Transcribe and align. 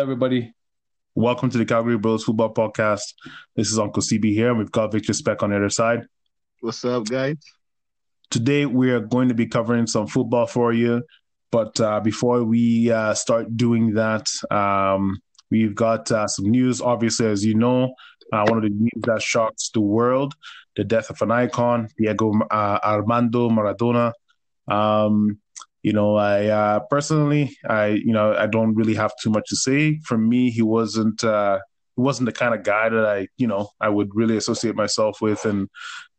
everybody. 0.00 0.54
Welcome 1.14 1.50
to 1.50 1.58
the 1.58 1.66
Calgary 1.66 1.98
Bros 1.98 2.24
Football 2.24 2.54
Podcast. 2.54 3.12
This 3.54 3.70
is 3.70 3.78
Uncle 3.78 4.02
CB 4.02 4.32
here, 4.32 4.48
and 4.48 4.58
we've 4.58 4.72
got 4.72 4.92
Victor 4.92 5.12
Speck 5.12 5.42
on 5.42 5.50
the 5.50 5.56
other 5.56 5.68
side. 5.68 6.06
What's 6.60 6.82
up, 6.86 7.04
guys? 7.06 7.36
Today, 8.30 8.64
we 8.64 8.90
are 8.92 9.00
going 9.00 9.28
to 9.28 9.34
be 9.34 9.46
covering 9.46 9.86
some 9.86 10.06
football 10.06 10.46
for 10.46 10.72
you. 10.72 11.02
But 11.52 11.78
uh, 11.80 12.00
before 12.00 12.42
we 12.44 12.90
uh, 12.90 13.12
start 13.12 13.54
doing 13.56 13.92
that, 13.94 14.30
um, 14.50 15.20
we've 15.50 15.74
got 15.74 16.10
uh, 16.10 16.26
some 16.28 16.46
news. 16.46 16.80
Obviously, 16.80 17.26
as 17.26 17.44
you 17.44 17.54
know, 17.54 17.94
uh, 18.32 18.46
one 18.48 18.56
of 18.56 18.62
the 18.62 18.70
news 18.70 19.02
that 19.02 19.20
shocks 19.20 19.68
the 19.74 19.82
world 19.82 20.34
the 20.76 20.84
death 20.84 21.10
of 21.10 21.20
an 21.20 21.30
icon, 21.30 21.88
Diego 21.98 22.32
uh, 22.50 22.78
Armando 22.82 23.50
Maradona. 23.50 24.12
Um, 24.68 25.40
you 25.82 25.92
know, 25.92 26.16
I 26.16 26.46
uh, 26.46 26.80
personally, 26.90 27.56
I 27.68 27.86
you 27.86 28.12
know, 28.12 28.34
I 28.34 28.46
don't 28.46 28.74
really 28.74 28.94
have 28.94 29.12
too 29.22 29.30
much 29.30 29.48
to 29.48 29.56
say. 29.56 29.98
For 30.04 30.18
me, 30.18 30.50
he 30.50 30.62
wasn't 30.62 31.24
uh, 31.24 31.58
he 31.96 32.02
wasn't 32.02 32.26
the 32.26 32.32
kind 32.32 32.54
of 32.54 32.62
guy 32.62 32.88
that 32.88 33.06
I 33.06 33.28
you 33.38 33.46
know 33.46 33.70
I 33.80 33.88
would 33.88 34.10
really 34.14 34.36
associate 34.36 34.74
myself 34.74 35.20
with. 35.20 35.44
And 35.46 35.68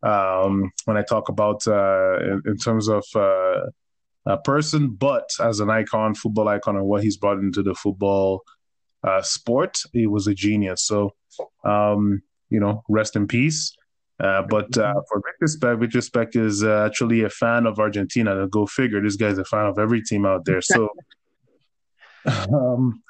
um, 0.03 0.71
when 0.85 0.97
I 0.97 1.03
talk 1.03 1.29
about 1.29 1.67
uh, 1.67 2.19
in, 2.21 2.41
in 2.45 2.57
terms 2.57 2.87
of 2.89 3.03
uh, 3.15 3.67
a 4.25 4.37
person, 4.37 4.89
but 4.89 5.29
as 5.39 5.59
an 5.59 5.69
icon, 5.69 6.15
football 6.15 6.47
icon, 6.47 6.75
and 6.75 6.85
what 6.85 7.03
he's 7.03 7.17
brought 7.17 7.39
into 7.39 7.61
the 7.61 7.75
football 7.75 8.41
uh, 9.03 9.21
sport, 9.21 9.77
he 9.93 10.07
was 10.07 10.27
a 10.27 10.33
genius. 10.33 10.85
So, 10.85 11.13
um, 11.63 12.21
you 12.49 12.59
know, 12.59 12.83
rest 12.89 13.15
in 13.15 13.27
peace. 13.27 13.75
Uh, 14.21 14.43
but 14.43 14.77
uh, 14.77 14.93
for 15.09 15.21
Victor 15.75 16.01
Speck, 16.01 16.35
is 16.35 16.63
uh, 16.63 16.85
actually 16.85 17.23
a 17.23 17.29
fan 17.29 17.65
of 17.65 17.79
Argentina. 17.79 18.47
Go 18.47 18.67
figure. 18.67 19.01
This 19.01 19.15
guy's 19.15 19.39
a 19.39 19.45
fan 19.45 19.65
of 19.65 19.79
every 19.79 20.03
team 20.03 20.25
out 20.25 20.45
there. 20.45 20.61
So, 20.61 20.89
um, 22.25 23.01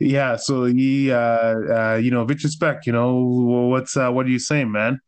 yeah. 0.00 0.34
So 0.34 0.64
he, 0.64 1.12
uh, 1.12 1.16
uh, 1.16 2.00
you 2.02 2.10
know, 2.10 2.24
Victor 2.24 2.48
You 2.84 2.92
know, 2.92 3.14
what's 3.70 3.96
uh, 3.96 4.10
what 4.10 4.26
are 4.26 4.30
you 4.30 4.40
saying, 4.40 4.72
man? 4.72 5.00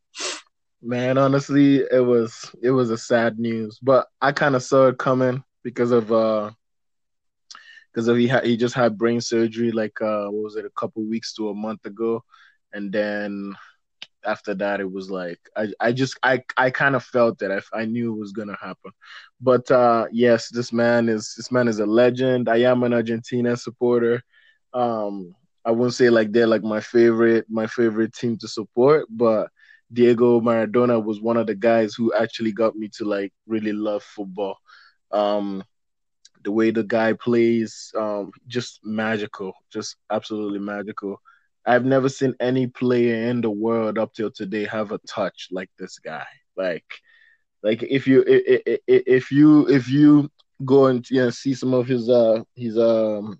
Man, 0.81 1.17
honestly, 1.17 1.83
it 1.91 2.05
was 2.05 2.55
it 2.63 2.71
was 2.71 2.89
a 2.89 2.97
sad 2.97 3.37
news, 3.37 3.79
but 3.81 4.07
I 4.21 4.31
kind 4.31 4.55
of 4.55 4.63
saw 4.63 4.87
it 4.87 4.97
coming 4.97 5.43
because 5.61 5.91
of 5.91 6.09
uh 6.09 6.51
because 7.91 8.07
of 8.07 8.15
he 8.15 8.29
had 8.29 8.45
he 8.45 8.55
just 8.55 8.75
had 8.75 8.97
brain 8.97 9.19
surgery 9.19 9.71
like 9.73 10.01
uh 10.01 10.27
what 10.27 10.43
was 10.43 10.55
it 10.55 10.63
a 10.63 10.69
couple 10.69 11.03
weeks 11.03 11.33
to 11.33 11.49
a 11.49 11.53
month 11.53 11.85
ago, 11.85 12.23
and 12.71 12.93
then 12.93 13.53
after 14.25 14.53
that 14.55 14.79
it 14.79 14.91
was 14.91 15.09
like 15.09 15.39
I, 15.55 15.67
I 15.79 15.91
just 15.91 16.17
I, 16.23 16.43
I 16.57 16.69
kind 16.71 16.95
of 16.95 17.03
felt 17.03 17.39
that 17.39 17.51
I, 17.51 17.61
I 17.81 17.85
knew 17.85 18.13
it 18.13 18.19
was 18.19 18.31
gonna 18.31 18.57
happen, 18.59 18.91
but 19.41 19.69
uh, 19.71 20.05
yes, 20.11 20.49
this 20.49 20.71
man 20.73 21.09
is 21.09 21.33
this 21.35 21.51
man 21.51 21.67
is 21.67 21.79
a 21.79 21.85
legend. 21.85 22.49
I 22.49 22.57
am 22.57 22.83
an 22.83 22.93
Argentina 22.93 23.55
supporter. 23.57 24.21
Um, 24.73 25.35
I 25.65 25.71
wouldn't 25.71 25.93
say 25.93 26.09
like 26.09 26.31
they're 26.31 26.47
like 26.47 26.63
my 26.63 26.79
favorite 26.81 27.45
my 27.49 27.67
favorite 27.67 28.13
team 28.13 28.37
to 28.39 28.47
support, 28.47 29.05
but 29.09 29.49
Diego 29.91 30.39
Maradona 30.41 31.03
was 31.03 31.21
one 31.21 31.37
of 31.37 31.47
the 31.47 31.55
guys 31.55 31.93
who 31.95 32.13
actually 32.13 32.51
got 32.51 32.75
me 32.75 32.89
to 32.97 33.05
like 33.05 33.33
really 33.47 33.73
love 33.73 34.03
football. 34.03 34.57
Um, 35.11 35.63
the 36.43 36.51
way 36.51 36.71
the 36.71 36.83
guy 36.83 37.13
plays, 37.13 37.91
um, 37.97 38.31
just 38.47 38.79
magical, 38.83 39.53
just 39.71 39.97
absolutely 40.09 40.59
magical. 40.59 41.19
I've 41.65 41.85
never 41.85 42.09
seen 42.09 42.33
any 42.39 42.67
player 42.67 43.29
in 43.29 43.41
the 43.41 43.49
world 43.51 43.97
up 43.97 44.13
till 44.13 44.31
today 44.31 44.65
have 44.65 44.91
a 44.91 44.99
touch 44.99 45.49
like 45.51 45.69
this 45.77 45.99
guy. 45.99 46.25
Like, 46.55 46.85
like 47.63 47.83
if 47.83 48.07
you 48.07 48.23
if, 48.27 49.31
you 49.31 49.67
if 49.69 49.89
you 49.89 50.29
go 50.65 50.87
and 50.87 51.07
you 51.09 51.21
know, 51.21 51.29
see 51.29 51.53
some 51.53 51.73
of 51.73 51.87
his 51.87 52.09
uh 52.09 52.43
his 52.55 52.77
um 52.77 53.39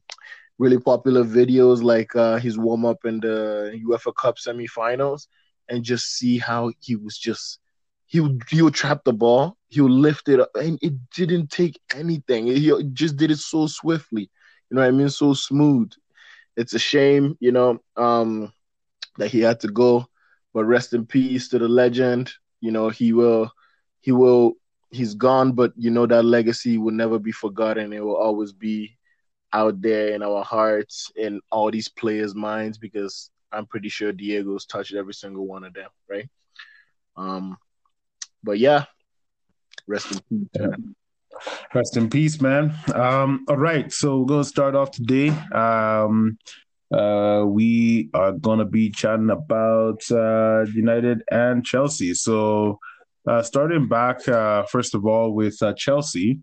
really 0.58 0.80
popular 0.80 1.24
videos 1.24 1.82
like 1.84 2.16
uh 2.16 2.38
his 2.38 2.58
warm 2.58 2.86
up 2.86 3.06
in 3.06 3.20
the 3.20 3.80
UEFA 3.88 4.14
Cup 4.16 4.38
semifinals 4.38 5.28
and 5.70 5.84
just 5.84 6.06
see 6.18 6.38
how 6.38 6.72
he 6.80 6.96
was 6.96 7.18
just 7.18 7.60
he 8.08 8.20
would 8.20 8.42
he 8.50 8.62
would 8.62 8.74
trap 8.74 9.04
the 9.06 9.14
ball, 9.14 9.58
he 9.70 9.82
would 9.82 9.92
lift 9.92 10.30
it 10.30 10.40
up, 10.40 10.50
and 10.56 10.78
it 10.82 10.94
didn't 11.16 11.50
take 11.50 11.80
anything. 11.96 12.48
He 12.48 12.72
just 12.94 13.18
did 13.18 13.32
it 13.32 13.38
so 13.38 13.68
swiftly. 13.68 14.30
You 14.70 14.76
know 14.76 14.82
what 14.82 14.88
I 14.88 14.92
mean? 14.92 15.10
So 15.10 15.34
smooth 15.34 15.92
it's 16.60 16.74
a 16.74 16.80
shame, 16.80 17.38
you 17.40 17.54
know, 17.54 17.80
um, 17.96 18.52
that 19.18 19.30
he 19.30 19.40
had 19.40 19.62
to 19.62 19.70
go. 19.70 20.06
But 20.54 20.66
rest 20.66 20.94
in 20.94 21.06
peace 21.06 21.48
to 21.50 21.60
the 21.60 21.68
legend. 21.70 22.34
You 22.60 22.72
know, 22.72 22.90
he 22.90 23.14
will, 23.14 23.50
he 24.02 24.12
will, 24.12 24.54
he's 24.92 25.14
gone, 25.14 25.54
but 25.54 25.72
you 25.78 25.90
know 25.90 26.06
that 26.06 26.26
legacy 26.26 26.78
will 26.78 26.94
never 26.94 27.18
be 27.18 27.32
forgotten. 27.32 27.94
It 27.94 28.04
will 28.04 28.18
always 28.18 28.52
be 28.52 28.98
out 29.54 29.82
there 29.82 30.10
in 30.10 30.22
our 30.22 30.44
hearts, 30.44 31.12
and 31.16 31.42
all 31.52 31.72
these 31.72 31.88
players' 31.88 32.36
minds, 32.36 32.78
because 32.78 33.32
I'm 33.52 33.66
pretty 33.66 33.90
sure 33.90 34.12
Diego's 34.12 34.66
touched 34.66 34.94
every 34.94 35.14
single 35.14 35.48
one 35.48 35.64
of 35.64 35.74
them, 35.74 35.90
right? 36.10 36.30
Um, 37.16 37.58
but 38.44 38.60
yeah, 38.60 38.86
rest 39.88 40.12
in 40.12 40.20
peace. 40.30 40.48
Yeah. 40.60 40.76
Rest 41.74 41.98
in 41.98 42.10
peace, 42.10 42.42
man. 42.42 42.74
Um, 42.94 43.46
all 43.48 43.58
right, 43.58 43.92
so 43.92 44.20
we're 44.20 44.26
gonna 44.26 44.44
start 44.44 44.76
off 44.76 44.92
today. 44.92 45.30
Um, 45.54 46.38
uh, 46.92 47.44
we 47.46 48.10
are 48.14 48.32
gonna 48.32 48.66
be 48.66 48.90
chatting 48.90 49.30
about 49.30 50.02
uh, 50.12 50.66
United 50.74 51.24
and 51.32 51.66
Chelsea. 51.66 52.14
So, 52.14 52.80
uh, 53.28 53.44
starting 53.44 53.88
back, 53.88 54.28
uh, 54.28 54.64
first 54.64 54.96
of 54.96 55.06
all, 55.06 55.34
with 55.34 55.62
uh, 55.62 55.74
Chelsea. 55.74 56.40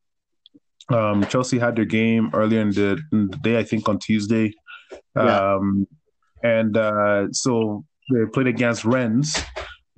Um, 0.88 1.24
Chelsea 1.26 1.58
had 1.58 1.74
their 1.74 1.84
game 1.84 2.30
earlier 2.32 2.60
in 2.60 2.70
the, 2.70 3.02
in 3.12 3.28
the 3.28 3.36
day, 3.38 3.58
I 3.58 3.64
think 3.64 3.88
on 3.88 3.98
Tuesday. 3.98 4.52
Um, 5.16 5.86
yeah. 6.44 6.58
and 6.58 6.76
uh, 6.76 7.26
so 7.32 7.84
they 8.12 8.24
played 8.32 8.46
against 8.46 8.84
Rennes 8.84 9.36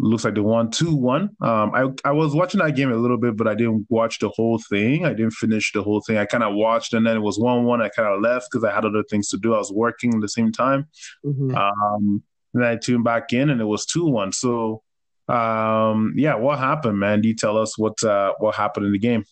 looks 0.01 0.25
like 0.25 0.35
they 0.35 0.41
won 0.41 0.71
2 0.71 0.95
1. 0.95 1.23
Um, 1.23 1.31
I, 1.75 1.89
I 2.05 2.13
was 2.13 2.35
watching 2.35 2.61
that 2.61 2.77
game 2.77 2.93
a 2.93 2.97
little 2.97 3.17
bit, 3.19 3.37
but 3.37 3.49
I 3.49 3.55
didn't 3.55 3.87
watch 3.89 4.19
the 4.21 4.29
whole 4.29 4.59
thing. 4.71 5.05
I 5.05 5.11
didn't 5.11 5.33
finish 5.33 5.73
the 5.73 5.83
whole 5.83 6.01
thing. 6.01 6.19
I 6.19 6.25
kind 6.25 6.45
of 6.45 6.55
watched 6.55 6.95
and 6.95 7.07
then 7.07 7.17
it 7.17 7.21
was 7.21 7.39
1 7.39 7.65
1. 7.65 7.83
I 7.83 7.89
kind 7.89 8.09
of 8.09 8.21
left 8.21 8.49
because 8.51 8.65
I 8.65 8.75
had 8.75 8.85
other 8.85 9.03
things 9.03 9.29
to 9.31 9.39
do. 9.39 9.55
I 9.55 9.59
was 9.59 9.73
working 9.73 10.15
at 10.15 10.21
the 10.21 10.29
same 10.29 10.53
time. 10.53 10.87
Mm-hmm. 11.25 11.55
Um, 11.55 12.23
then 12.55 12.63
I 12.63 12.77
tuned 12.77 13.05
back 13.05 13.33
in 13.33 13.51
and 13.51 13.61
it 13.61 13.65
was 13.65 13.87
2 13.87 14.07
1. 14.07 14.33
So, 14.33 14.83
um, 15.29 16.15
yeah, 16.17 16.37
what 16.37 16.59
happened, 16.59 16.99
man? 16.99 17.21
Do 17.21 17.29
you 17.29 17.35
tell 17.35 17.59
us 17.59 17.77
what, 17.77 18.03
uh, 18.05 18.35
what 18.39 18.55
happened 18.55 18.87
in 18.87 18.93
the 18.93 18.99
game? 18.99 19.25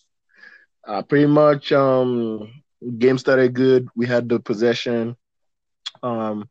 Uh, 0.87 1.03
pretty 1.03 1.27
much, 1.27 1.73
um, 1.73 2.63
game 2.99 3.19
started 3.19 3.55
good. 3.55 3.89
We 3.95 4.07
had 4.07 4.29
the 4.29 4.41
possession. 4.41 5.17
Um, 6.03 6.49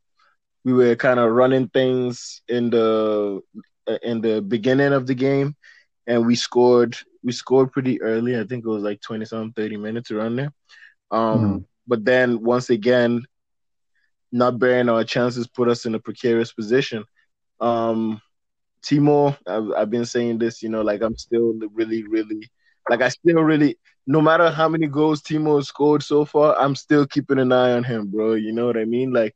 we 0.63 0.73
were 0.73 0.95
kind 0.95 1.19
of 1.19 1.31
running 1.31 1.69
things 1.69 2.41
in 2.47 2.71
the 2.71 3.41
in 4.03 4.21
the 4.21 4.41
beginning 4.41 4.93
of 4.93 5.07
the 5.07 5.15
game, 5.15 5.55
and 6.07 6.25
we 6.25 6.35
scored. 6.35 6.97
We 7.23 7.31
scored 7.31 7.71
pretty 7.71 8.01
early. 8.01 8.39
I 8.39 8.43
think 8.43 8.65
it 8.65 8.69
was 8.69 8.83
like 8.83 9.01
twenty 9.01 9.25
something, 9.25 9.53
thirty 9.53 9.77
minutes 9.77 10.11
around 10.11 10.35
there. 10.35 10.53
Um, 11.11 11.39
mm-hmm. 11.39 11.57
But 11.87 12.05
then 12.05 12.43
once 12.43 12.69
again, 12.69 13.25
not 14.31 14.59
bearing 14.59 14.89
our 14.89 15.03
chances 15.03 15.47
put 15.47 15.69
us 15.69 15.85
in 15.85 15.95
a 15.95 15.99
precarious 15.99 16.51
position. 16.53 17.03
Um, 17.59 18.21
Timo, 18.83 19.37
I've, 19.47 19.71
I've 19.71 19.89
been 19.89 20.05
saying 20.05 20.37
this. 20.37 20.61
You 20.61 20.69
know, 20.69 20.81
like 20.81 21.01
I'm 21.01 21.17
still 21.17 21.53
really, 21.73 22.03
really, 22.03 22.49
like 22.89 23.01
I 23.01 23.09
still 23.09 23.41
really. 23.41 23.77
No 24.07 24.21
matter 24.21 24.51
how 24.51 24.69
many 24.69 24.85
goals 24.85 25.23
Timo 25.23 25.55
has 25.55 25.67
scored 25.67 26.03
so 26.03 26.25
far, 26.25 26.55
I'm 26.59 26.75
still 26.75 27.07
keeping 27.07 27.39
an 27.39 27.51
eye 27.51 27.71
on 27.71 27.83
him, 27.83 28.05
bro. 28.07 28.33
You 28.35 28.51
know 28.51 28.67
what 28.67 28.77
I 28.77 28.85
mean? 28.85 29.11
Like, 29.11 29.35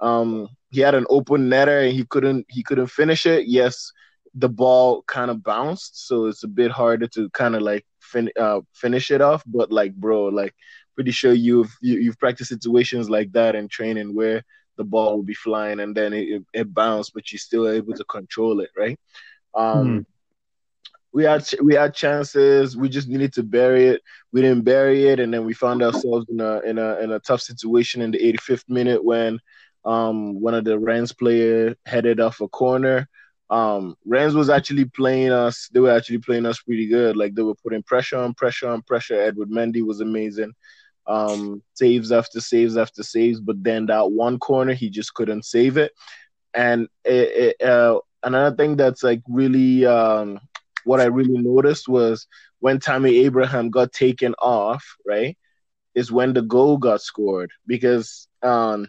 um, 0.00 0.48
he 0.72 0.80
had 0.80 0.94
an 0.94 1.06
open 1.10 1.50
netter 1.50 1.86
and 1.86 1.92
he 1.92 2.04
couldn't 2.04 2.46
he 2.48 2.62
couldn't 2.62 2.88
finish 2.88 3.26
it. 3.26 3.46
Yes, 3.46 3.92
the 4.34 4.48
ball 4.48 5.02
kind 5.02 5.30
of 5.30 5.42
bounced, 5.42 6.06
so 6.08 6.26
it's 6.26 6.44
a 6.44 6.48
bit 6.48 6.70
harder 6.70 7.06
to 7.08 7.28
kind 7.30 7.54
of 7.54 7.62
like 7.62 7.84
fin- 8.00 8.32
uh, 8.40 8.60
finish 8.72 9.10
it 9.10 9.20
off. 9.20 9.44
But 9.46 9.70
like, 9.70 9.94
bro, 9.94 10.24
like 10.24 10.54
pretty 10.94 11.10
sure 11.10 11.34
you've 11.34 11.76
you, 11.82 11.94
have 11.94 12.02
you 12.02 12.10
have 12.10 12.18
practiced 12.18 12.48
situations 12.48 13.10
like 13.10 13.30
that 13.32 13.54
in 13.54 13.68
training 13.68 14.14
where 14.14 14.42
the 14.78 14.84
ball 14.84 15.16
will 15.16 15.22
be 15.22 15.34
flying 15.34 15.80
and 15.80 15.94
then 15.94 16.14
it, 16.14 16.28
it, 16.28 16.42
it 16.54 16.74
bounced, 16.74 17.12
but 17.12 17.30
you're 17.30 17.38
still 17.38 17.68
able 17.68 17.92
to 17.92 18.04
control 18.04 18.60
it, 18.60 18.70
right? 18.74 18.98
Um, 19.54 19.86
mm. 19.86 20.06
We 21.12 21.24
had 21.24 21.46
we 21.62 21.74
had 21.74 21.94
chances. 21.94 22.74
We 22.74 22.88
just 22.88 23.08
needed 23.08 23.34
to 23.34 23.42
bury 23.42 23.88
it. 23.88 24.00
We 24.32 24.40
didn't 24.40 24.64
bury 24.64 25.08
it, 25.08 25.20
and 25.20 25.34
then 25.34 25.44
we 25.44 25.52
found 25.52 25.82
ourselves 25.82 26.24
in 26.30 26.40
a 26.40 26.60
in 26.60 26.78
a 26.78 26.96
in 27.00 27.12
a 27.12 27.20
tough 27.20 27.42
situation 27.42 28.00
in 28.00 28.12
the 28.12 28.32
85th 28.32 28.64
minute 28.70 29.04
when 29.04 29.38
um, 29.84 30.40
one 30.40 30.54
of 30.54 30.64
the 30.64 30.78
Rennes 30.78 31.12
player 31.12 31.76
headed 31.86 32.20
off 32.20 32.40
a 32.40 32.48
corner. 32.48 33.08
Um, 33.50 33.96
Rennes 34.06 34.34
was 34.34 34.48
actually 34.48 34.86
playing 34.86 35.30
us. 35.32 35.68
They 35.72 35.80
were 35.80 35.90
actually 35.90 36.18
playing 36.18 36.46
us 36.46 36.60
pretty 36.60 36.88
good. 36.88 37.16
Like 37.16 37.34
they 37.34 37.42
were 37.42 37.54
putting 37.54 37.82
pressure 37.82 38.18
on 38.18 38.34
pressure 38.34 38.68
on 38.68 38.82
pressure. 38.82 39.20
Edward 39.20 39.50
Mendy 39.50 39.84
was 39.84 40.00
amazing. 40.00 40.52
Um, 41.06 41.62
saves 41.74 42.12
after 42.12 42.40
saves 42.40 42.76
after 42.76 43.02
saves, 43.02 43.40
but 43.40 43.62
then 43.62 43.86
that 43.86 44.10
one 44.10 44.38
corner 44.38 44.72
he 44.72 44.88
just 44.88 45.14
couldn't 45.14 45.44
save 45.44 45.76
it. 45.76 45.92
And 46.54 46.88
it, 47.04 47.56
it, 47.60 47.66
uh, 47.66 47.98
another 48.22 48.54
thing 48.56 48.76
that's 48.76 49.02
like 49.02 49.22
really 49.28 49.84
um, 49.84 50.38
what 50.84 51.00
I 51.00 51.04
really 51.04 51.38
noticed 51.38 51.88
was 51.88 52.26
when 52.60 52.78
Tommy 52.78 53.18
Abraham 53.24 53.70
got 53.70 53.92
taken 53.92 54.34
off, 54.38 54.96
right, 55.04 55.36
is 55.94 56.12
when 56.12 56.32
the 56.32 56.42
goal 56.42 56.78
got 56.78 57.02
scored 57.02 57.50
because 57.66 58.28
um, 58.42 58.86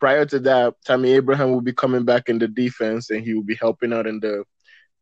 prior 0.00 0.24
to 0.26 0.38
that, 0.40 0.74
Tammy 0.84 1.12
Abraham 1.12 1.52
will 1.52 1.60
be 1.60 1.72
coming 1.72 2.04
back 2.04 2.28
in 2.28 2.38
the 2.38 2.48
defense, 2.48 3.10
and 3.10 3.22
he 3.22 3.34
will 3.34 3.44
be 3.44 3.56
helping 3.56 3.92
out 3.92 4.06
in 4.06 4.18
the 4.20 4.44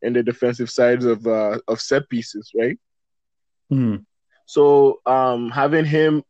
in 0.02 0.12
the 0.12 0.22
defensive 0.22 0.70
sides 0.70 1.04
of 1.04 1.26
uh, 1.26 1.58
of 1.68 1.80
set 1.80 2.08
pieces, 2.08 2.50
right? 2.54 2.78
Mm. 3.72 4.04
So 4.46 5.00
um, 5.06 5.50
having 5.50 5.84
him 5.84 6.22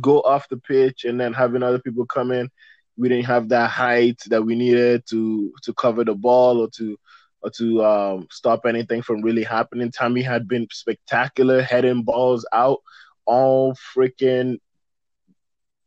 go 0.00 0.20
off 0.20 0.48
the 0.48 0.58
pitch 0.58 1.04
and 1.04 1.20
then 1.20 1.32
having 1.32 1.62
other 1.62 1.78
people 1.78 2.06
come 2.06 2.30
in, 2.30 2.50
we 2.96 3.08
didn't 3.08 3.26
have 3.26 3.48
that 3.50 3.70
height 3.70 4.20
that 4.26 4.44
we 4.44 4.54
needed 4.54 5.04
to 5.10 5.52
to 5.62 5.74
cover 5.74 6.04
the 6.04 6.14
ball 6.14 6.60
or 6.60 6.68
to 6.76 6.98
or 7.40 7.50
to 7.50 7.84
um, 7.84 8.26
stop 8.30 8.66
anything 8.66 9.02
from 9.02 9.22
really 9.22 9.44
happening. 9.44 9.92
Tommy 9.92 10.22
had 10.22 10.48
been 10.48 10.66
spectacular, 10.72 11.62
heading 11.62 12.02
balls 12.02 12.46
out 12.52 12.80
all 13.26 13.74
freaking 13.94 14.58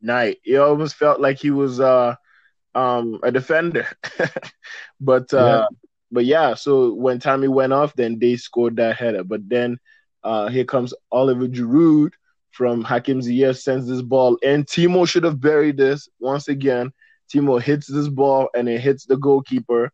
night. 0.01 0.39
It 0.45 0.57
almost 0.57 0.95
felt 0.95 1.19
like 1.19 1.39
he 1.39 1.51
was 1.51 1.80
uh, 1.80 2.15
um, 2.75 3.19
a 3.24 3.31
defender, 3.31 3.88
but 5.00 5.33
uh, 5.33 5.68
yeah. 5.69 5.77
but 6.12 6.25
yeah. 6.25 6.53
So 6.56 6.94
when 6.94 7.19
Tommy 7.19 7.48
went 7.48 7.74
off, 7.74 7.94
then 7.95 8.19
they 8.19 8.36
scored 8.36 8.77
that 8.77 8.98
header. 8.98 9.24
But 9.24 9.48
then 9.48 9.77
uh, 10.24 10.50
here 10.50 10.65
comes 10.65 10.94
Oliver 11.12 11.48
Giroud 11.48 12.13
from 12.51 12.83
Hakim 12.83 13.21
Ziyech 13.21 13.57
sends 13.57 13.88
this 13.88 14.01
ball, 14.01 14.38
and 14.44 14.65
Timo 14.65 15.07
should 15.07 15.24
have 15.24 15.39
buried 15.39 15.77
this 15.77 16.09
once 16.19 16.47
again. 16.47 16.92
Timo 17.33 17.62
hits 17.62 17.88
this 17.88 18.09
ball 18.09 18.50
and 18.54 18.68
it 18.68 18.81
hits 18.81 19.06
the 19.06 19.15
goalkeeper. 19.15 19.92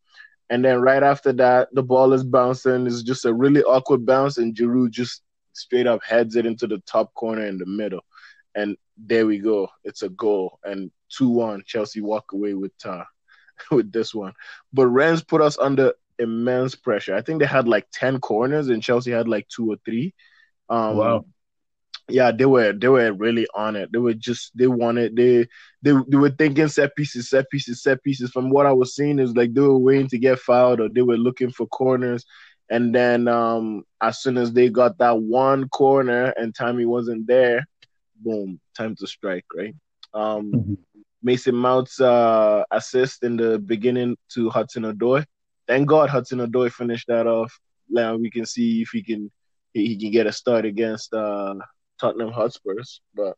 And 0.49 0.63
then 0.63 0.81
right 0.81 1.03
after 1.03 1.33
that, 1.33 1.67
the 1.73 1.83
ball 1.83 2.13
is 2.13 2.23
bouncing. 2.23 2.87
It's 2.87 3.03
just 3.03 3.25
a 3.25 3.33
really 3.33 3.63
awkward 3.63 4.05
bounce, 4.05 4.37
and 4.37 4.55
Giroud 4.55 4.91
just 4.91 5.21
straight 5.53 5.87
up 5.87 6.03
heads 6.03 6.35
it 6.35 6.45
into 6.45 6.67
the 6.67 6.81
top 6.85 7.13
corner 7.13 7.45
in 7.45 7.57
the 7.57 7.65
middle. 7.65 8.01
And 8.57 8.75
there 8.97 9.25
we 9.25 9.37
go. 9.37 9.69
It's 9.83 10.01
a 10.01 10.09
goal. 10.09 10.59
And 10.63 10.91
2 11.17 11.29
1, 11.29 11.63
Chelsea 11.65 12.01
walk 12.01 12.33
away 12.33 12.53
with 12.53 12.73
uh, 12.83 13.03
with 13.71 13.91
this 13.91 14.13
one. 14.13 14.33
But 14.73 14.87
Rennes 14.87 15.23
put 15.23 15.41
us 15.41 15.57
under 15.57 15.93
immense 16.19 16.75
pressure. 16.75 17.15
I 17.15 17.21
think 17.21 17.39
they 17.39 17.45
had 17.45 17.67
like 17.67 17.87
10 17.93 18.19
corners, 18.19 18.69
and 18.69 18.83
Chelsea 18.83 19.11
had 19.11 19.27
like 19.27 19.47
two 19.47 19.71
or 19.71 19.77
three. 19.85 20.13
Um, 20.69 20.97
wow 20.97 21.25
yeah, 22.09 22.31
they 22.31 22.45
were 22.45 22.73
they 22.73 22.87
were 22.87 23.11
really 23.13 23.47
on 23.53 23.75
it. 23.75 23.91
They 23.91 23.99
were 23.99 24.13
just 24.13 24.57
they 24.57 24.67
wanted 24.67 25.15
they 25.15 25.47
they 25.81 25.93
they 26.07 26.17
were 26.17 26.29
thinking 26.29 26.67
set 26.69 26.95
pieces, 26.95 27.29
set 27.29 27.49
pieces, 27.49 27.83
set 27.83 28.01
pieces. 28.03 28.31
From 28.31 28.49
what 28.49 28.65
I 28.65 28.71
was 28.73 28.95
seeing 28.95 29.19
is 29.19 29.35
like 29.35 29.53
they 29.53 29.61
were 29.61 29.77
waiting 29.77 30.07
to 30.09 30.17
get 30.17 30.39
fouled 30.39 30.79
or 30.79 30.89
they 30.89 31.01
were 31.01 31.17
looking 31.17 31.51
for 31.51 31.67
corners. 31.67 32.25
And 32.69 32.95
then 32.95 33.27
um 33.27 33.83
as 34.01 34.21
soon 34.21 34.37
as 34.37 34.53
they 34.53 34.69
got 34.69 34.97
that 34.99 35.19
one 35.21 35.67
corner 35.69 36.33
and 36.37 36.55
Tommy 36.55 36.85
wasn't 36.85 37.27
there, 37.27 37.67
boom, 38.19 38.59
time 38.75 38.95
to 38.95 39.07
strike, 39.07 39.45
right? 39.55 39.75
Um 40.13 40.51
mm-hmm. 40.51 40.73
Mason 41.23 41.55
Mount's 41.55 41.99
uh 41.99 42.63
assist 42.71 43.23
in 43.23 43.37
the 43.37 43.59
beginning 43.59 44.17
to 44.33 44.49
Hudson 44.49 44.83
Odoi. 44.83 45.25
Thank 45.67 45.87
God 45.87 46.09
Hudson 46.09 46.39
Odoi 46.39 46.71
finished 46.71 47.07
that 47.07 47.27
off. 47.27 47.57
Now 47.89 48.15
we 48.15 48.29
can 48.29 48.45
see 48.45 48.81
if 48.81 48.89
he 48.89 49.03
can 49.03 49.31
he, 49.73 49.87
he 49.87 49.97
can 49.97 50.11
get 50.11 50.27
a 50.27 50.31
start 50.31 50.65
against 50.65 51.13
uh 51.13 51.55
Tottenham 51.99 52.31
Hotspurs, 52.31 53.01
but 53.15 53.35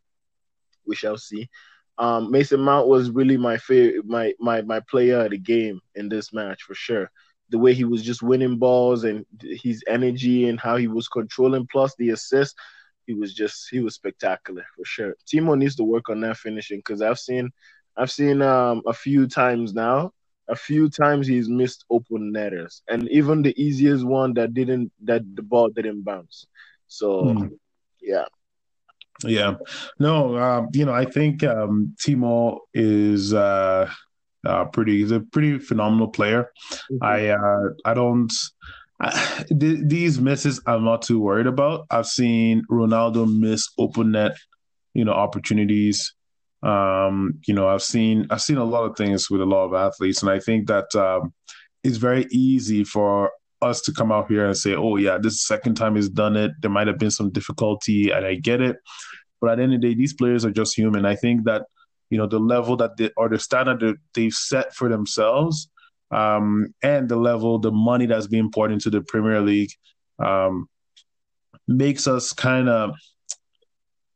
we 0.85 0.95
shall 0.95 1.17
see. 1.17 1.49
Um, 1.97 2.31
Mason 2.31 2.61
Mount 2.61 2.87
was 2.87 3.11
really 3.11 3.37
my 3.37 3.57
favorite, 3.57 4.05
my 4.05 4.33
my 4.39 4.61
my 4.61 4.79
player 4.81 5.25
of 5.25 5.31
the 5.31 5.37
game 5.37 5.81
in 5.95 6.07
this 6.09 6.31
match 6.33 6.63
for 6.63 6.73
sure. 6.73 7.11
The 7.49 7.57
way 7.57 7.73
he 7.73 7.83
was 7.83 8.03
just 8.03 8.21
winning 8.21 8.57
balls 8.57 9.03
and 9.03 9.25
his 9.41 9.83
energy 9.87 10.47
and 10.47 10.59
how 10.59 10.77
he 10.77 10.87
was 10.87 11.07
controlling, 11.07 11.67
plus 11.71 11.93
the 11.97 12.11
assist, 12.11 12.55
he 13.09 13.15
was 13.15 13.33
just 13.33 13.67
he 13.71 13.79
was 13.79 13.95
spectacular 13.95 14.63
for 14.75 14.85
sure. 14.85 15.15
Timo 15.25 15.57
needs 15.57 15.75
to 15.77 15.83
work 15.83 16.09
on 16.09 16.21
that 16.21 16.37
finishing 16.37 16.77
because 16.77 17.01
I've 17.01 17.17
seen 17.17 17.49
I've 17.97 18.11
seen 18.11 18.43
um, 18.43 18.83
a 18.85 18.93
few 18.93 19.25
times 19.27 19.73
now. 19.73 20.11
A 20.47 20.55
few 20.55 20.89
times 20.89 21.27
he's 21.27 21.49
missed 21.49 21.85
open 21.89 22.31
netters, 22.31 22.83
and 22.87 23.07
even 23.09 23.41
the 23.41 23.55
easiest 23.61 24.03
one 24.05 24.33
that 24.35 24.53
didn't 24.53 24.91
that 25.03 25.23
the 25.35 25.41
ball 25.41 25.69
didn't 25.69 26.03
bounce. 26.03 26.45
So, 26.87 27.07
mm. 27.23 27.49
yeah, 28.01 28.25
yeah, 29.23 29.55
no, 29.99 30.35
uh, 30.35 30.65
you 30.73 30.85
know, 30.85 30.93
I 30.93 31.05
think 31.05 31.43
um, 31.43 31.95
Timo 32.01 32.59
is 32.73 33.33
uh, 33.33 33.89
uh, 34.45 34.65
pretty. 34.65 34.99
He's 34.99 35.11
a 35.11 35.19
pretty 35.19 35.59
phenomenal 35.59 36.09
player. 36.09 36.51
Mm-hmm. 36.91 37.03
I 37.03 37.29
uh, 37.29 37.69
I 37.85 37.93
don't. 37.95 38.31
Th- 39.59 39.79
these 39.83 40.19
misses, 40.19 40.61
I'm 40.65 40.83
not 40.83 41.01
too 41.01 41.19
worried 41.19 41.47
about. 41.47 41.85
I've 41.89 42.07
seen 42.07 42.63
Ronaldo 42.69 43.27
miss 43.39 43.69
open 43.77 44.11
net, 44.11 44.37
you 44.93 45.05
know, 45.05 45.13
opportunities. 45.13 46.13
Um, 46.61 47.39
you 47.47 47.53
know, 47.53 47.67
I've 47.67 47.83
seen 47.83 48.27
I've 48.29 48.41
seen 48.41 48.57
a 48.57 48.65
lot 48.65 48.83
of 48.83 48.97
things 48.97 49.29
with 49.29 49.41
a 49.41 49.45
lot 49.45 49.65
of 49.65 49.73
athletes, 49.73 50.21
and 50.21 50.29
I 50.29 50.39
think 50.39 50.67
that 50.67 50.93
um, 50.95 51.33
it's 51.83 51.97
very 51.97 52.27
easy 52.31 52.83
for 52.83 53.31
us 53.61 53.81
to 53.81 53.93
come 53.93 54.11
out 54.11 54.29
here 54.29 54.45
and 54.45 54.57
say, 54.57 54.75
"Oh 54.75 54.97
yeah, 54.97 55.17
this 55.17 55.45
second 55.45 55.75
time 55.75 55.95
he's 55.95 56.09
done 56.09 56.35
it. 56.35 56.51
There 56.61 56.71
might 56.71 56.87
have 56.87 56.97
been 56.97 57.11
some 57.11 57.29
difficulty, 57.31 58.11
and 58.11 58.25
I 58.25 58.35
get 58.35 58.59
it." 58.61 58.75
But 59.39 59.51
at 59.51 59.55
the 59.57 59.63
end 59.63 59.73
of 59.75 59.81
the 59.81 59.87
day, 59.87 59.95
these 59.95 60.13
players 60.13 60.43
are 60.43 60.51
just 60.51 60.77
human. 60.77 61.05
I 61.05 61.15
think 61.15 61.45
that 61.45 61.63
you 62.09 62.17
know 62.17 62.27
the 62.27 62.39
level 62.39 62.75
that 62.77 62.97
they 62.97 63.09
or 63.15 63.29
the 63.29 63.39
standard 63.39 63.79
that 63.79 63.95
they've 64.13 64.33
set 64.33 64.75
for 64.75 64.89
themselves, 64.89 65.69
um, 66.11 66.73
and 66.81 67.07
the 67.07 67.15
level, 67.15 67.59
the 67.59 67.71
money 67.71 68.05
that's 68.05 68.27
being 68.27 68.51
poured 68.51 68.71
into 68.71 68.89
the 68.89 69.01
Premier 69.01 69.41
League, 69.41 69.71
um, 70.19 70.67
makes 71.67 72.07
us 72.07 72.33
kind 72.33 72.69
of 72.69 72.91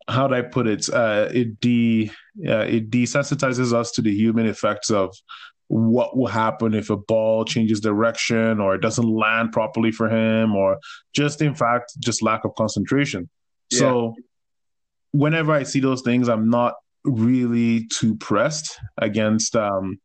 how 0.07 0.27
do 0.27 0.35
I 0.35 0.41
put 0.41 0.67
it? 0.67 0.89
Uh, 0.91 1.29
it 1.31 1.59
de 1.59 2.11
uh, 2.47 2.65
it 2.67 2.89
desensitizes 2.89 3.73
us 3.73 3.91
to 3.91 4.01
the 4.01 4.13
human 4.13 4.45
effects 4.47 4.89
of 4.89 5.15
what 5.67 6.15
will 6.15 6.27
happen 6.27 6.73
if 6.73 6.89
a 6.89 6.97
ball 6.97 7.45
changes 7.45 7.79
direction 7.79 8.59
or 8.59 8.75
it 8.75 8.81
doesn't 8.81 9.07
land 9.07 9.51
properly 9.51 9.91
for 9.91 10.09
him 10.09 10.55
or 10.55 10.77
just 11.13 11.41
in 11.41 11.55
fact 11.55 11.93
just 11.99 12.21
lack 12.21 12.45
of 12.45 12.53
concentration 12.55 13.27
yeah. 13.71 13.79
so 13.79 14.15
whenever 15.13 15.51
i 15.51 15.63
see 15.63 15.79
those 15.79 16.01
things 16.01 16.29
i'm 16.29 16.47
not 16.49 16.75
really 17.05 17.87
too 17.87 18.15
pressed 18.17 18.77
against 18.99 19.55
um 19.55 19.97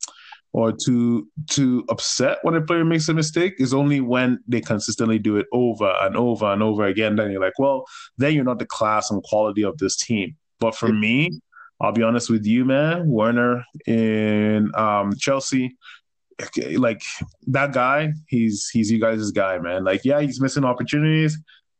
or 0.53 0.73
too 0.73 1.29
too 1.49 1.85
upset 1.89 2.39
when 2.43 2.55
a 2.55 2.61
player 2.61 2.85
makes 2.85 3.09
a 3.09 3.15
mistake 3.15 3.55
is 3.59 3.75
only 3.75 4.01
when 4.01 4.39
they 4.49 4.61
consistently 4.61 5.19
do 5.19 5.37
it 5.37 5.47
over 5.53 5.95
and 6.01 6.17
over 6.17 6.47
and 6.47 6.63
over 6.63 6.85
again 6.85 7.17
then 7.17 7.31
you're 7.31 7.41
like 7.41 7.59
well 7.59 7.85
then 8.17 8.33
you're 8.33 8.45
not 8.45 8.59
the 8.59 8.67
class 8.67 9.11
and 9.11 9.23
quality 9.25 9.63
of 9.63 9.77
this 9.77 9.97
team 9.97 10.35
but 10.59 10.75
for 10.75 10.91
me 10.91 11.31
I'll 11.81 11.93
be 11.93 12.03
honest 12.03 12.29
with 12.29 12.45
you, 12.45 12.65
man. 12.65 13.09
Werner 13.09 13.65
in 13.87 14.75
um, 14.75 15.13
Chelsea, 15.17 15.77
like 16.73 17.03
that 17.47 17.73
guy, 17.73 18.13
he's 18.27 18.69
he's 18.69 18.91
you 18.91 19.01
guys' 19.01 19.31
guy, 19.31 19.59
man. 19.59 19.85
Like, 19.85 20.05
yeah, 20.05 20.21
he's 20.21 20.41
missing 20.41 20.65
opportunities, 20.65 21.39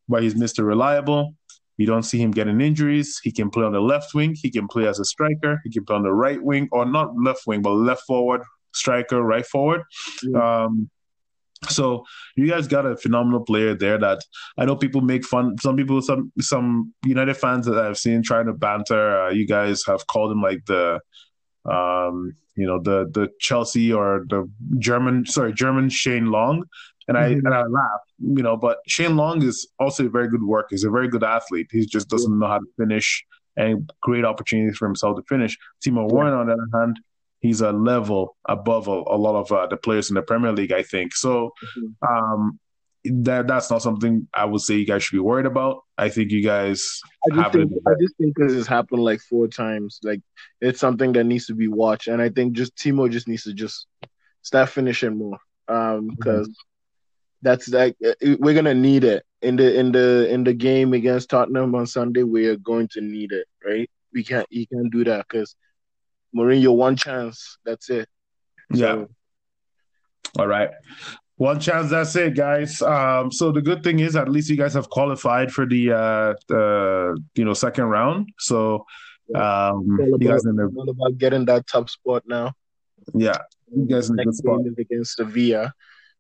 but 0.09 0.23
he's 0.23 0.35
Mr. 0.35 0.65
Reliable. 0.65 1.35
You 1.79 1.87
don't 1.87 2.03
see 2.03 2.21
him 2.21 2.31
getting 2.31 2.61
injuries. 2.61 3.21
He 3.23 3.33
can 3.33 3.51
play 3.51 3.65
on 3.65 3.73
the 3.73 3.81
left 3.81 4.15
wing. 4.15 4.37
He 4.41 4.51
can 4.51 4.67
play 4.69 4.87
as 4.87 4.99
a 4.99 5.05
striker. 5.05 5.61
He 5.65 5.71
can 5.71 5.85
play 5.85 5.97
on 5.97 6.03
the 6.03 6.13
right 6.13 6.43
wing, 6.43 6.69
or 6.71 6.85
not 6.85 7.17
left 7.17 7.47
wing, 7.47 7.63
but 7.63 7.73
left 7.73 8.03
forward 8.03 8.43
striker, 8.73 9.23
right 9.23 9.47
forward. 9.47 9.83
Yeah. 10.23 10.65
Um, 10.65 10.91
so 11.69 12.05
you 12.37 12.49
guys 12.49 12.69
got 12.69 12.87
a 12.87 12.97
phenomenal 12.97 13.41
player 13.41 13.75
there 13.75 13.99
that 13.99 14.21
I 14.57 14.65
know 14.65 14.77
people 14.77 15.01
make 15.01 15.25
fun. 15.25 15.57
Some 15.59 15.77
people, 15.77 16.01
some 16.01 16.33
some 16.39 16.95
United 17.05 17.35
fans 17.35 17.67
that 17.67 17.79
I've 17.79 17.99
seen 17.99 18.23
trying 18.23 18.47
to 18.47 18.53
banter. 18.53 19.23
Uh, 19.23 19.31
you 19.31 19.47
guys 19.47 19.83
have 19.87 20.07
called 20.07 20.31
him 20.31 20.41
like 20.41 20.65
the, 20.67 21.01
um, 21.65 22.33
you 22.55 22.67
know, 22.67 22.81
the 22.81 23.11
the 23.13 23.29
Chelsea 23.41 23.93
or 23.93 24.25
the 24.29 24.49
German, 24.79 25.27
sorry, 25.27 25.53
German 25.53 25.89
Shane 25.89 26.27
Long, 26.27 26.65
and 27.09 27.19
I 27.19 27.31
mm-hmm. 27.31 27.47
and 27.47 27.55
I 27.55 27.63
laugh, 27.63 28.01
you 28.21 28.43
know. 28.43 28.57
But 28.57 28.79
Shane 28.87 29.17
Long 29.17 29.43
is 29.43 29.67
also 29.81 30.07
a 30.07 30.11
very 30.11 30.29
good 30.29 30.45
worker. 30.45 30.69
He's 30.71 30.85
a 30.85 30.91
very 30.91 31.09
good 31.09 31.25
athlete. 31.25 31.69
He 31.73 31.87
just 31.87 32.09
doesn't 32.09 32.39
know 32.39 32.47
how 32.47 32.59
to 32.59 32.67
finish 32.79 33.25
and 33.57 33.91
great 34.03 34.25
opportunities 34.25 34.77
for 34.79 34.87
himself 34.87 35.17
to 35.17 35.23
finish. 35.29 35.59
Timo 35.85 36.09
Werner, 36.09 36.37
on 36.37 36.47
the 36.47 36.53
other 36.53 36.69
hand, 36.73 37.01
he's 37.41 37.61
a 37.61 37.73
level 37.73 38.37
above 38.49 38.89
a, 38.89 38.91
a 38.91 39.17
lot 39.17 39.37
of 39.37 39.53
uh, 39.53 39.67
the 39.67 39.77
players 39.77 40.11
in 40.11 40.15
the 40.15 40.23
Premier 40.23 40.53
League, 40.53 40.73
I 40.73 40.83
think. 40.83 41.15
So 41.15 41.53
mm-hmm. 41.79 42.15
um, 42.15 42.61
that 43.05 43.47
that's 43.47 43.71
not 43.71 43.83
something 43.83 44.29
I 44.35 44.45
would 44.45 44.61
say 44.61 44.75
you 44.77 44.87
guys 44.87 45.03
should 45.03 45.17
be 45.17 45.21
worried 45.21 45.47
about. 45.47 45.85
I 45.97 46.09
think 46.09 46.31
you 46.31 46.43
guys 46.43 47.01
I 47.31 47.37
just 47.37 47.53
think, 47.53 47.73
I 47.87 47.93
just 48.01 48.17
think 48.17 48.37
this 48.37 48.53
has 48.53 48.67
happened 48.67 49.03
like 49.03 49.21
four 49.21 49.49
times. 49.49 50.01
Like 50.03 50.21
it's 50.61 50.81
something 50.81 51.13
that 51.13 51.25
needs 51.25 51.47
to 51.47 51.55
be 51.55 51.69
watched, 51.69 52.09
and 52.09 52.21
I 52.21 52.29
think 52.29 52.55
just 52.55 52.77
Timo 52.77 53.11
just 53.11 53.29
needs 53.29 53.45
to 53.45 53.55
just 53.55 53.87
start 54.43 54.69
finishing 54.69 55.17
more 55.17 55.39
um, 55.69 56.09
because 56.09 56.49
mm-hmm. 56.49 56.53
that's 57.43 57.69
like 57.69 57.97
uh, 58.05 58.37
we're 58.41 58.55
gonna 58.55 58.75
need 58.75 59.05
it 59.05 59.25
in 59.43 59.57
the 59.57 59.79
in 59.79 59.93
the 59.93 60.29
in 60.29 60.45
the 60.45 60.55
game 60.55 60.93
against 60.93 61.31
Tottenham 61.31 61.75
on 61.75 61.87
Sunday. 61.87 62.25
We 62.25 62.47
are 62.47 62.57
going 62.57 62.89
to 62.89 63.01
need 63.01 63.33
it, 63.33 63.47
right? 63.65 63.89
We 64.13 64.25
can't 64.25 64.47
you 64.51 64.67
can't 64.67 64.91
do 64.91 65.05
that 65.05 65.27
because 65.29 65.55
Mourinho 66.37 66.75
one 66.75 66.97
chance. 66.97 67.59
That's 67.65 67.91
it. 67.91 68.09
So, 68.75 68.79
yeah. 68.79 69.05
All 70.39 70.47
right. 70.47 70.71
One 71.37 71.61
chance. 71.61 71.91
That's 71.91 72.15
it, 72.17 72.35
guys. 72.35 72.83
Um, 72.83 73.31
so 73.31 73.53
the 73.53 73.63
good 73.63 73.83
thing 73.83 74.01
is, 74.01 74.17
at 74.17 74.29
least 74.29 74.51
you 74.51 74.57
guys 74.57 74.75
have 74.75 74.91
qualified 74.91 75.53
for 75.53 75.67
the 75.67 75.93
uh, 75.93 76.35
the 76.49 77.17
you 77.35 77.45
know 77.45 77.55
second 77.55 77.85
round. 77.85 78.31
So 78.39 78.85
um, 79.35 79.95
about, 79.95 80.09
you 80.09 80.19
guys 80.19 80.45
in 80.45 80.57
the 80.57 80.73
all 80.77 80.91
about 80.91 81.17
getting 81.19 81.45
that 81.47 81.67
top 81.67 81.89
spot 81.91 82.25
now. 82.27 82.53
Yeah, 83.15 83.39
you 83.75 83.87
guys 83.87 84.11
in 84.11 84.19
a 84.19 84.25
good 84.25 84.35
spot. 84.35 84.61
against 84.79 85.17
Sevilla, 85.17 85.73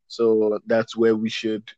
so 0.07 0.61
that's 0.67 0.97
where 0.97 1.17
we 1.17 1.29
should 1.29 1.69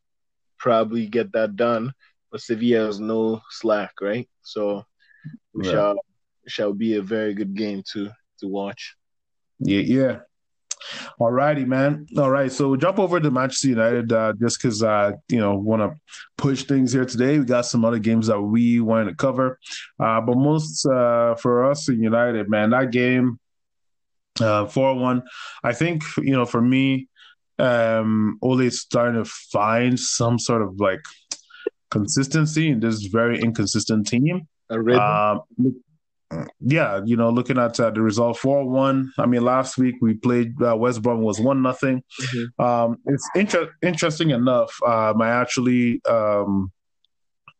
probably 0.59 1.07
get 1.07 1.33
that 1.33 1.57
done. 1.57 1.95
But 2.31 2.43
Sevilla 2.43 2.87
has 2.87 3.01
no 3.01 3.41
slack, 3.51 3.93
right? 4.03 4.29
So 4.43 4.85
we 5.55 5.65
right. 5.65 5.73
shall 5.73 5.97
shall 6.47 6.73
be 6.75 6.97
a 6.97 7.03
very 7.03 7.33
good 7.33 7.55
game 7.55 7.83
to 7.93 8.11
to 8.41 8.49
watch. 8.49 8.97
Yeah, 9.59 9.81
yeah. 9.81 10.19
All 11.19 11.31
righty, 11.31 11.65
man. 11.65 12.07
All 12.17 12.31
right, 12.31 12.51
so 12.51 12.69
we'll 12.69 12.79
jump 12.79 12.99
over 12.99 13.21
to 13.21 13.31
Manchester 13.31 13.69
United 13.69 14.13
uh, 14.13 14.33
just 14.41 14.61
because 14.61 14.83
uh, 14.83 15.13
you 15.29 15.39
know 15.39 15.55
want 15.55 15.83
to 15.83 15.99
push 16.39 16.65
things 16.65 16.93
here 16.93 17.05
today. 17.05 17.39
We 17.39 17.45
got 17.45 17.67
some 17.67 17.85
other 17.85 17.99
games 17.99 18.29
that 18.29 18.41
we 18.41 18.81
wanted 18.81 19.11
to 19.11 19.15
cover, 19.17 19.59
uh, 19.99 20.21
but 20.23 20.37
most 20.37 20.87
uh, 20.87 21.35
for 21.35 21.71
us 21.71 21.89
in 21.89 22.03
United, 22.03 22.49
man, 22.49 22.71
that 22.71 22.91
game 22.91 23.39
uh, 24.41 24.67
four 24.67 24.95
one. 24.95 25.23
I 25.63 25.73
think 25.73 26.03
you 26.17 26.33
know 26.33 26.47
for 26.47 26.63
me, 26.63 27.09
um, 27.59 28.39
Ole 28.43 28.61
is 28.61 28.81
starting 28.81 29.23
to 29.23 29.31
find 29.31 29.99
some 29.99 30.39
sort 30.39 30.63
of 30.63 30.81
like 30.81 31.03
consistency 31.91 32.71
in 32.71 32.81
this 32.81 33.03
very 33.03 33.41
inconsistent 33.41 34.07
team. 34.07 34.49
A 34.71 34.81
Um, 34.99 35.43
yeah, 36.61 37.01
you 37.05 37.17
know, 37.17 37.31
looking 37.31 37.59
at 37.59 37.79
uh, 37.81 37.91
the 37.91 38.01
result 38.01 38.39
four 38.39 38.69
one. 38.69 39.13
I 39.19 39.27
mean, 39.27 39.43
last 39.43 39.79
week 39.79 39.97
we 40.01 40.15
played 40.15 40.61
uh, 40.63 40.77
West 40.77 41.03
Brom 41.03 41.23
was 41.23 41.41
one 41.41 41.63
nothing. 41.63 42.03
Mm-hmm. 42.23 42.63
Um, 42.63 42.99
it's 43.07 43.29
inter- 43.35 43.73
interesting 43.83 44.31
enough. 44.31 44.73
Um, 44.87 45.21
I 45.21 45.31
actually 45.31 46.01
um, 46.09 46.71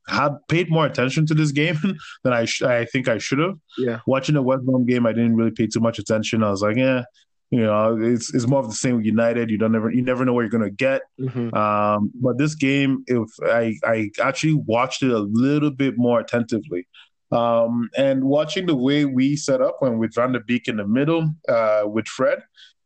had 0.07 0.37
paid 0.49 0.71
more 0.71 0.87
attention 0.87 1.27
to 1.27 1.35
this 1.35 1.51
game 1.51 1.79
than 2.25 2.33
I 2.33 2.45
sh- 2.45 2.63
I 2.63 2.85
think 2.85 3.09
I 3.09 3.19
should 3.19 3.41
have. 3.41 3.59
Yeah, 3.77 4.01
watching 4.07 4.37
the 4.37 4.43
West 4.43 4.65
Brom 4.65 4.87
game, 4.87 5.07
I 5.07 5.13
didn't 5.13 5.37
really 5.37 5.53
pay 5.53 5.67
too 5.67 5.81
much 5.81 5.99
attention. 5.99 6.45
I 6.45 6.51
was 6.51 6.63
like, 6.63 6.77
yeah, 6.77 7.03
you 7.51 7.63
know, 7.63 7.99
it's 8.01 8.33
it's 8.33 8.47
more 8.47 8.61
of 8.61 8.69
the 8.69 8.75
same 8.75 8.97
with 8.97 9.05
United. 9.05 9.51
You 9.51 9.59
don't 9.59 9.73
never 9.73 9.91
you 9.91 10.03
never 10.03 10.25
know 10.25 10.33
what 10.33 10.43
you're 10.43 10.51
gonna 10.51 10.71
get. 10.71 11.03
Mm-hmm. 11.21 11.55
Um, 11.57 12.13
but 12.15 12.39
this 12.39 12.55
game, 12.55 13.03
if 13.09 13.29
I 13.43 13.75
I 13.83 14.11
actually 14.23 14.55
watched 14.55 15.03
it 15.03 15.11
a 15.11 15.19
little 15.19 15.73
bit 15.73 15.95
more 15.97 16.21
attentively. 16.21 16.87
Um, 17.33 17.91
and 17.97 18.25
watching 18.25 18.67
the 18.67 18.75
way 18.75 19.05
we 19.05 19.37
set 19.37 19.61
up 19.61 19.77
when 19.81 19.99
with 19.99 20.15
Van 20.15 20.33
der 20.33 20.41
Beek 20.41 20.69
in 20.69 20.77
the 20.77 20.87
middle, 20.87 21.33
uh, 21.49 21.83
with 21.85 22.09
Fred, 22.09 22.43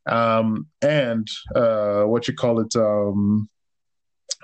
um, 0.07 0.67
and 0.83 1.27
uh, 1.55 2.03
what 2.03 2.29
you 2.29 2.35
call 2.35 2.61
it, 2.61 2.75
um, 2.77 3.49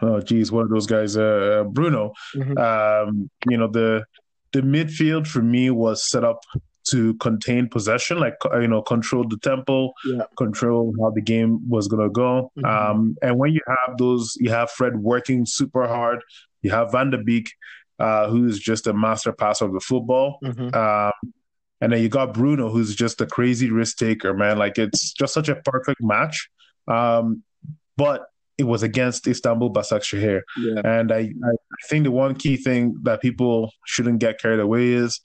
oh 0.00 0.21
geez, 0.21 0.50
one 0.50 0.64
of 0.64 0.71
those 0.71 0.87
guys, 0.87 1.16
uh, 1.16 1.64
Bruno. 1.69 2.12
Mm-hmm. 2.35 2.59
Um, 2.59 3.30
you 3.49 3.59
know 3.59 3.69
the 3.69 4.04
the 4.52 4.62
midfield 4.62 5.26
for 5.26 5.42
me 5.42 5.71
was 5.71 6.09
set 6.09 6.25
up 6.25 6.40
to 6.90 7.14
contain 7.14 7.69
possession, 7.69 8.19
like 8.19 8.37
you 8.54 8.69
know, 8.69 8.83
control 8.83 9.26
the 9.28 9.37
tempo, 9.38 9.92
yeah. 10.07 10.23
control 10.37 10.95
how 11.00 11.11
the 11.11 11.21
game 11.21 11.69
was 11.69 11.88
gonna 11.88 12.11
go. 12.11 12.50
Mm-hmm. 12.59 12.64
Um, 12.64 13.16
and 13.23 13.38
when 13.38 13.52
you 13.52 13.61
have 13.66 13.99
those, 13.99 14.37
you 14.40 14.50
have 14.50 14.71
Fred 14.71 14.97
working 14.97 15.45
super 15.47 15.87
hard. 15.87 16.23
You 16.62 16.71
have 16.71 16.92
Van 16.92 17.11
der 17.11 17.23
Beek 17.23 17.52
uh, 18.00 18.28
who's 18.28 18.59
just 18.59 18.87
a 18.87 18.92
master 18.92 19.33
passer 19.33 19.66
of 19.66 19.73
the 19.73 19.80
football. 19.80 20.38
Mm-hmm. 20.42 20.75
Um, 20.75 21.33
and 21.80 21.92
then 21.92 22.02
you 22.02 22.09
got 22.09 22.35
Bruno, 22.35 22.71
who's 22.71 22.95
just 22.95 23.21
a 23.21 23.26
crazy 23.26 23.71
risk 23.71 23.99
taker, 23.99 24.35
man. 24.35 24.59
Like 24.59 24.78
it's 24.78 25.12
just 25.12 25.35
such 25.35 25.49
a 25.49 25.57
perfect 25.57 26.02
match. 26.02 26.49
Um, 26.88 27.42
but 27.97 28.26
it 28.59 28.64
was 28.64 28.83
against 28.83 29.26
Istanbul 29.26 29.73
Basaksehir. 29.73 30.42
Yeah. 30.59 30.80
And 30.85 31.12
I, 31.12 31.19
I 31.21 31.87
think 31.88 32.04
the 32.04 32.11
one 32.11 32.35
key 32.35 32.57
thing 32.57 32.97
that 33.04 33.23
people 33.23 33.73
shouldn't 33.87 34.19
get 34.19 34.38
carried 34.38 34.61
away 34.61 34.88
is 34.88 35.21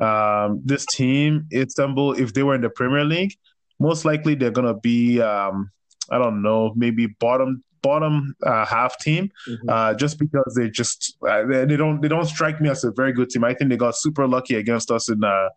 um, 0.00 0.60
this 0.64 0.86
team, 0.86 1.48
Istanbul, 1.52 2.12
if 2.12 2.32
they 2.32 2.44
were 2.44 2.54
in 2.54 2.60
the 2.60 2.70
Premier 2.70 3.04
League, 3.04 3.34
most 3.80 4.04
likely 4.04 4.36
they're 4.36 4.52
going 4.52 4.72
to 4.72 4.80
be, 4.80 5.20
um, 5.20 5.70
I 6.10 6.18
don't 6.18 6.42
know, 6.42 6.72
maybe 6.76 7.06
bottom 7.06 7.62
bottom 7.86 8.34
uh, 8.42 8.66
half 8.66 8.92
team, 8.98 9.30
mm-hmm. 9.48 9.68
uh, 9.68 9.94
just 9.94 10.18
because 10.18 10.52
they 10.56 10.68
just 10.68 11.16
uh, 11.28 11.44
they, 11.70 11.76
don't 11.82 12.00
they 12.02 12.08
don't 12.08 12.30
strike 12.36 12.60
me 12.60 12.68
as 12.68 12.84
a 12.84 12.92
very 13.00 13.12
good 13.12 13.30
team. 13.30 13.44
I 13.44 13.54
think 13.54 13.70
they 13.70 13.76
got 13.76 13.96
super 13.96 14.26
lucky 14.26 14.54
against 14.56 14.90
us 14.90 15.08
in 15.08 15.22
uh, 15.22 15.48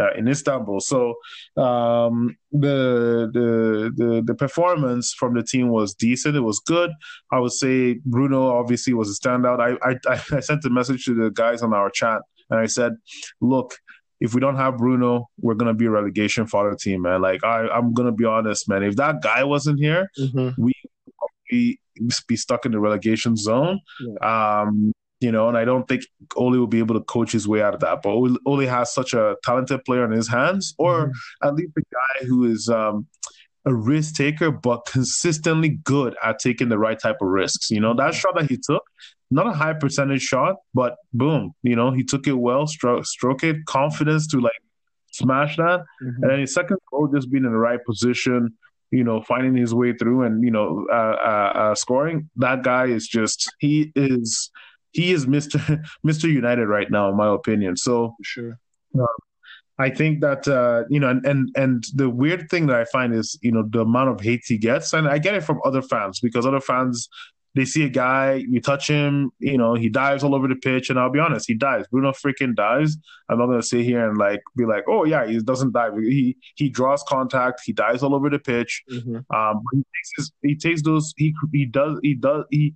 uh, 0.00 0.12
in 0.18 0.28
Istanbul. 0.28 0.80
So 0.80 1.14
um, 1.56 2.36
the, 2.50 3.30
the 3.36 3.92
the 4.00 4.22
the 4.24 4.34
performance 4.34 5.12
from 5.12 5.34
the 5.34 5.42
team 5.42 5.68
was 5.68 5.94
decent. 5.94 6.36
It 6.36 6.40
was 6.40 6.60
good. 6.60 6.90
I 7.30 7.38
would 7.40 7.52
say 7.52 8.00
Bruno 8.04 8.40
obviously 8.60 8.94
was 8.94 9.08
a 9.10 9.16
standout. 9.20 9.58
I 9.60 9.70
I, 9.90 9.92
I 10.36 10.40
sent 10.48 10.64
a 10.64 10.70
message 10.70 11.04
to 11.06 11.14
the 11.14 11.30
guys 11.30 11.62
on 11.62 11.74
our 11.74 11.90
chat 11.90 12.20
and 12.50 12.60
I 12.60 12.66
said, 12.66 12.92
look. 13.40 13.74
If 14.24 14.34
we 14.34 14.40
don't 14.40 14.54
have 14.54 14.78
Bruno, 14.78 15.28
we're 15.40 15.58
gonna 15.60 15.74
be 15.74 15.86
a 15.86 15.90
relegation 15.90 16.46
fodder 16.46 16.76
team, 16.76 17.02
man. 17.02 17.20
Like 17.20 17.42
I, 17.42 17.66
I'm 17.76 17.92
gonna 17.92 18.12
be 18.12 18.24
honest, 18.24 18.68
man. 18.68 18.84
If 18.84 18.94
that 19.02 19.20
guy 19.20 19.42
wasn't 19.42 19.80
here, 19.80 20.08
mm-hmm. 20.16 20.50
we 20.56 20.72
be 21.52 21.78
be 22.26 22.36
stuck 22.36 22.64
in 22.66 22.72
the 22.72 22.80
relegation 22.80 23.36
zone. 23.36 23.80
Yeah. 24.00 24.60
Um, 24.60 24.92
you 25.20 25.30
know, 25.30 25.48
and 25.48 25.56
I 25.56 25.64
don't 25.64 25.86
think 25.86 26.02
Ole 26.34 26.58
will 26.58 26.66
be 26.66 26.80
able 26.80 26.96
to 26.98 27.04
coach 27.04 27.30
his 27.30 27.46
way 27.46 27.62
out 27.62 27.74
of 27.74 27.80
that. 27.80 28.02
But 28.02 28.10
Ole 28.44 28.66
has 28.66 28.92
such 28.92 29.14
a 29.14 29.36
talented 29.44 29.84
player 29.84 30.04
in 30.04 30.10
his 30.10 30.28
hands, 30.28 30.74
or 30.78 31.06
mm-hmm. 31.06 31.46
at 31.46 31.54
least 31.54 31.72
a 31.78 31.80
guy 31.80 32.26
who 32.26 32.44
is 32.44 32.68
um, 32.68 33.06
a 33.64 33.72
risk 33.72 34.16
taker, 34.16 34.50
but 34.50 34.84
consistently 34.86 35.68
good 35.68 36.16
at 36.24 36.40
taking 36.40 36.70
the 36.70 36.78
right 36.78 36.98
type 36.98 37.18
of 37.20 37.28
risks. 37.28 37.70
You 37.70 37.80
know, 37.80 37.94
that 37.94 38.14
shot 38.14 38.34
that 38.36 38.50
he 38.50 38.56
took, 38.56 38.82
not 39.30 39.46
a 39.46 39.52
high 39.52 39.74
percentage 39.74 40.22
shot, 40.22 40.56
but 40.74 40.96
boom, 41.12 41.52
you 41.62 41.76
know, 41.76 41.92
he 41.92 42.02
took 42.02 42.26
it 42.26 42.32
well, 42.32 42.66
stroke, 42.66 43.06
stroke 43.06 43.44
it, 43.44 43.64
confidence 43.66 44.26
to 44.28 44.40
like 44.40 44.60
smash 45.12 45.56
that. 45.56 45.80
Mm-hmm. 46.02 46.22
And 46.22 46.30
then 46.30 46.40
his 46.40 46.52
second 46.52 46.78
goal, 46.90 47.06
just 47.14 47.30
being 47.30 47.44
in 47.44 47.52
the 47.52 47.58
right 47.58 47.82
position, 47.84 48.58
you 48.92 49.02
know, 49.02 49.22
finding 49.22 49.56
his 49.56 49.74
way 49.74 49.94
through 49.94 50.22
and 50.22 50.44
you 50.44 50.50
know, 50.50 50.86
uh, 50.92 50.94
uh, 50.94 51.52
uh, 51.54 51.74
scoring. 51.74 52.28
That 52.36 52.62
guy 52.62 52.86
is 52.86 53.08
just 53.08 53.50
he 53.58 53.90
is 53.96 54.50
he 54.92 55.12
is 55.12 55.26
Mister 55.26 55.82
Mister 56.04 56.28
United 56.28 56.66
right 56.66 56.90
now, 56.90 57.08
in 57.08 57.16
my 57.16 57.34
opinion. 57.34 57.76
So 57.76 58.14
sure. 58.22 58.58
Um, 58.94 59.06
I 59.78 59.88
think 59.88 60.20
that 60.20 60.46
uh, 60.46 60.84
you 60.90 61.00
know, 61.00 61.08
and, 61.08 61.24
and 61.26 61.48
and 61.56 61.84
the 61.94 62.10
weird 62.10 62.48
thing 62.50 62.66
that 62.66 62.76
I 62.76 62.84
find 62.84 63.14
is 63.14 63.38
you 63.42 63.50
know 63.50 63.64
the 63.68 63.80
amount 63.80 64.10
of 64.10 64.20
hate 64.20 64.42
he 64.46 64.58
gets, 64.58 64.92
and 64.92 65.08
I 65.08 65.18
get 65.18 65.34
it 65.34 65.42
from 65.42 65.60
other 65.64 65.82
fans 65.82 66.20
because 66.20 66.46
other 66.46 66.60
fans 66.60 67.08
they 67.54 67.64
see 67.64 67.84
a 67.84 67.88
guy, 67.88 68.34
you 68.34 68.60
touch 68.60 68.88
him, 68.88 69.30
you 69.38 69.58
know, 69.58 69.74
he 69.74 69.90
dives 69.90 70.24
all 70.24 70.34
over 70.34 70.48
the 70.48 70.56
pitch, 70.56 70.88
and 70.88 70.98
I'll 70.98 71.10
be 71.10 71.18
honest, 71.18 71.46
he 71.46 71.54
dives. 71.54 71.86
Bruno 71.88 72.12
freaking 72.12 72.54
dives. 72.54 72.96
I'm 73.28 73.38
not 73.38 73.46
gonna 73.46 73.62
sit 73.62 73.84
here 73.84 74.08
and 74.08 74.16
like 74.16 74.40
be 74.56 74.64
like, 74.64 74.84
oh 74.88 75.04
yeah, 75.04 75.26
he 75.26 75.38
doesn't 75.40 75.72
dive. 75.72 75.92
He 75.98 76.36
he 76.54 76.68
draws 76.70 77.02
contact, 77.02 77.62
he 77.64 77.72
dives 77.72 78.02
all 78.02 78.14
over 78.14 78.30
the 78.30 78.38
pitch. 78.38 78.82
Mm-hmm. 78.90 79.34
Um, 79.34 79.62
he 79.72 79.78
takes 79.78 80.10
his, 80.16 80.32
he 80.42 80.56
takes 80.56 80.82
those, 80.82 81.12
he 81.16 81.34
he 81.52 81.66
does 81.66 81.98
he 82.02 82.14
does 82.14 82.44
he 82.50 82.74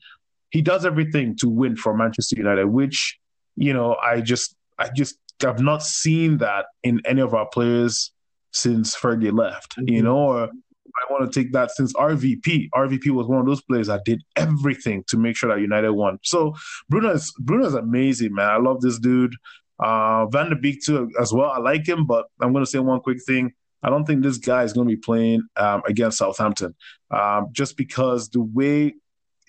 he 0.51 0.63
does 0.63 0.85
everything 0.85 1.37
to 1.37 1.49
win 1.49 1.77
for 1.77 1.97
Manchester 1.97 2.37
United, 2.37 2.67
which 2.67 3.19
you 3.57 3.73
know 3.73 3.97
I 3.97 4.21
just 4.21 4.55
I 4.79 4.91
just 4.95 5.19
have 5.41 5.61
not 5.61 5.83
seen 5.83 6.39
that 6.39 6.67
in 6.83 7.01
any 7.07 7.23
of 7.23 7.35
our 7.35 7.47
players 7.47 8.13
since 8.53 8.95
Fergie 8.95 9.37
left. 9.37 9.77
Mm-hmm. 9.79 9.95
You 9.95 10.03
know, 10.03 10.19
or 10.19 10.51
I 10.99 11.13
want 11.13 11.31
to 11.31 11.41
take 11.41 11.53
that 11.53 11.71
since 11.71 11.93
RVP. 11.95 12.71
RVP 12.75 13.11
was 13.11 13.27
one 13.27 13.41
of 13.41 13.47
those 13.47 13.63
players 13.63 13.89
that 13.89 14.05
did 14.05 14.23
everything 14.37 15.05
to 15.09 15.17
make 15.17 15.37
sure 15.37 15.53
that 15.53 15.61
United 15.61 15.93
won. 15.93 16.19
So 16.23 16.55
Bruno 16.89 17.13
is 17.13 17.33
Bruno 17.39 17.67
is 17.67 17.75
amazing, 17.75 18.35
man. 18.35 18.49
I 18.49 18.57
love 18.57 18.81
this 18.81 18.99
dude. 18.99 19.35
Uh, 19.79 20.27
Van 20.27 20.49
der 20.49 20.57
Beek 20.57 20.83
too 20.83 21.11
as 21.21 21.33
well. 21.33 21.51
I 21.51 21.59
like 21.59 21.87
him, 21.87 22.07
but 22.07 22.27
I'm 22.41 22.53
going 22.53 22.65
to 22.65 22.71
say 22.71 22.79
one 22.79 23.01
quick 23.01 23.19
thing. 23.27 23.53
I 23.83 23.91
don't 23.91 24.05
think 24.05 24.23
this 24.23 24.39
guy 24.39 24.65
is 24.65 24.73
going 24.73 24.89
to 24.89 24.97
be 24.97 25.01
playing 25.01 25.43
um, 25.57 25.83
against 25.87 26.19
Southampton, 26.19 26.75
um, 27.11 27.49
just 27.53 27.77
because 27.77 28.29
the 28.31 28.41
way 28.41 28.95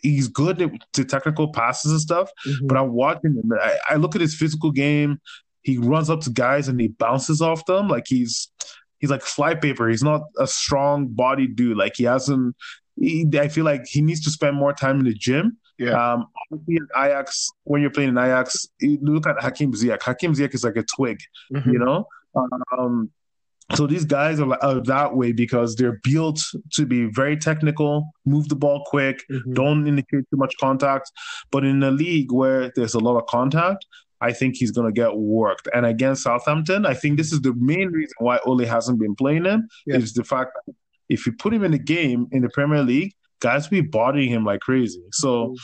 he's 0.01 0.27
good 0.27 0.62
at 0.62 0.72
the 0.94 1.06
technical 1.06 1.51
passes 1.51 1.92
and 1.92 2.01
stuff. 2.01 2.30
Mm-hmm. 2.46 2.68
But 2.68 2.77
I'm 2.77 2.92
watching 2.92 3.36
him. 3.36 3.51
I, 3.60 3.77
I 3.89 3.96
look 3.96 4.16
at 4.16 4.22
his 4.22 4.36
physical 4.36 4.72
game. 4.72 5.20
He 5.63 5.77
runs 5.77 6.10
up 6.10 6.22
to 6.22 6.30
guys 6.30 6.68
and 6.68 6.80
he 6.80 6.89
bounces 6.89 7.42
off 7.42 7.66
them 7.66 7.88
like 7.88 8.06
he's 8.08 8.50
he's 9.00 9.10
like 9.10 9.22
flypaper. 9.22 9.89
He's 9.89 10.04
not 10.04 10.22
a 10.39 10.48
strong 10.48 11.08
body 11.08 11.48
dude. 11.48 11.77
Like 11.77 11.94
he 11.96 12.04
hasn't. 12.04 12.56
He, 13.00 13.27
I 13.39 13.48
feel 13.48 13.66
like 13.66 13.86
he 13.86 14.01
needs 14.01 14.22
to 14.22 14.32
spend 14.32 14.58
more 14.58 14.74
time 14.74 15.00
in 15.00 15.06
the 15.06 15.13
gym. 15.13 15.58
Yeah. 15.77 16.13
Um, 16.13 16.27
obviously 16.51 16.77
in 16.77 16.88
Ajax, 16.96 17.50
when 17.63 17.82
you're 17.82 17.92
playing 17.92 18.10
in 18.10 18.18
Ajax, 18.18 18.68
look 18.82 19.27
at 19.27 19.36
Hakim 19.39 19.74
Ziyech. 19.74 20.01
Hakim 20.01 20.34
Ziyech 20.34 20.56
is 20.56 20.63
like 20.63 20.77
a 20.77 20.84
twig, 20.84 21.20
mm-hmm. 21.54 21.70
you 21.70 21.80
know. 21.80 22.08
Um, 22.77 23.12
so 23.75 23.86
these 23.86 24.06
guys 24.06 24.39
are, 24.39 24.58
are, 24.63 24.82
that 24.84 25.16
way 25.16 25.34
because 25.34 25.75
they're 25.75 26.00
built 26.04 26.39
to 26.74 26.86
be 26.86 27.10
very 27.12 27.36
technical, 27.36 28.10
move 28.25 28.48
the 28.48 28.56
ball 28.56 28.84
quick, 28.86 29.24
mm-hmm. 29.30 29.54
don't 29.54 29.88
indicate 29.88 30.25
too 30.30 30.38
much 30.38 30.56
contact. 30.60 31.12
But 31.51 31.66
in 31.66 31.84
a 31.84 31.92
league 31.92 32.32
where 32.32 32.72
there's 32.75 32.94
a 32.94 33.00
lot 33.00 33.18
of 33.18 33.25
contact, 33.27 33.86
I 34.22 34.34
think 34.34 34.56
he's 34.56 34.72
going 34.72 34.88
to 34.88 34.92
get 34.92 35.16
worked. 35.16 35.68
And 35.74 35.86
against 35.86 36.24
Southampton, 36.24 36.86
I 36.86 36.94
think 36.94 37.18
this 37.18 37.32
is 37.32 37.42
the 37.42 37.54
main 37.56 37.90
reason 37.90 38.16
why 38.20 38.40
Ole 38.46 38.66
hasn't 38.66 39.00
been 39.00 39.16
playing 39.16 39.46
him 39.46 39.68
yeah. 39.86 39.98
is 39.98 40.14
the 40.14 40.24
fact 40.24 40.52
that 40.66 40.74
if 41.10 41.26
you 41.26 41.34
put 41.34 41.54
him 41.54 41.64
in 41.64 41.72
the 41.72 41.80
game 41.80 42.28
in 42.32 42.42
the 42.42 42.50
Premier 42.50 42.84
League, 42.84 43.14
guys 43.40 43.70
will 43.70 43.82
be 43.82 43.88
bodying 43.88 44.30
him 44.30 44.44
like 44.44 44.62
crazy. 44.62 45.04
So 45.12 45.56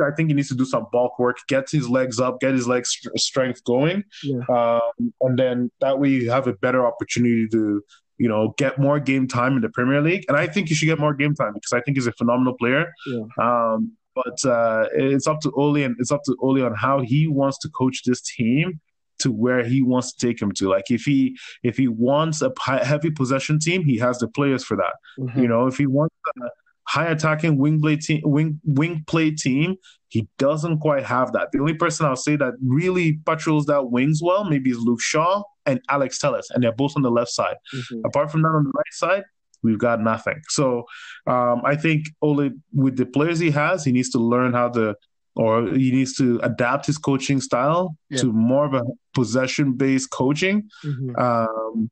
I 0.00 0.10
think 0.16 0.30
he 0.30 0.34
needs 0.34 0.48
to 0.48 0.54
do 0.54 0.64
some 0.64 0.86
bulk 0.90 1.18
work, 1.18 1.36
get 1.48 1.70
his 1.70 1.88
legs 1.88 2.18
up, 2.18 2.40
get 2.40 2.52
his 2.54 2.66
legs 2.66 2.96
strength 3.16 3.62
going, 3.64 4.04
yeah. 4.24 4.40
um, 4.48 5.12
and 5.20 5.38
then 5.38 5.70
that 5.80 5.98
way 5.98 6.08
you 6.08 6.30
have 6.30 6.46
a 6.46 6.54
better 6.54 6.86
opportunity 6.86 7.46
to 7.48 7.82
you 8.22 8.28
know, 8.28 8.54
get 8.56 8.78
more 8.78 9.00
game 9.00 9.26
time 9.26 9.56
in 9.56 9.62
the 9.62 9.68
Premier 9.68 10.00
League. 10.00 10.24
And 10.28 10.36
I 10.36 10.46
think 10.46 10.68
he 10.68 10.76
should 10.76 10.86
get 10.86 11.00
more 11.00 11.12
game 11.12 11.34
time 11.34 11.54
because 11.54 11.72
I 11.72 11.80
think 11.80 11.96
he's 11.96 12.06
a 12.06 12.12
phenomenal 12.12 12.54
player. 12.56 12.92
Yeah. 13.04 13.24
Um, 13.40 13.96
but 14.14 14.44
uh, 14.44 14.86
it's 14.94 15.26
up 15.26 15.40
to 15.40 15.50
Ole 15.52 15.82
and 15.82 15.96
it's 15.98 16.12
up 16.12 16.22
to 16.24 16.36
Ole 16.40 16.62
on 16.64 16.74
how 16.74 17.00
he 17.00 17.26
wants 17.26 17.58
to 17.58 17.68
coach 17.70 18.02
this 18.04 18.20
team 18.20 18.80
to 19.20 19.30
where 19.30 19.64
he 19.64 19.82
wants 19.82 20.12
to 20.12 20.26
take 20.26 20.40
him 20.40 20.52
to. 20.52 20.68
Like 20.68 20.90
if 20.90 21.02
he 21.02 21.38
if 21.62 21.76
he 21.76 21.88
wants 21.88 22.42
a 22.42 22.52
heavy 22.84 23.10
possession 23.10 23.58
team, 23.58 23.84
he 23.84 23.96
has 23.98 24.18
the 24.18 24.28
players 24.28 24.64
for 24.64 24.76
that. 24.76 24.94
Mm-hmm. 25.18 25.42
You 25.42 25.48
know, 25.48 25.66
if 25.66 25.76
he 25.76 25.86
wants 25.86 26.14
a 26.40 26.48
high 26.88 27.06
attacking 27.06 27.56
wing 27.56 27.80
play 27.80 27.96
team, 27.96 28.20
wing 28.24 28.60
wing 28.64 29.04
play 29.06 29.30
team, 29.30 29.76
he 30.08 30.28
doesn't 30.38 30.80
quite 30.80 31.04
have 31.04 31.32
that. 31.32 31.48
The 31.52 31.60
only 31.60 31.74
person 31.74 32.06
I'll 32.06 32.16
say 32.16 32.36
that 32.36 32.54
really 32.62 33.18
patrols 33.24 33.66
that 33.66 33.90
wings 33.90 34.20
well 34.22 34.44
maybe 34.44 34.70
is 34.70 34.78
Luke 34.78 35.00
Shaw 35.00 35.42
and 35.64 35.80
Alex 35.88 36.18
Telles, 36.18 36.50
and 36.50 36.62
they're 36.62 36.72
both 36.72 36.94
on 36.96 37.02
the 37.02 37.10
left 37.10 37.30
side. 37.30 37.56
Mhm. 37.74 38.02
Apart 38.04 38.30
from 38.30 38.42
that, 38.42 38.48
on 38.48 38.64
the 38.64 38.72
right 38.74 38.92
side, 38.92 39.22
we've 39.62 39.78
got 39.78 40.00
nothing. 40.00 40.40
So 40.48 40.84
um, 41.26 41.62
I 41.64 41.76
think 41.76 42.06
Ole, 42.20 42.50
with 42.74 42.96
the 42.96 43.06
players 43.06 43.38
he 43.38 43.50
has, 43.50 43.84
he 43.84 43.92
needs 43.92 44.10
to 44.10 44.18
learn 44.18 44.52
how 44.52 44.68
to, 44.70 44.94
or 45.36 45.66
he 45.68 45.90
needs 45.92 46.14
to 46.16 46.40
adapt 46.42 46.86
his 46.86 46.98
coaching 46.98 47.40
style 47.40 47.96
Yeah. 48.10 48.18
to 48.18 48.32
more 48.32 48.64
of 48.66 48.74
a 48.74 48.82
possession 49.14 49.72
based 49.74 50.10
coaching 50.10 50.68
Mhm. 50.84 51.18
um, 51.18 51.90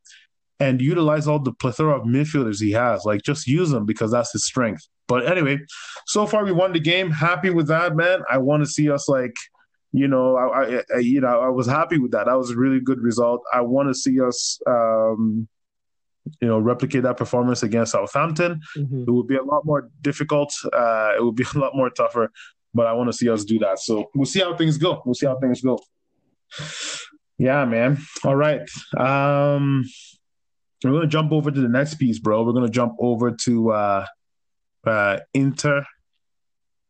and 0.59 0.81
utilize 0.83 1.27
all 1.27 1.39
the 1.39 1.53
plethora 1.55 1.99
of 1.99 2.05
midfielders 2.07 2.61
he 2.61 2.73
has. 2.73 3.05
Like 3.07 3.23
just 3.23 3.47
use 3.47 3.71
them 3.71 3.87
because 3.87 4.11
that's 4.11 4.33
his 4.33 4.45
strength. 4.45 4.87
But 5.09 5.27
anyway, 5.27 5.59
so 6.07 6.27
far 6.27 6.45
we 6.45 6.53
won 6.53 6.73
the 6.73 6.81
game. 6.81 7.11
Happy 7.11 7.51
with 7.51 7.67
that, 7.69 7.97
man. 7.97 8.21
I 8.31 8.39
want 8.39 8.63
to 8.63 8.69
see 8.71 8.91
us 8.91 9.09
like, 9.09 9.33
you 9.93 10.07
know, 10.07 10.37
I, 10.37 10.45
I, 10.63 10.83
I 10.97 10.99
you 10.99 11.21
know 11.21 11.41
I 11.41 11.49
was 11.49 11.67
happy 11.67 11.99
with 11.99 12.13
that. 12.13 12.27
That 12.27 12.37
was 12.37 12.51
a 12.51 12.57
really 12.57 12.81
good 12.81 13.01
result. 13.01 13.41
I 13.53 13.63
want 13.63 13.89
to 13.89 13.95
see 13.95 14.21
us, 14.21 14.61
um, 14.69 15.49
you 16.41 16.49
know, 16.49 16.59
replicate 16.59 17.03
that 17.03 17.17
performance 17.17 17.63
against 17.63 17.93
Southampton. 17.93 18.61
Mhm. 18.77 19.07
It 19.07 19.11
would 19.11 19.27
be 19.27 19.37
a 19.37 19.43
lot 19.43 19.65
more 19.65 19.91
difficult. 20.01 20.53
Uh, 20.73 21.13
it 21.17 21.25
would 21.25 21.37
be 21.37 21.45
a 21.55 21.59
lot 21.59 21.75
more 21.75 21.91
tougher. 21.91 22.31
But 22.73 22.87
I 22.87 22.93
want 22.93 23.09
to 23.09 23.13
see 23.13 23.29
us 23.29 23.45
do 23.45 23.59
that. 23.61 23.81
So 23.81 24.11
we'll 24.15 24.27
see 24.27 24.41
how 24.41 24.55
things 24.57 24.79
go. 24.79 25.03
We'll 25.05 25.15
see 25.15 25.27
how 25.27 25.37
things 25.39 25.61
go. 25.61 25.81
Yeah, 27.39 27.65
man. 27.65 27.99
All 28.25 28.37
right. 28.37 28.61
Um, 28.97 29.85
we're 30.85 30.93
gonna 30.93 31.07
jump 31.07 31.33
over 31.33 31.51
to 31.51 31.61
the 31.61 31.69
next 31.69 31.95
piece, 31.95 32.19
bro. 32.19 32.43
We're 32.45 32.53
gonna 32.53 32.69
jump 32.69 32.95
over 32.99 33.33
to 33.33 33.71
uh, 33.73 34.07
uh, 34.87 35.19
Inter 35.35 35.85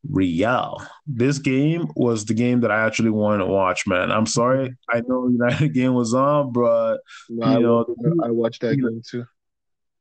Real. 0.09 0.83
This 1.07 1.39
game 1.39 1.89
was 1.95 2.25
the 2.25 2.35
game 2.35 2.61
that 2.61 2.71
I 2.71 2.87
actually 2.87 3.11
wanted 3.11 3.45
to 3.45 3.51
watch, 3.51 3.87
man. 3.87 4.11
I'm 4.11 4.27
sorry. 4.27 4.75
I 4.89 5.03
know 5.07 5.29
United 5.33 5.75
game 5.75 5.95
was 5.95 6.15
on, 6.15 6.53
but 6.53 6.99
No, 7.29 7.51
you 7.51 7.57
I, 7.57 7.61
know, 7.61 7.87
I 8.25 8.31
watched 8.31 8.63
that 8.63 8.77
game 8.77 9.03
too. 9.09 9.25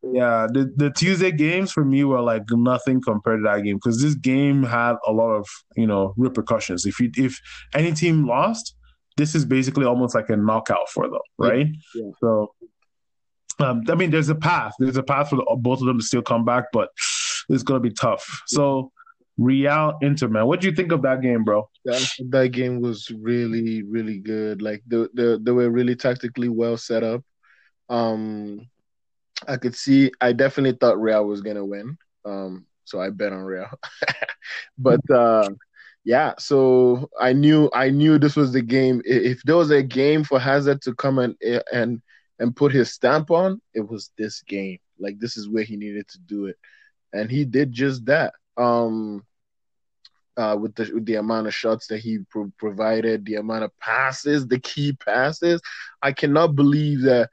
yeah, 0.02 0.48
the 0.52 0.72
the 0.78 0.90
Tuesday 0.92 1.32
games 1.32 1.72
for 1.74 1.84
me 1.84 2.06
were 2.06 2.22
like 2.22 2.44
nothing 2.50 3.02
compared 3.02 3.40
to 3.40 3.44
that 3.50 3.64
game 3.64 3.76
because 3.76 4.02
this 4.02 4.16
game 4.16 4.64
had 4.64 4.96
a 5.06 5.12
lot 5.12 5.32
of 5.32 5.46
you 5.76 5.86
know 5.86 6.14
repercussions. 6.16 6.86
If 6.86 7.00
you 7.02 7.12
if 7.18 7.38
any 7.74 7.92
team 7.92 8.26
lost, 8.26 8.76
this 9.18 9.36
is 9.36 9.44
basically 9.44 9.86
almost 9.86 10.16
like 10.16 10.30
a 10.30 10.38
knockout 10.38 10.88
for 10.90 11.10
them, 11.10 11.20
right? 11.38 11.68
Yeah. 11.94 12.12
So, 12.22 12.54
um, 13.60 13.84
I 13.90 13.96
mean, 13.96 14.12
there's 14.12 14.30
a 14.30 14.36
path. 14.36 14.72
There's 14.80 14.96
a 14.96 15.04
path 15.04 15.30
for 15.30 15.36
the, 15.36 15.58
both 15.60 15.82
of 15.82 15.88
them 15.88 16.00
to 16.00 16.06
still 16.06 16.22
come 16.22 16.46
back, 16.46 16.66
but 16.72 16.88
it's 17.50 17.64
gonna 17.64 17.82
be 17.82 17.92
tough. 17.92 18.44
So, 18.48 18.94
Real 19.40 19.98
Inter, 20.02 20.28
man, 20.28 20.48
what 20.48 20.60
do 20.60 20.68
you 20.68 20.76
think 20.76 20.92
of 20.92 21.02
that 21.04 21.22
game, 21.22 21.46
bro? 21.46 21.70
That, 21.86 22.06
that 22.30 22.50
game 22.50 22.82
was 22.82 23.10
really, 23.10 23.84
really 23.84 24.20
good. 24.20 24.62
Like 24.62 24.84
they, 24.86 25.06
they, 25.14 25.38
they 25.42 25.52
were 25.52 25.70
really 25.70 25.96
tactically 25.96 26.50
well 26.50 26.76
set 26.76 27.04
up. 27.04 27.24
Um, 27.88 28.68
I 29.48 29.56
could 29.56 29.76
see. 29.76 30.12
I 30.20 30.34
definitely 30.34 30.78
thought 30.78 31.02
Real 31.02 31.26
was 31.26 31.42
gonna 31.42 31.64
win. 31.64 31.98
Um, 32.26 32.66
so 32.84 33.00
I 33.00 33.12
bet 33.12 33.32
on 33.32 33.40
Real. 33.40 33.70
but 34.78 35.10
uh, 35.10 35.48
yeah, 36.04 36.34
so 36.38 37.10
I 37.20 37.32
knew 37.32 37.70
I 37.74 37.90
knew 37.92 38.20
this 38.20 38.36
was 38.36 38.52
the 38.52 38.62
game. 38.62 39.02
If 39.06 39.42
there 39.44 39.56
was 39.56 39.72
a 39.72 39.82
game 39.82 40.26
for 40.26 40.38
Hazard 40.38 40.82
to 40.82 40.94
come 40.96 41.18
and 41.18 41.36
and 41.72 42.02
and 42.40 42.56
put 42.56 42.74
his 42.74 42.92
stamp 42.92 43.32
on, 43.32 43.62
it 43.74 43.88
was 43.88 44.12
this 44.18 44.42
game. 44.42 44.80
Like 45.00 45.18
this 45.18 45.38
is 45.38 45.48
where 45.48 45.64
he 45.64 45.78
needed 45.78 46.10
to 46.10 46.20
do 46.20 46.48
it, 46.48 46.58
and 47.14 47.32
he 47.32 47.46
did 47.46 47.72
just 47.72 48.06
that. 48.08 48.34
Um, 48.58 49.24
uh, 50.40 50.58
with 50.58 50.76
the 50.76 50.90
with 50.94 51.06
the 51.06 51.16
amount 51.16 51.48
of 51.48 51.56
shots 51.56 51.88
that 51.88 52.00
he 52.00 52.20
pro- 52.32 52.54
provided, 52.58 53.26
the 53.26 53.36
amount 53.36 53.66
of 53.66 53.78
passes, 53.80 54.48
the 54.48 54.60
key 54.60 54.94
passes. 54.94 55.62
I 56.02 56.14
cannot 56.14 56.56
believe 56.56 57.02
that 57.04 57.30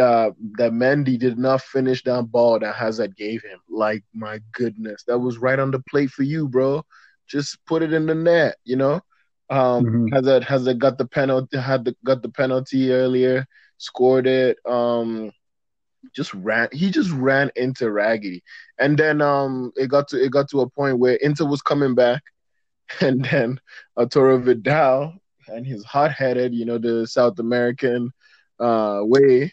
uh, 0.00 0.30
that 0.58 0.72
Mandy 0.72 1.18
did 1.18 1.38
not 1.38 1.62
finish 1.62 2.02
that 2.04 2.24
ball 2.30 2.60
that 2.60 2.74
Hazard 2.76 3.16
gave 3.16 3.42
him. 3.42 3.60
Like 3.70 4.04
my 4.14 4.40
goodness, 4.52 5.04
that 5.08 5.18
was 5.18 5.38
right 5.38 5.58
on 5.60 5.70
the 5.72 5.80
plate 5.90 6.10
for 6.10 6.24
you, 6.24 6.48
bro. 6.48 6.84
Just 7.28 7.58
put 7.66 7.82
it 7.82 7.92
in 7.92 8.06
the 8.06 8.14
net, 8.14 8.56
you 8.64 8.76
know. 8.76 9.00
Um, 9.50 9.84
Mhm. 9.84 10.08
Hazard 10.12 10.44
Hazard 10.44 10.80
got 10.80 10.98
the 10.98 11.06
penalty, 11.06 11.58
had 11.58 11.84
the 11.84 11.96
got 12.04 12.22
the 12.22 12.30
penalty 12.30 12.92
earlier, 12.92 13.46
scored 13.78 14.26
it. 14.26 14.58
Um, 14.66 15.32
just 16.14 16.32
ran. 16.34 16.68
He 16.72 16.90
just 16.90 17.10
ran 17.12 17.50
into 17.56 17.90
Raggedy, 17.90 18.42
and 18.78 18.98
then 18.98 19.20
um, 19.20 19.72
it 19.76 19.88
got 19.88 20.08
to 20.08 20.22
it 20.22 20.30
got 20.32 20.48
to 20.50 20.60
a 20.60 20.68
point 20.70 20.98
where 20.98 21.14
Inter 21.16 21.46
was 21.46 21.62
coming 21.62 21.94
back, 21.94 22.22
and 23.00 23.24
then 23.24 23.60
Arturo 23.98 24.38
Vidal 24.38 25.14
and 25.48 25.66
his 25.66 25.84
hot 25.84 26.12
headed, 26.12 26.54
you 26.54 26.64
know, 26.64 26.78
the 26.78 27.06
South 27.06 27.38
American 27.38 28.10
uh 28.60 29.00
way, 29.02 29.52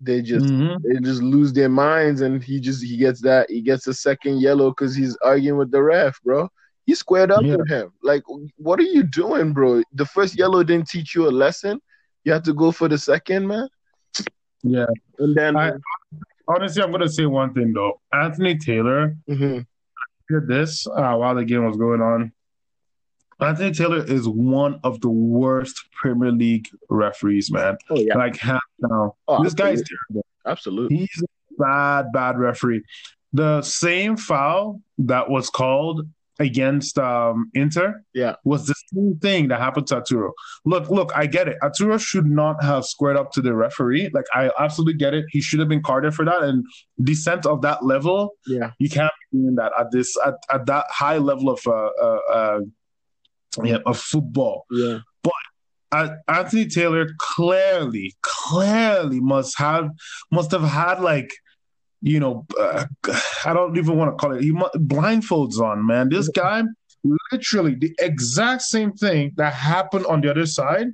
they 0.00 0.22
just 0.22 0.52
Mhm. 0.52 0.78
they 0.84 0.98
just 1.00 1.22
lose 1.22 1.52
their 1.52 1.68
minds, 1.68 2.20
and 2.20 2.42
he 2.42 2.60
just 2.60 2.82
he 2.84 2.96
gets 2.96 3.20
that 3.22 3.50
he 3.50 3.60
gets 3.62 3.86
a 3.86 3.94
second 3.94 4.40
yellow 4.40 4.70
because 4.70 4.94
he's 4.94 5.16
arguing 5.24 5.58
with 5.58 5.70
the 5.70 5.82
ref, 5.82 6.20
bro. 6.22 6.48
He 6.86 6.94
squared 6.94 7.30
up 7.30 7.44
Yeah. 7.44 7.56
with 7.56 7.68
him. 7.68 7.92
Like, 8.02 8.22
what 8.56 8.78
are 8.80 8.84
you 8.84 9.02
doing, 9.04 9.52
bro? 9.52 9.82
The 9.92 10.06
first 10.06 10.38
yellow 10.38 10.62
didn't 10.62 10.88
teach 10.88 11.14
you 11.14 11.28
a 11.28 11.30
lesson. 11.30 11.80
You 12.24 12.32
have 12.32 12.42
to 12.44 12.54
go 12.54 12.70
for 12.72 12.88
the 12.88 12.98
second, 12.98 13.46
man. 13.46 13.68
Yeah. 14.64 14.86
And 15.18 15.34
then, 15.36 15.56
I- 15.56 15.72
Honestly, 16.46 16.82
I'm 16.82 16.90
gonna 16.92 17.08
say 17.08 17.24
one 17.24 17.54
thing 17.54 17.72
though. 17.72 18.00
Anthony 18.12 18.58
Taylor 18.58 19.16
Mhm. 19.26 19.64
did 20.28 20.46
this 20.46 20.86
uh, 20.86 21.14
while 21.16 21.34
the 21.34 21.44
game 21.44 21.64
was 21.64 21.76
going 21.78 22.02
on. 22.02 22.32
Anthony 23.40 23.72
Taylor 23.72 24.04
is 24.04 24.28
one 24.28 24.78
of 24.84 25.00
the 25.00 25.08
worst 25.08 25.88
Premier 25.92 26.30
League 26.30 26.68
referees, 26.90 27.50
man. 27.50 27.78
oh 27.88 27.98
yeah, 27.98 28.16
Like 28.18 28.36
hands 28.36 28.60
down. 28.86 29.12
Oh, 29.26 29.42
this 29.42 29.54
guy 29.54 29.70
is 29.70 29.82
terrible. 29.88 30.26
absolutely. 30.44 30.98
He's 30.98 31.22
a 31.22 31.54
bad, 31.58 32.12
bad 32.12 32.38
referee. 32.38 32.84
The 33.32 33.62
same 33.62 34.16
foul 34.18 34.82
that 34.98 35.30
was 35.30 35.48
called 35.48 36.06
against 36.40 36.98
um, 36.98 37.50
Inter 37.54 38.02
Yeah. 38.12 38.34
was 38.44 38.66
the 38.66 38.74
same 38.92 39.18
thing 39.20 39.48
that 39.48 39.60
happened 39.60 39.86
to 39.88 39.96
Arturo. 39.96 40.32
Look, 40.64 40.90
look, 40.90 41.12
I 41.14 41.26
get 41.26 41.46
it. 41.48 41.56
Arturo 41.62 41.96
should 41.96 42.26
not 42.26 42.62
have 42.62 42.84
squared 42.84 43.16
up 43.16 43.30
to 43.32 43.40
the 43.42 43.54
referee. 43.54 44.10
Like, 44.12 44.24
I 44.34 44.50
absolutely 44.58 44.94
get 44.94 45.14
it. 45.14 45.24
He 45.30 45.40
should 45.40 45.60
have 45.60 45.68
been 45.68 45.82
carded 45.82 46.12
for 46.14 46.24
that. 46.24 46.42
And 46.42 46.64
dissent 47.02 47.46
of 47.46 47.62
that 47.62 47.84
level, 47.84 48.34
Yeah, 48.46 48.70
you 48.78 48.90
can't 48.90 49.12
be 49.30 49.38
doing 49.38 49.54
that 49.56 49.72
at 49.78 49.92
this 49.92 50.16
at, 50.26 50.34
at 50.52 50.66
that 50.66 50.86
high 50.90 51.18
level 51.18 51.50
of 51.50 51.60
uh, 51.66 51.70
uh, 52.02 52.18
uh, 52.32 52.60
yeah, 53.62 53.78
of 53.86 53.98
football. 53.98 54.66
yeah. 54.70 54.98
But. 55.22 55.32
Uh, 55.92 56.08
Anthony 56.26 56.66
Taylor 56.66 57.06
clearly, 57.20 58.16
clearly 58.22 59.20
must 59.20 59.56
have 59.58 59.90
must 60.32 60.50
have 60.50 60.64
had 60.64 60.98
like, 61.00 61.30
you 62.04 62.20
know, 62.20 62.46
uh, 62.60 62.84
I 63.46 63.54
don't 63.54 63.78
even 63.78 63.96
want 63.96 64.12
to 64.12 64.16
call 64.16 64.36
it. 64.36 64.44
He 64.44 64.52
blindfolds 64.52 65.58
on, 65.58 65.86
man. 65.86 66.10
This 66.10 66.28
guy, 66.28 66.62
literally 67.32 67.76
the 67.76 67.94
exact 67.98 68.60
same 68.60 68.92
thing 68.92 69.32
that 69.36 69.54
happened 69.54 70.04
on 70.04 70.20
the 70.20 70.30
other 70.30 70.44
side. 70.44 70.88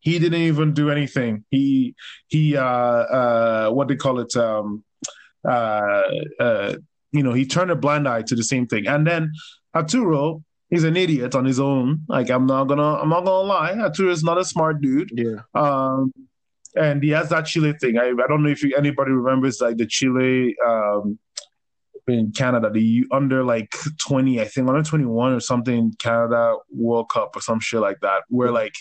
He 0.00 0.18
didn't 0.18 0.40
even 0.40 0.72
do 0.72 0.90
anything. 0.90 1.44
He 1.50 1.94
he 2.28 2.56
uh 2.56 2.62
uh 2.64 3.70
what 3.70 3.88
do 3.88 3.94
they 3.94 3.98
call 3.98 4.20
it 4.20 4.34
um 4.36 4.84
uh 5.46 6.02
uh 6.40 6.76
you 7.12 7.22
know 7.22 7.34
he 7.34 7.44
turned 7.44 7.70
a 7.70 7.76
blind 7.76 8.08
eye 8.08 8.22
to 8.22 8.34
the 8.34 8.44
same 8.44 8.66
thing, 8.66 8.86
and 8.86 9.06
then 9.06 9.32
Arturo 9.74 10.42
he's 10.70 10.84
an 10.84 10.96
idiot 10.96 11.34
on 11.34 11.44
his 11.44 11.60
own. 11.60 12.04
Like 12.08 12.30
I'm 12.30 12.46
not 12.46 12.64
gonna 12.64 12.94
I'm 12.94 13.10
not 13.10 13.26
gonna 13.26 13.46
lie. 13.46 13.72
Arturo 13.72 14.10
is 14.10 14.24
not 14.24 14.38
a 14.38 14.46
smart 14.46 14.80
dude. 14.80 15.10
Yeah, 15.12 15.40
Um, 15.54 16.12
and 16.78 17.02
he 17.02 17.10
has 17.10 17.28
that 17.30 17.46
Chile 17.46 17.74
thing. 17.80 17.98
I, 17.98 18.08
I 18.08 18.26
don't 18.28 18.42
know 18.42 18.48
if 18.50 18.62
you, 18.62 18.74
anybody 18.76 19.12
remembers 19.12 19.60
like 19.60 19.76
the 19.76 19.86
Chile 19.86 20.56
um, 20.66 21.18
in 22.06 22.32
Canada, 22.32 22.70
the 22.70 23.04
under 23.10 23.44
like 23.44 23.74
20, 24.06 24.40
I 24.40 24.44
think 24.44 24.68
under 24.68 24.82
21 24.82 25.32
or 25.32 25.40
something, 25.40 25.92
Canada 25.98 26.56
World 26.70 27.10
Cup 27.10 27.36
or 27.36 27.40
some 27.40 27.60
shit 27.60 27.80
like 27.80 28.00
that, 28.00 28.22
where 28.28 28.50
like, 28.50 28.74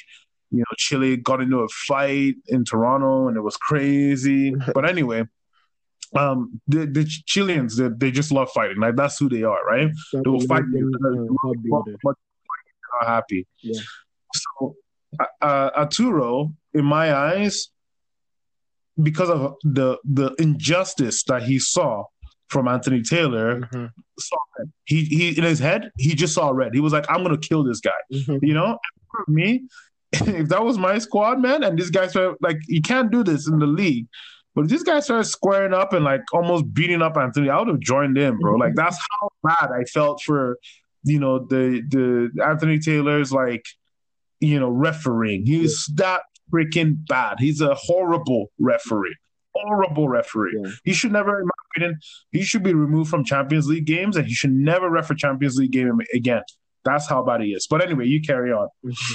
you 0.51 0.60
know, 0.60 0.75
Chile 0.77 1.17
got 1.17 1.41
into 1.41 1.60
a 1.60 1.67
fight 1.69 2.36
in 2.47 2.63
Toronto 2.63 3.27
and 3.27 3.36
it 3.36 3.41
was 3.41 3.57
crazy. 3.57 4.55
But 4.73 4.88
anyway, 4.88 5.25
um, 6.15 6.62
the, 6.67 6.86
the 6.86 7.05
Chileans, 7.25 7.75
they, 7.75 7.89
they 7.89 8.12
just 8.12 8.31
love 8.31 8.49
fighting. 8.51 8.79
Like 8.79 8.95
that's 8.95 9.19
who 9.19 9.27
they 9.27 9.43
are, 9.43 9.65
right? 9.65 9.89
They 10.13 10.29
will 10.29 10.39
fight 10.41 10.63
you. 10.71 10.91
Uh, 11.03 11.47
hot-blooded. 11.47 11.97
But 12.03 12.15
not 12.99 13.10
happy. 13.10 13.45
Yeah. 13.62 13.81
So 14.33 14.75
uh, 15.19 15.25
uh, 15.41 15.71
Arturo, 15.75 16.53
in 16.73 16.86
my 16.86 17.13
eyes, 17.13 17.69
because 19.01 19.29
of 19.29 19.55
the 19.63 19.97
the 20.03 20.33
injustice 20.39 21.23
that 21.23 21.43
he 21.43 21.60
saw 21.60 22.03
from 22.49 22.67
Anthony 22.67 23.01
Taylor, 23.01 23.62
mm-hmm. 23.62 23.86
saw 24.19 24.38
red. 24.57 24.71
He 24.86 25.05
he 25.05 25.38
in 25.38 25.43
his 25.43 25.60
head 25.60 25.91
he 25.97 26.15
just 26.15 26.33
saw 26.33 26.49
red. 26.49 26.73
He 26.73 26.79
was 26.79 26.93
like, 26.93 27.05
"I'm 27.10 27.23
gonna 27.23 27.38
kill 27.38 27.63
this 27.63 27.79
guy." 27.79 27.91
Mm-hmm. 28.13 28.45
You 28.45 28.53
know, 28.53 28.77
me, 29.27 29.67
if 30.13 30.49
that 30.49 30.63
was 30.63 30.77
my 30.77 30.97
squad, 30.97 31.41
man, 31.41 31.63
and 31.63 31.77
this 31.77 31.89
guy 31.89 32.07
started 32.07 32.38
like, 32.41 32.57
you 32.67 32.81
can't 32.81 33.12
do 33.12 33.23
this 33.23 33.47
in 33.47 33.60
the 33.60 33.67
league. 33.67 34.07
But 34.55 34.65
if 34.65 34.71
this 34.71 34.83
guy 34.83 34.99
started 35.01 35.25
squaring 35.25 35.73
up 35.73 35.93
and 35.93 36.03
like 36.03 36.21
almost 36.33 36.73
beating 36.73 37.01
up 37.01 37.17
Anthony, 37.17 37.49
I 37.49 37.60
would 37.60 37.67
have 37.67 37.79
joined 37.79 38.17
in, 38.17 38.39
bro. 38.39 38.55
Like 38.55 38.73
that's 38.75 38.97
how 38.97 39.29
bad 39.43 39.69
I 39.71 39.83
felt 39.83 40.21
for, 40.23 40.57
you 41.03 41.19
know, 41.19 41.39
the 41.39 41.83
the 41.88 42.43
Anthony 42.43 42.79
Taylor's 42.79 43.31
like, 43.31 43.65
you 44.39 44.60
know, 44.60 44.69
refereeing. 44.69 45.45
He's 45.45 45.86
that 45.95 46.21
freaking 46.53 47.05
bad. 47.07 47.38
He's 47.39 47.62
a 47.62 47.73
horrible 47.75 48.51
referee. 48.60 49.15
Horrible 49.55 50.07
referee. 50.07 50.60
Yeah. 50.62 50.71
He 50.83 50.93
should 50.93 51.12
never, 51.12 51.39
in 51.39 51.45
my 51.45 51.51
opinion, 51.75 51.99
he 52.31 52.43
should 52.43 52.63
be 52.63 52.73
removed 52.73 53.10
from 53.10 53.23
Champions 53.23 53.67
League 53.67 53.86
games 53.86 54.15
and 54.15 54.27
he 54.27 54.33
should 54.33 54.51
never 54.51 54.89
refer 54.89 55.15
Champions 55.15 55.57
League 55.57 55.71
game 55.71 55.99
again. 56.13 56.43
That's 56.86 57.07
how 57.07 57.23
bad 57.23 57.41
he 57.41 57.53
is. 57.53 57.67
But 57.67 57.81
anyway, 57.83 58.07
you 58.07 58.21
carry 58.21 58.51
on. 58.51 58.69
Mm-hmm. 58.86 59.13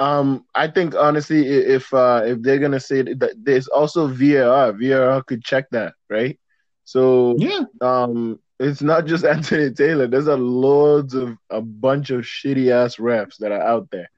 Um, 0.00 0.46
I 0.54 0.66
think 0.68 0.94
honestly, 0.94 1.46
if 1.46 1.92
uh, 1.92 2.22
if 2.24 2.40
they're 2.40 2.58
gonna 2.58 2.80
say 2.80 3.02
that 3.02 3.34
there's 3.36 3.68
also 3.68 4.08
VAR, 4.08 4.72
VAR 4.72 5.22
could 5.22 5.44
check 5.44 5.68
that, 5.70 5.92
right? 6.08 6.40
So 6.84 7.36
yeah, 7.36 7.64
um, 7.82 8.40
it's 8.58 8.80
not 8.80 9.04
just 9.04 9.24
Anthony 9.26 9.72
Taylor. 9.72 10.06
There's 10.06 10.26
a 10.26 10.36
loads 10.36 11.14
of 11.14 11.36
a 11.50 11.60
bunch 11.60 12.08
of 12.08 12.22
shitty 12.22 12.70
ass 12.70 12.96
refs 12.96 13.36
that 13.38 13.52
are 13.52 13.60
out 13.60 13.90
there. 13.90 14.10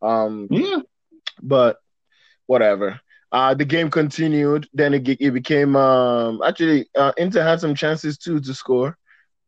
Um, 0.00 0.48
yeah, 0.50 0.78
but 1.42 1.78
whatever. 2.46 3.00
Uh, 3.32 3.54
the 3.54 3.64
game 3.64 3.90
continued. 3.90 4.68
Then 4.72 4.94
it, 4.94 5.08
it 5.08 5.30
became 5.32 5.76
um, 5.76 6.42
actually 6.46 6.88
uh, 6.96 7.12
Inter 7.16 7.42
had 7.42 7.60
some 7.60 7.74
chances 7.74 8.18
too 8.18 8.40
to 8.40 8.54
score. 8.54 8.96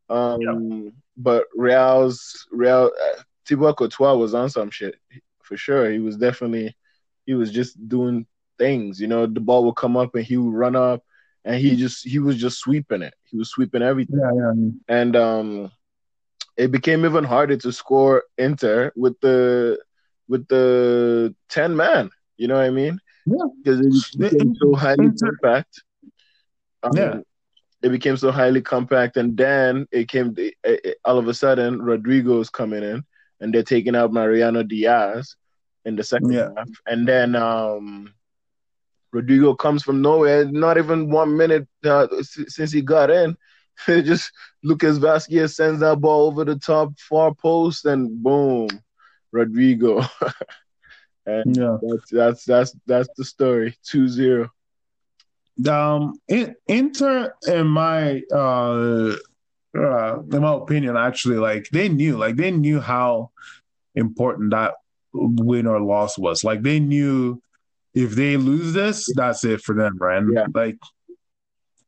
Um, 0.09 0.41
yeah. 0.41 0.89
but 1.17 1.45
Real's 1.55 2.47
Real 2.51 2.91
uh, 3.01 3.21
Thibaut 3.45 3.77
Courtois 3.77 4.15
was 4.15 4.33
on 4.33 4.49
some 4.49 4.69
shit 4.69 4.95
for 5.43 5.57
sure. 5.57 5.91
He 5.91 5.99
was 5.99 6.17
definitely 6.17 6.75
he 7.25 7.33
was 7.33 7.51
just 7.51 7.87
doing 7.87 8.25
things. 8.57 8.99
You 8.99 9.07
know, 9.07 9.25
the 9.25 9.39
ball 9.39 9.65
would 9.65 9.75
come 9.75 9.97
up 9.97 10.15
and 10.15 10.25
he 10.25 10.37
would 10.37 10.53
run 10.53 10.75
up 10.75 11.03
and 11.45 11.55
he 11.55 11.75
just 11.75 12.07
he 12.07 12.19
was 12.19 12.37
just 12.37 12.59
sweeping 12.59 13.01
it. 13.01 13.13
He 13.23 13.37
was 13.37 13.49
sweeping 13.49 13.81
everything. 13.81 14.19
Yeah, 14.19 14.31
yeah. 14.35 14.71
And 14.87 15.15
um 15.15 15.71
it 16.57 16.71
became 16.71 17.05
even 17.05 17.23
harder 17.23 17.55
to 17.57 17.71
score 17.71 18.23
Inter 18.37 18.91
with 18.95 19.19
the 19.21 19.79
with 20.27 20.47
the 20.47 21.33
ten 21.49 21.75
man. 21.75 22.11
You 22.39 22.47
know 22.47 22.55
what 22.55 22.65
I 22.65 22.69
mean? 22.69 22.97
Yeah. 23.25 23.45
Because 23.61 23.81
it 23.81 24.19
became 24.31 24.55
so 24.55 24.73
highly 24.73 25.11
compact. 25.11 25.83
Um, 26.81 26.91
yeah. 26.95 27.19
It 27.83 27.89
became 27.89 28.15
so 28.15 28.31
highly 28.31 28.61
compact, 28.61 29.17
and 29.17 29.37
then 29.37 29.87
it 29.91 30.07
came. 30.07 30.33
It, 30.37 30.53
it, 30.63 30.97
all 31.05 31.17
of 31.17 31.27
a 31.27 31.33
sudden, 31.33 31.79
Rodrygo's 31.79 32.49
coming 32.49 32.83
in, 32.83 33.03
and 33.39 33.53
they're 33.53 33.63
taking 33.63 33.95
out 33.95 34.13
Mariano 34.13 34.63
Diaz 34.63 35.35
in 35.85 35.95
the 35.95 36.03
second 36.03 36.31
yeah. 36.31 36.49
half. 36.57 36.69
And 36.87 37.07
then 37.07 37.35
um, 37.35 38.13
Rodrygo 39.13 39.57
comes 39.57 39.83
from 39.83 40.01
nowhere, 40.01 40.45
not 40.45 40.77
even 40.77 41.09
one 41.09 41.35
minute 41.35 41.67
uh, 41.85 42.07
since 42.21 42.71
he 42.71 42.81
got 42.81 43.09
in. 43.09 43.37
just 43.85 44.31
Lucas 44.63 44.97
Vasquez 44.97 45.55
sends 45.55 45.79
that 45.79 46.01
ball 46.01 46.27
over 46.27 46.45
the 46.45 46.55
top 46.55 46.97
far 46.99 47.33
post, 47.33 47.85
and 47.85 48.23
boom, 48.23 48.67
Rodrygo. 49.35 50.09
and 51.25 51.55
yeah. 51.55 51.77
that's 51.81 52.09
that's 52.11 52.45
that's 52.45 52.75
that's 52.85 53.09
the 53.17 53.25
story. 53.25 53.77
2-0. 53.85 54.49
Um, 55.67 56.13
in, 56.27 56.55
Inter, 56.67 57.33
in 57.47 57.67
my 57.67 58.21
uh, 58.31 59.15
uh, 59.77 60.19
in 60.31 60.41
my 60.41 60.53
opinion, 60.53 60.97
actually, 60.97 61.37
like 61.37 61.69
they 61.71 61.89
knew, 61.89 62.17
like 62.17 62.35
they 62.35 62.51
knew 62.51 62.79
how 62.79 63.31
important 63.95 64.51
that 64.51 64.75
win 65.13 65.67
or 65.67 65.81
loss 65.81 66.17
was. 66.17 66.43
Like 66.43 66.61
they 66.61 66.79
knew 66.79 67.41
if 67.93 68.11
they 68.11 68.37
lose 68.37 68.73
this, 68.73 69.09
that's 69.15 69.43
it 69.43 69.61
for 69.61 69.75
them, 69.75 69.97
right? 69.99 70.23
Yeah. 70.31 70.45
Like, 70.53 70.77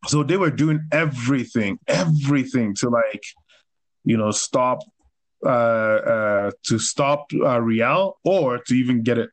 so 0.08 0.24
they 0.24 0.38
were 0.38 0.52
doing 0.52 0.82
everything, 0.92 1.80
everything 1.88 2.76
to 2.76 2.90
like, 2.90 3.24
you 4.04 4.18
know, 4.18 4.32
stop, 4.32 4.80
uh, 5.46 5.50
uh, 5.50 6.52
to 6.64 6.80
stop 6.80 7.28
uh, 7.34 7.60
Real 7.60 8.18
or 8.24 8.60
to 8.60 8.74
even 8.74 9.04
get 9.04 9.18
it, 9.18 9.30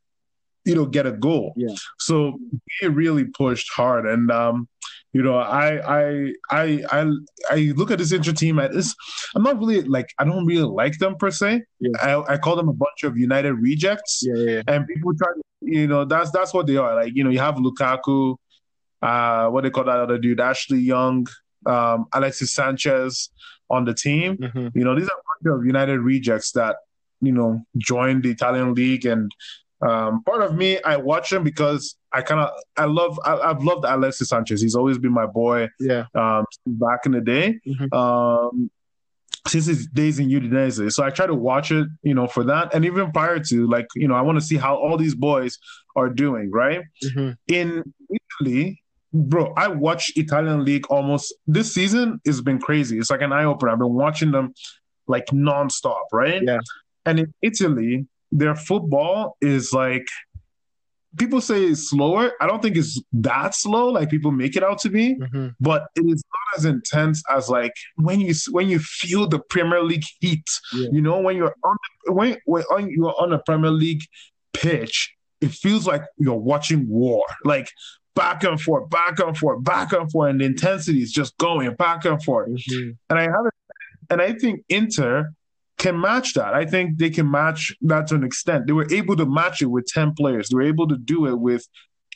you 0.64 0.74
know, 0.74 0.86
get 0.86 1.06
a 1.06 1.12
goal. 1.12 1.54
Yeah. 1.56 1.74
So 1.98 2.38
they 2.80 2.88
really 2.88 3.24
pushed 3.24 3.70
hard, 3.72 4.06
and 4.06 4.30
um, 4.30 4.68
you 5.12 5.22
know, 5.22 5.38
I 5.38 6.00
I 6.00 6.32
I 6.50 6.84
I 6.90 7.12
I 7.50 7.56
look 7.76 7.90
at 7.90 7.98
this 7.98 8.12
Inter 8.12 8.32
team 8.32 8.58
at 8.58 8.72
this. 8.72 8.94
I'm 9.34 9.42
not 9.42 9.58
really 9.58 9.82
like 9.82 10.12
I 10.18 10.24
don't 10.24 10.46
really 10.46 10.68
like 10.68 10.98
them 10.98 11.16
per 11.16 11.30
se. 11.30 11.62
Yeah. 11.80 11.90
I, 12.00 12.34
I 12.34 12.36
call 12.36 12.56
them 12.56 12.68
a 12.68 12.74
bunch 12.74 13.04
of 13.04 13.16
United 13.16 13.54
rejects. 13.54 14.22
Yeah, 14.24 14.34
yeah. 14.36 14.62
And 14.66 14.86
people 14.86 15.14
try 15.14 15.28
to, 15.28 15.42
you 15.62 15.86
know, 15.86 16.04
that's 16.04 16.30
that's 16.30 16.52
what 16.52 16.66
they 16.66 16.76
are. 16.76 16.94
Like, 16.94 17.14
you 17.14 17.24
know, 17.24 17.30
you 17.30 17.38
have 17.38 17.56
Lukaku, 17.56 18.36
uh, 19.00 19.48
what 19.48 19.64
they 19.64 19.70
call 19.70 19.84
that 19.84 19.98
other 19.98 20.18
dude, 20.18 20.40
Ashley 20.40 20.80
Young, 20.80 21.26
um, 21.66 22.06
Alexis 22.12 22.52
Sanchez 22.52 23.30
on 23.70 23.84
the 23.84 23.94
team. 23.94 24.36
Mm-hmm. 24.36 24.78
You 24.78 24.84
know, 24.84 24.94
these 24.94 25.08
are 25.08 25.20
of 25.46 25.64
United 25.64 26.00
rejects 26.00 26.52
that, 26.52 26.76
you 27.20 27.32
know, 27.32 27.62
joined 27.76 28.22
the 28.22 28.30
Italian 28.30 28.74
league 28.74 29.06
and 29.06 29.32
um, 29.80 30.22
part 30.24 30.42
of 30.42 30.56
me, 30.56 30.80
I 30.82 30.96
watch 30.96 31.32
him 31.32 31.44
because 31.44 31.96
I 32.12 32.22
kind 32.22 32.40
of 32.40 32.50
I 32.76 32.86
love 32.86 33.18
I, 33.24 33.48
have 33.48 33.62
loved 33.62 33.84
Alexis 33.86 34.28
Sanchez. 34.28 34.60
He's 34.60 34.74
always 34.74 34.98
been 34.98 35.12
my 35.12 35.26
boy. 35.26 35.68
Yeah. 35.78 36.06
Um, 36.14 36.44
back 36.66 37.06
in 37.06 37.12
the 37.12 37.20
day. 37.20 37.60
Mm-hmm. 37.66 37.94
Um, 37.96 38.70
since 39.46 39.66
his 39.66 39.86
days 39.86 40.18
in 40.18 40.28
Udinese. 40.28 40.92
So 40.92 41.02
I 41.02 41.10
try 41.10 41.26
to 41.26 41.34
watch 41.34 41.70
it, 41.70 41.86
you 42.02 42.12
know, 42.12 42.26
for 42.26 42.44
that. 42.44 42.74
And 42.74 42.84
even 42.84 43.10
prior 43.12 43.38
to, 43.38 43.66
like, 43.66 43.86
you 43.94 44.06
know, 44.06 44.14
I 44.14 44.20
want 44.20 44.38
to 44.38 44.44
see 44.44 44.56
how 44.56 44.76
all 44.76 44.98
these 44.98 45.14
boys 45.14 45.58
are 45.96 46.10
doing, 46.10 46.50
right? 46.50 46.82
Mm-hmm. 47.02 47.30
In 47.46 47.82
Italy, 48.40 48.82
bro, 49.12 49.54
I 49.56 49.68
watch 49.68 50.12
Italian 50.16 50.64
league 50.64 50.86
almost 50.90 51.32
this 51.46 51.72
season 51.72 52.20
has 52.26 52.42
been 52.42 52.58
crazy. 52.58 52.98
It's 52.98 53.10
like 53.10 53.22
an 53.22 53.32
eye 53.32 53.44
opener. 53.44 53.70
I've 53.70 53.78
been 53.78 53.94
watching 53.94 54.32
them 54.32 54.52
like 55.08 55.26
nonstop, 55.26 56.04
right? 56.12 56.42
Yeah. 56.42 56.60
And 57.06 57.20
in 57.20 57.34
Italy, 57.42 58.06
their 58.30 58.54
football 58.54 59.36
is 59.40 59.72
like 59.72 60.06
people 61.16 61.40
say 61.40 61.64
it's 61.64 61.90
slower. 61.90 62.32
I 62.40 62.46
don't 62.46 62.60
think 62.62 62.76
it's 62.76 63.00
that 63.12 63.54
slow, 63.54 63.88
like 63.88 64.10
people 64.10 64.30
make 64.30 64.56
it 64.56 64.62
out 64.62 64.78
to 64.80 64.90
be, 64.90 65.16
mm-hmm. 65.16 65.48
but 65.60 65.88
it 65.96 66.04
is 66.06 66.22
not 66.22 66.58
as 66.58 66.64
intense 66.64 67.22
as 67.30 67.48
like 67.48 67.72
when 67.96 68.20
you 68.20 68.34
when 68.50 68.68
you 68.68 68.78
feel 68.78 69.26
the 69.26 69.38
Premier 69.38 69.82
League 69.82 70.04
heat. 70.20 70.44
Yeah. 70.72 70.88
You 70.92 71.00
know, 71.00 71.18
when 71.20 71.36
you're 71.36 71.54
on 71.64 71.76
when 72.08 72.36
when 72.44 72.62
on, 72.64 72.90
you're 72.90 73.14
on 73.20 73.32
a 73.32 73.38
Premier 73.38 73.70
League 73.70 74.02
pitch, 74.52 75.14
it 75.40 75.52
feels 75.52 75.86
like 75.86 76.02
you're 76.18 76.34
watching 76.34 76.88
war, 76.88 77.24
like 77.44 77.70
back 78.14 78.42
and 78.44 78.60
forth, 78.60 78.90
back 78.90 79.18
and 79.20 79.36
forth, 79.38 79.62
back 79.62 79.92
and 79.92 80.10
forth, 80.10 80.30
and 80.30 80.40
the 80.40 80.44
intensity 80.44 81.02
is 81.02 81.12
just 81.12 81.36
going 81.38 81.72
back 81.76 82.04
and 82.04 82.22
forth. 82.22 82.48
Mm-hmm. 82.50 82.90
And 83.10 83.18
I 83.18 83.22
haven't, 83.22 83.54
and 84.10 84.20
I 84.20 84.32
think 84.32 84.64
Inter 84.68 85.32
can 85.78 85.98
match 86.00 86.34
that. 86.34 86.54
I 86.54 86.64
think 86.64 86.98
they 86.98 87.10
can 87.10 87.30
match 87.30 87.74
that 87.82 88.08
to 88.08 88.16
an 88.16 88.24
extent. 88.24 88.66
They 88.66 88.72
were 88.72 88.90
able 88.92 89.16
to 89.16 89.26
match 89.26 89.62
it 89.62 89.66
with 89.66 89.86
10 89.86 90.14
players. 90.14 90.48
They 90.48 90.56
were 90.56 90.62
able 90.62 90.88
to 90.88 90.96
do 90.96 91.26
it 91.26 91.38
with 91.38 91.66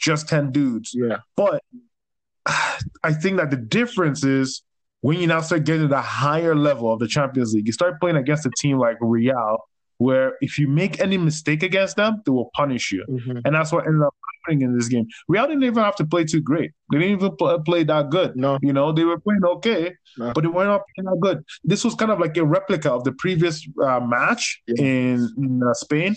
just 0.01 0.29
10 0.29 0.51
dudes. 0.51 0.93
Yeah. 0.95 1.19
But 1.37 1.63
I 2.47 3.13
think 3.13 3.37
that 3.37 3.51
the 3.51 3.57
difference 3.57 4.25
is 4.25 4.63
when 5.01 5.19
you 5.19 5.27
now 5.27 5.41
start 5.41 5.65
getting 5.65 5.83
to 5.83 5.89
the 5.89 6.01
higher 6.01 6.55
level 6.55 6.93
of 6.93 6.99
the 6.99 7.09
Champions 7.09 7.55
League, 7.55 7.67
you 7.67 7.73
start 7.73 8.01
playing 8.01 8.17
against 8.17 8.47
a 8.47 8.51
team 8.59 8.79
like 8.79 8.97
Real, 9.01 9.59
where 10.03 10.37
if 10.41 10.59
you 10.59 10.67
make 10.69 11.01
any 11.01 11.17
mistake 11.17 11.63
against 11.63 11.97
them, 11.97 12.23
they 12.25 12.33
will 12.33 12.51
punish 12.55 12.93
you. 12.93 13.05
Mm-hmm. 13.09 13.39
And 13.45 13.55
that's 13.55 13.73
what 13.73 13.87
ended 13.87 14.03
up 14.03 14.15
happening 14.43 14.63
in 14.63 14.77
this 14.77 14.89
game. 14.89 15.07
Real 15.29 15.47
didn't 15.47 15.65
even 15.65 15.83
have 15.83 15.97
to 15.97 16.07
play 16.07 16.25
too 16.25 16.41
great. 16.41 16.73
They 16.91 16.99
didn't 16.99 17.15
even 17.19 17.37
play, 17.37 17.57
play 17.65 17.85
that 17.85 18.11
good. 18.11 18.37
No. 18.37 18.59
You 18.63 18.73
know, 18.73 18.93
they 18.93 19.05
were 19.05 19.21
playing 19.21 19.45
okay, 19.45 19.95
no. 20.19 20.33
but 20.33 20.43
they 20.43 20.49
weren't 20.49 20.83
playing 20.95 21.09
that 21.11 21.21
good. 21.21 21.45
This 21.65 21.85
was 21.85 21.95
kind 21.95 22.11
of 22.11 22.19
like 22.19 22.37
a 22.37 22.45
replica 22.45 22.91
of 22.91 23.05
the 23.05 23.13
previous 23.13 23.67
uh, 23.83 24.01
match 24.01 24.63
yeah. 24.67 24.85
in, 24.85 25.29
in 25.39 25.63
uh, 25.63 25.75
Spain. 25.75 26.17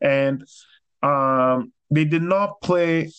And 0.00 0.44
um, 1.02 1.72
they 1.90 2.04
did 2.04 2.22
not 2.22 2.60
play 2.60 3.10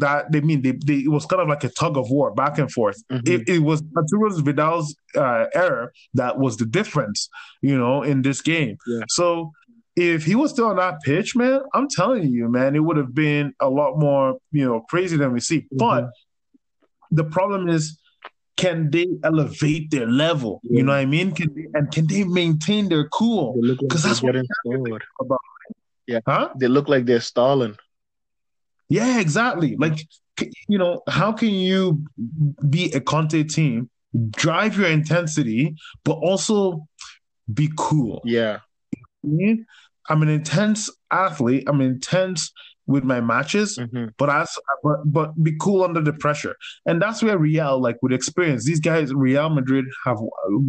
that 0.00 0.32
they 0.32 0.40
mean 0.40 0.62
they, 0.62 0.72
they, 0.72 1.00
it 1.00 1.10
was 1.10 1.26
kind 1.26 1.42
of 1.42 1.48
like 1.48 1.64
a 1.64 1.68
tug 1.68 1.96
of 1.96 2.10
war 2.10 2.32
back 2.32 2.58
and 2.58 2.70
forth. 2.70 3.02
Mm-hmm. 3.10 3.32
It, 3.32 3.48
it, 3.48 3.58
was 3.60 3.82
Arturo 3.96 4.30
Vidal's 4.40 4.96
uh, 5.16 5.46
error 5.54 5.92
that 6.14 6.38
was 6.38 6.56
the 6.56 6.66
difference, 6.66 7.28
you 7.62 7.78
know, 7.78 8.02
in 8.02 8.22
this 8.22 8.40
game. 8.40 8.76
Yeah. 8.86 9.04
So 9.08 9.52
if 9.96 10.24
he 10.24 10.34
was 10.34 10.50
still 10.50 10.66
on 10.66 10.76
that 10.76 11.00
pitch, 11.02 11.36
man, 11.36 11.60
I'm 11.72 11.88
telling 11.88 12.30
you, 12.30 12.48
man, 12.48 12.74
it 12.74 12.80
would 12.80 12.96
have 12.96 13.14
been 13.14 13.54
a 13.60 13.68
lot 13.68 13.98
more, 13.98 14.38
you 14.52 14.64
know, 14.64 14.80
crazy 14.88 15.16
than 15.16 15.32
we 15.32 15.40
see. 15.40 15.60
Mm-hmm. 15.60 15.76
But 15.78 16.10
the 17.10 17.24
problem 17.24 17.68
is, 17.68 17.98
can 18.56 18.90
they 18.90 19.06
elevate 19.24 19.90
their 19.90 20.06
level? 20.06 20.60
Yeah. 20.62 20.78
You 20.78 20.82
know 20.84 20.92
what 20.92 20.98
I 20.98 21.06
mean? 21.06 21.32
Can 21.32 21.52
they, 21.54 21.66
and 21.74 21.90
can 21.90 22.06
they 22.06 22.24
maintain 22.24 22.88
their 22.88 23.08
cool? 23.08 23.60
Because 23.60 24.02
that's 24.02 24.22
what 24.22 24.36
about. 24.36 25.40
Yeah, 26.06 26.20
huh? 26.26 26.50
They 26.56 26.68
look 26.68 26.88
like 26.88 27.06
they're 27.06 27.20
stalling. 27.20 27.76
Yeah, 28.94 29.20
exactly. 29.20 29.76
Like 29.76 29.98
you 30.68 30.78
know, 30.78 31.02
how 31.08 31.32
can 31.32 31.50
you 31.50 32.04
be 32.68 32.92
a 32.92 33.00
Conte 33.00 33.42
team, 33.44 33.90
drive 34.30 34.78
your 34.78 34.88
intensity, 34.88 35.74
but 36.04 36.14
also 36.14 36.86
be 37.52 37.70
cool? 37.76 38.22
Yeah. 38.24 38.58
I'm 40.08 40.22
an 40.22 40.28
intense 40.28 40.90
athlete. 41.10 41.64
I'm 41.66 41.80
intense 41.80 42.52
with 42.86 43.02
my 43.02 43.20
matches, 43.20 43.78
mm-hmm. 43.78 44.08
but 44.18 44.28
as 44.28 44.50
but 44.82 44.98
but 45.06 45.42
be 45.42 45.56
cool 45.58 45.82
under 45.82 46.02
the 46.02 46.12
pressure, 46.12 46.54
and 46.84 47.00
that's 47.00 47.22
where 47.22 47.38
Real, 47.38 47.80
like 47.80 47.96
with 48.02 48.12
experience, 48.12 48.64
these 48.64 48.80
guys, 48.80 49.12
Real 49.14 49.48
Madrid 49.48 49.86
have 50.04 50.18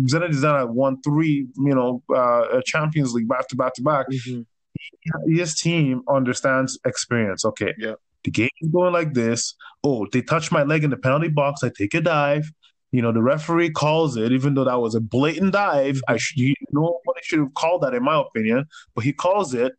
Zinedine 0.08 0.34
Zidane 0.34 0.70
won 0.70 1.02
three, 1.02 1.46
you 1.58 1.76
know, 1.76 2.02
uh, 2.16 2.62
Champions 2.66 3.14
League 3.14 3.28
back 3.28 3.50
to 3.50 3.58
back 3.58 3.74
to 3.74 3.82
back. 3.82 4.06
Mm-hmm. 4.10 5.36
His 5.36 5.60
team 5.60 6.04
understands 6.08 6.80
experience. 6.86 7.44
Okay, 7.44 7.74
yeah, 7.78 7.96
the 8.26 8.32
game 8.32 8.50
is 8.60 8.70
going 8.70 8.92
like 8.92 9.14
this. 9.14 9.56
Oh, 9.84 10.08
they 10.12 10.22
touch 10.22 10.52
my 10.52 10.64
leg 10.64 10.84
in 10.84 10.90
the 10.90 10.98
penalty 10.98 11.30
box. 11.30 11.64
I 11.64 11.70
take 11.70 11.94
a 11.94 12.02
dive. 12.02 12.52
You 12.92 13.02
know, 13.02 13.12
the 13.12 13.22
referee 13.22 13.72
calls 13.72 14.18
it, 14.18 14.32
even 14.32 14.54
though 14.54 14.66
that 14.66 14.82
was 14.82 14.96
a 14.96 15.02
blatant 15.02 15.54
dive. 15.54 16.02
I 16.08 16.18
should, 16.18 16.38
you 16.38 16.54
know, 16.72 17.00
what 17.04 17.18
I 17.18 17.22
should 17.24 17.40
have 17.40 17.54
called 17.54 17.84
that, 17.84 17.94
in 17.94 18.04
my 18.04 18.20
opinion. 18.20 18.66
But 18.94 19.04
he 19.06 19.14
calls 19.14 19.54
it. 19.54 19.74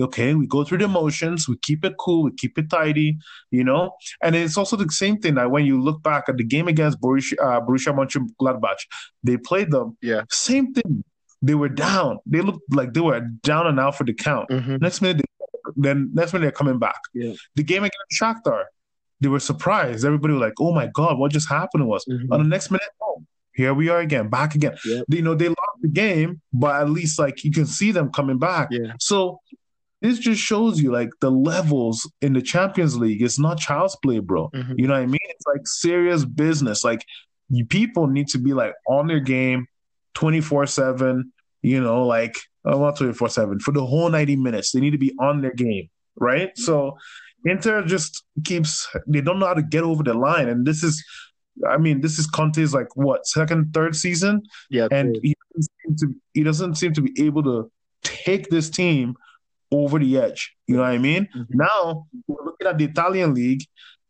Okay, 0.00 0.34
we 0.34 0.46
go 0.46 0.62
through 0.62 0.78
the 0.78 0.86
motions, 0.86 1.48
we 1.48 1.56
keep 1.60 1.84
it 1.84 1.94
cool, 1.98 2.22
we 2.22 2.30
keep 2.30 2.56
it 2.56 2.70
tidy, 2.70 3.18
you 3.50 3.64
know. 3.64 3.90
And 4.22 4.36
it's 4.36 4.56
also 4.56 4.76
the 4.76 4.88
same 4.92 5.18
thing 5.18 5.34
that 5.34 5.50
when 5.50 5.64
you 5.64 5.82
look 5.82 6.04
back 6.04 6.28
at 6.28 6.36
the 6.36 6.44
game 6.44 6.68
against 6.68 7.00
Borussia, 7.00 7.34
uh, 7.42 7.60
Borussia 7.60 7.92
Mönchengladbach, 7.92 8.76
they 9.24 9.36
played 9.36 9.72
them. 9.72 9.96
Yeah, 10.00 10.22
same 10.30 10.72
thing. 10.72 11.02
They 11.42 11.56
were 11.56 11.68
down. 11.68 12.18
They 12.26 12.42
looked 12.42 12.72
like 12.72 12.94
they 12.94 13.00
were 13.00 13.20
down 13.42 13.66
and 13.66 13.80
out 13.80 13.96
for 13.96 14.04
the 14.04 14.14
count. 14.14 14.48
Mm-hmm. 14.50 14.76
Next 14.76 15.00
minute, 15.02 15.16
they, 15.18 15.37
then 15.78 16.10
next 16.12 16.32
minute 16.32 16.44
they're 16.44 16.52
coming 16.52 16.78
back. 16.78 17.00
Yeah. 17.14 17.34
The 17.54 17.62
game 17.62 17.84
against 17.84 18.20
Shakhtar, 18.20 18.64
they 19.20 19.28
were 19.28 19.40
surprised. 19.40 20.04
Everybody 20.04 20.34
was 20.34 20.40
like, 20.40 20.60
"Oh 20.60 20.72
my 20.72 20.88
god, 20.88 21.18
what 21.18 21.32
just 21.32 21.48
happened 21.48 21.84
to 21.84 21.92
us?" 21.92 22.04
Mm-hmm. 22.08 22.32
On 22.32 22.42
the 22.42 22.48
next 22.48 22.70
minute, 22.70 22.88
oh, 23.02 23.22
here 23.54 23.74
we 23.74 23.88
are 23.88 24.00
again, 24.00 24.28
back 24.28 24.54
again. 24.54 24.76
Yep. 24.84 25.04
You 25.08 25.22
know, 25.22 25.34
they 25.34 25.48
lost 25.48 25.82
the 25.82 25.88
game, 25.88 26.40
but 26.52 26.80
at 26.80 26.90
least 26.90 27.18
like 27.18 27.44
you 27.44 27.50
can 27.50 27.66
see 27.66 27.92
them 27.92 28.10
coming 28.12 28.38
back. 28.38 28.68
Yeah. 28.70 28.92
So 29.00 29.40
this 30.00 30.18
just 30.18 30.40
shows 30.40 30.80
you 30.80 30.92
like 30.92 31.10
the 31.20 31.30
levels 31.30 32.10
in 32.22 32.32
the 32.32 32.42
Champions 32.42 32.96
League. 32.96 33.20
It's 33.20 33.38
not 33.38 33.58
child's 33.58 33.96
play, 33.96 34.20
bro. 34.20 34.48
Mm-hmm. 34.54 34.74
You 34.76 34.86
know 34.86 34.94
what 34.94 35.02
I 35.02 35.06
mean? 35.06 35.18
It's 35.24 35.46
like 35.46 35.66
serious 35.66 36.24
business. 36.24 36.84
Like 36.84 37.04
you, 37.50 37.64
people 37.64 38.06
need 38.06 38.28
to 38.28 38.38
be 38.38 38.54
like 38.54 38.74
on 38.86 39.08
their 39.08 39.20
game, 39.20 39.66
twenty 40.14 40.40
four 40.40 40.66
seven. 40.66 41.32
You 41.62 41.80
know, 41.80 42.06
like 42.06 42.36
twenty 42.72 43.12
four 43.12 43.28
seven 43.28 43.58
for 43.58 43.72
the 43.72 43.84
whole 43.84 44.08
ninety 44.08 44.36
minutes. 44.36 44.72
They 44.72 44.80
need 44.80 44.90
to 44.90 44.98
be 44.98 45.14
on 45.20 45.40
their 45.40 45.54
game, 45.54 45.88
right? 46.16 46.56
So 46.56 46.96
Inter 47.44 47.84
just 47.84 48.24
keeps 48.44 48.88
they 49.06 49.20
don't 49.20 49.38
know 49.38 49.46
how 49.46 49.54
to 49.54 49.62
get 49.62 49.84
over 49.84 50.02
the 50.02 50.14
line, 50.14 50.48
and 50.48 50.66
this 50.66 50.82
is, 50.82 51.04
I 51.68 51.78
mean, 51.78 52.00
this 52.00 52.18
is 52.18 52.26
Conte's 52.26 52.74
like 52.74 52.96
what 52.96 53.26
second, 53.26 53.72
third 53.72 53.94
season, 53.94 54.42
yeah, 54.70 54.88
and 54.90 55.16
he 55.22 55.34
doesn't, 55.54 55.70
seem 55.82 55.96
to, 55.96 56.20
he 56.34 56.42
doesn't 56.42 56.74
seem 56.76 56.92
to 56.94 57.02
be 57.02 57.26
able 57.26 57.42
to 57.44 57.70
take 58.02 58.48
this 58.48 58.68
team 58.70 59.14
over 59.70 59.98
the 59.98 60.18
edge. 60.18 60.54
You 60.66 60.76
know 60.76 60.82
what 60.82 60.90
I 60.90 60.98
mean? 60.98 61.28
Mm-hmm. 61.36 61.56
Now 61.56 62.06
we're 62.26 62.44
looking 62.44 62.66
at 62.66 62.78
the 62.78 62.84
Italian 62.84 63.34
league, 63.34 63.62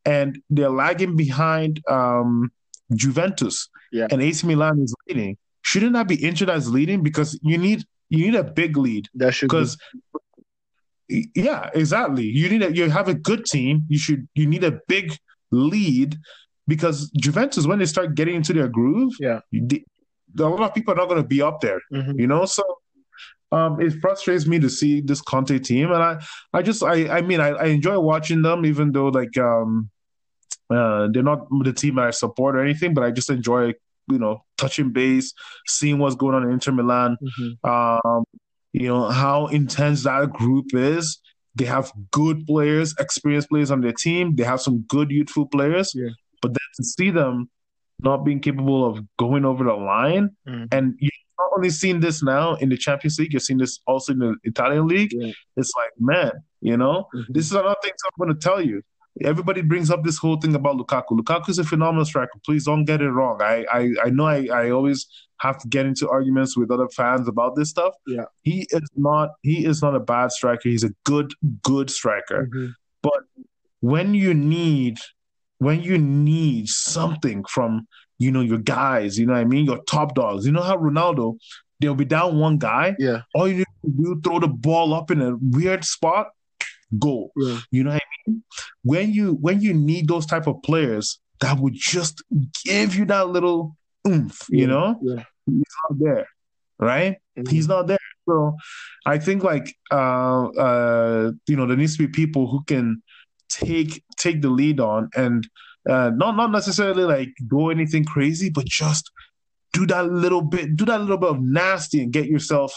and 0.05 0.40
they're 0.49 0.71
lagging 0.71 1.16
behind 1.16 1.83
um, 1.88 2.51
Juventus, 2.94 3.68
yeah. 3.92 4.07
and 4.11 4.23
AC 4.23 4.47
Milan 4.47 4.81
is 4.81 4.94
leading. 5.07 5.37
Shouldn't 5.62 5.92
that 5.92 6.09
be 6.09 6.23
Inter 6.25 6.51
as 6.51 6.71
leading 6.71 7.03
because 7.03 7.38
you 7.42 7.59
need 7.59 7.85
you 8.11 8.31
need 8.31 8.35
a 8.35 8.44
big 8.44 8.77
lead 8.77 9.09
that 9.14 9.33
should 9.33 9.49
because 9.49 9.77
yeah, 11.09 11.71
exactly. 11.75 12.25
You 12.25 12.49
need 12.51 12.62
a, 12.62 12.75
you 12.75 12.90
have 12.90 13.09
a 13.09 13.14
good 13.14 13.47
team. 13.47 13.85
You 13.88 13.99
should 13.99 14.29
you 14.35 14.47
need 14.47 14.64
a 14.64 14.81
big 14.88 15.16
lead 15.51 16.16
because 16.66 17.11
Juventus 17.11 17.66
when 17.66 17.79
they 17.79 17.87
start 17.87 18.14
getting 18.14 18.37
into 18.37 18.53
their 18.53 18.68
groove, 18.68 19.14
yeah, 19.18 19.40
they, 19.53 19.85
a 20.38 20.42
lot 20.42 20.61
of 20.61 20.75
people 20.75 20.92
are 20.92 20.97
not 20.97 21.09
going 21.09 21.23
to 21.23 21.27
be 21.27 21.40
up 21.40 21.61
there. 21.61 21.81
Mm-hmm. 21.92 22.21
You 22.21 22.27
know, 22.27 22.44
so 22.44 22.62
um, 23.53 23.81
it 23.81 23.94
frustrates 24.01 24.47
me 24.47 24.59
to 24.59 24.68
see 24.68 25.01
this 25.01 25.23
Conte 25.23 25.59
team, 25.61 25.90
and 25.92 26.03
I 26.03 26.23
I 26.53 26.62
just 26.62 26.83
I 26.83 27.09
I 27.09 27.23
mean 27.23 27.40
I, 27.40 27.49
I 27.49 27.64
enjoy 27.66 27.99
watching 27.99 28.42
them 28.42 28.66
even 28.66 28.92
though 28.92 29.09
like 29.09 29.37
um 29.38 29.90
uh 30.71 31.09
they're 31.11 31.23
not 31.23 31.47
the 31.64 31.73
team 31.73 31.99
I 31.99 32.11
support 32.11 32.55
or 32.55 32.62
anything, 32.62 32.92
but 32.92 33.05
I 33.05 33.11
just 33.11 33.31
enjoy 33.31 33.73
you 34.11 34.18
know 34.18 34.44
touching 34.57 34.92
base, 34.92 35.33
seeing 35.66 35.99
what's 35.99 36.16
going 36.16 36.35
on 36.35 36.44
in 36.44 36.53
Inter 36.53 36.73
Milan. 36.73 37.16
Mm-hmm. 37.23 37.71
Um, 37.71 38.25
you 38.73 38.88
know 38.88 39.09
how 39.09 39.47
intense 39.47 40.05
that 40.05 40.33
group 40.33 40.75
is. 40.75 41.21
They 41.55 41.64
have 41.64 41.92
good 42.12 42.47
players, 42.47 42.94
experienced 43.01 43.49
players 43.49 43.71
on 43.71 43.81
their 43.81 43.92
team. 43.92 44.37
They 44.37 44.44
have 44.44 44.61
some 44.61 44.83
good 44.88 45.11
youthful 45.11 45.47
players, 45.47 45.92
yeah. 45.94 46.11
but 46.40 46.49
then 46.49 46.68
to 46.77 46.85
see 46.85 47.11
them 47.11 47.51
not 48.01 48.25
being 48.25 48.40
capable 48.40 48.87
of 48.87 49.05
going 49.18 49.44
over 49.44 49.64
the 49.64 49.73
line, 49.73 50.31
mm-hmm. 50.47 50.66
and 50.71 50.94
you 50.99 51.11
not 51.38 51.51
only 51.57 51.71
seeing 51.71 52.01
this 52.01 52.23
now 52.23 52.55
in 52.57 52.68
the 52.68 52.77
Champions 52.77 53.18
League, 53.18 53.33
you're 53.33 53.40
seeing 53.40 53.59
this 53.59 53.81
also 53.87 54.12
in 54.12 54.18
the 54.18 54.37
Italian 54.44 54.87
league. 54.87 55.12
Yeah. 55.12 55.33
It's 55.57 55.73
like, 55.77 55.90
man, 55.99 56.33
you 56.61 56.77
know, 56.77 57.09
mm-hmm. 57.14 57.33
this 57.33 57.47
is 57.47 57.53
another 57.53 57.77
thing 57.83 57.92
I'm 58.05 58.27
going 58.27 58.35
to 58.37 58.40
tell 58.40 58.61
you. 58.61 58.83
Everybody 59.24 59.62
brings 59.62 59.90
up 59.90 60.04
this 60.04 60.18
whole 60.18 60.37
thing 60.37 60.54
about 60.54 60.76
Lukaku. 60.76 61.18
Lukaku 61.18 61.48
is 61.48 61.59
a 61.59 61.64
phenomenal 61.64 62.04
striker. 62.04 62.38
Please 62.44 62.64
don't 62.64 62.85
get 62.85 63.00
it 63.00 63.11
wrong. 63.11 63.40
I 63.42 63.64
I, 63.70 63.90
I 64.04 64.11
know 64.11 64.26
I, 64.26 64.48
I 64.52 64.70
always 64.70 65.07
have 65.40 65.59
to 65.59 65.68
get 65.68 65.87
into 65.87 66.09
arguments 66.09 66.57
with 66.57 66.70
other 66.70 66.88
fans 66.88 67.28
about 67.28 67.54
this 67.57 67.70
stuff. 67.70 67.94
Yeah. 68.07 68.24
He 68.42 68.66
is 68.70 68.88
not 68.96 69.31
he 69.42 69.64
is 69.64 69.83
not 69.83 69.94
a 69.94 70.00
bad 70.00 70.33
striker. 70.33 70.68
He's 70.68 70.85
a 70.85 70.90
good, 71.04 71.33
good 71.62 71.90
striker. 71.90 72.46
Mm-hmm. 72.46 72.68
But 73.02 73.22
when 73.81 74.14
you 74.14 74.35
need 74.35 74.98
when 75.59 75.83
you 75.83 75.98
need 75.98 76.68
something 76.68 77.44
from 77.44 77.87
you 78.18 78.33
know 78.33 78.40
your 78.40 78.59
guys, 78.59 79.18
you 79.18 79.26
know 79.26 79.35
what 79.35 79.40
I 79.40 79.44
mean, 79.44 79.64
your 79.64 79.83
top 79.85 80.14
dogs. 80.14 80.44
You 80.44 80.52
know 80.52 80.62
how 80.62 80.76
Ronaldo, 80.76 81.38
they'll 81.81 81.94
be 81.94 82.04
down 82.04 82.38
one 82.38 82.59
guy. 82.59 82.96
Yeah. 82.98 83.22
All 83.35 83.48
you 83.48 83.59
need 83.59 83.66
to 83.85 83.90
do, 83.90 84.20
throw 84.22 84.40
the 84.40 84.48
ball 84.48 84.92
up 84.92 85.11
in 85.11 85.22
a 85.22 85.37
weird 85.40 85.85
spot, 85.85 86.28
goal. 86.98 87.33
Yeah. 87.37 87.59
You 87.70 87.85
know 87.85 87.90
what 87.90 88.03
I 88.03 88.31
mean? 88.31 88.42
When 88.83 89.12
you 89.12 89.35
when 89.40 89.61
you 89.61 89.74
need 89.74 90.09
those 90.09 90.27
type 90.27 90.46
of 90.46 90.62
players 90.62 91.20
that 91.40 91.59
would 91.59 91.74
just 91.74 92.22
give 92.64 92.94
you 92.94 93.05
that 93.07 93.29
little 93.29 93.77
oomph, 94.07 94.46
you 94.48 94.61
yeah. 94.61 94.66
know, 94.66 94.98
yeah. 95.03 95.24
he's 95.46 95.74
not 95.88 95.98
there, 95.98 96.29
right? 96.79 97.16
Mm-hmm. 97.38 97.51
He's 97.51 97.68
not 97.68 97.87
there. 97.87 97.98
So 98.29 98.57
I 99.07 99.18
think 99.18 99.42
like 99.42 99.74
uh 99.90 100.48
uh 100.48 101.33
you 101.46 101.57
know 101.57 101.66
there 101.66 101.77
needs 101.77 101.96
to 101.96 102.07
be 102.07 102.12
people 102.12 102.48
who 102.48 102.62
can 102.64 103.03
take 103.48 104.03
take 104.16 104.42
the 104.42 104.51
lead 104.51 104.81
on 104.81 105.09
and 105.16 105.48
uh, 105.88 106.11
not 106.14 106.37
not 106.37 106.51
necessarily 106.51 107.05
like 107.05 107.31
go 107.46 107.70
anything 107.70 108.05
crazy, 108.05 108.51
but 108.51 108.66
just 108.66 109.11
do 109.72 109.87
that 109.87 110.11
little 110.11 110.42
bit, 110.42 110.77
do 110.77 110.85
that 110.85 111.01
little 111.01 111.16
bit 111.16 111.31
of 111.31 111.40
nasty 111.40 112.03
and 112.03 112.12
get 112.12 112.27
yourself 112.27 112.74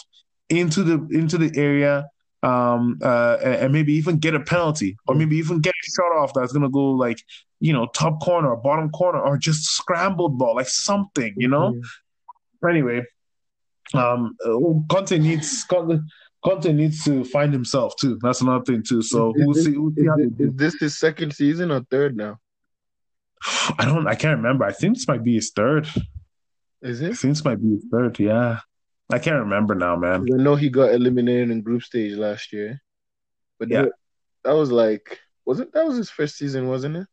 into 0.50 0.84
the 0.84 1.08
into 1.12 1.38
the 1.38 1.52
area, 1.60 2.08
um, 2.44 3.00
uh, 3.02 3.38
and 3.42 3.72
maybe 3.72 3.94
even 3.94 4.18
get 4.18 4.36
a 4.36 4.40
penalty, 4.40 4.98
or 5.08 5.16
maybe 5.16 5.38
even 5.38 5.60
get 5.60 5.74
a 5.74 5.92
shot 5.92 6.18
off 6.18 6.34
that's 6.34 6.54
gonna 6.54 6.70
go 6.70 6.92
like 6.92 7.24
you 7.60 7.74
know 7.74 7.88
top 7.88 8.22
corner 8.22 8.50
or 8.50 8.58
bottom 8.58 8.90
corner, 8.90 9.20
or 9.20 9.38
just 9.38 9.64
scrambled 9.66 10.38
ball, 10.38 10.56
like 10.56 10.68
something, 10.68 11.34
you 11.38 11.48
know. 11.48 11.72
Mm-hmm. 11.72 12.70
Anyway, 12.70 13.04
um, 13.94 14.36
Conte 14.90 15.18
needs 15.18 15.64
Conte, 15.66 16.00
Conte 16.44 16.72
needs 16.74 17.04
to 17.06 17.24
find 17.26 17.54
himself 17.54 17.94
too. 18.00 18.18
That's 18.22 18.42
another 18.42 18.64
thing 18.64 18.84
too. 18.84 19.02
So 19.02 19.34
is 19.36 19.46
we'll 19.46 19.54
this, 19.54 19.66
see. 19.66 19.78
We'll 19.78 19.94
see 19.94 20.02
is, 20.02 20.32
this, 20.38 20.48
is 20.48 20.56
this 20.56 20.80
his 20.80 20.98
second 20.98 21.34
season 21.34 21.72
or 21.72 21.82
third 21.92 22.18
now? 22.18 22.40
I 23.78 23.86
don't. 23.86 24.08
I 24.08 24.16
can't 24.16 24.38
remember. 24.38 24.66
I 24.66 24.72
think 24.72 24.96
this 24.96 25.08
might 25.08 25.24
be 25.24 25.36
his 25.36 25.52
third. 25.52 25.88
Is 26.82 27.02
it? 27.02 27.12
I 27.12 27.14
think 27.14 27.36
this 27.36 27.46
might 27.46 27.62
be 27.62 27.76
his 27.76 27.86
third. 27.92 28.20
Yeah, 28.20 28.60
I 29.12 29.20
can't 29.20 29.44
remember 29.44 29.76
now, 29.76 29.96
man. 29.96 30.26
I 30.32 30.42
know 30.42 30.56
he 30.56 30.70
got 30.70 30.94
eliminated 30.94 31.52
in 31.52 31.62
group 31.62 31.84
stage 31.84 32.16
last 32.16 32.54
year, 32.54 32.82
but 33.60 33.70
yeah, 33.70 33.84
that, 33.84 33.92
that 34.44 34.54
was 34.54 34.72
like, 34.72 35.20
was 35.46 35.60
it? 35.60 35.74
That 35.74 35.86
was 35.86 35.98
his 35.98 36.10
first 36.10 36.38
season, 36.38 36.68
wasn't 36.68 36.98
it? 36.98 37.08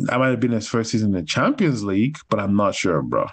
That 0.00 0.18
might 0.18 0.30
have 0.30 0.40
been 0.40 0.50
his 0.50 0.66
first 0.66 0.90
season 0.90 1.14
in 1.14 1.20
the 1.20 1.26
Champions 1.26 1.84
League, 1.84 2.18
but 2.28 2.40
I'm 2.40 2.56
not 2.56 2.74
sure, 2.74 3.00
bro. 3.00 3.26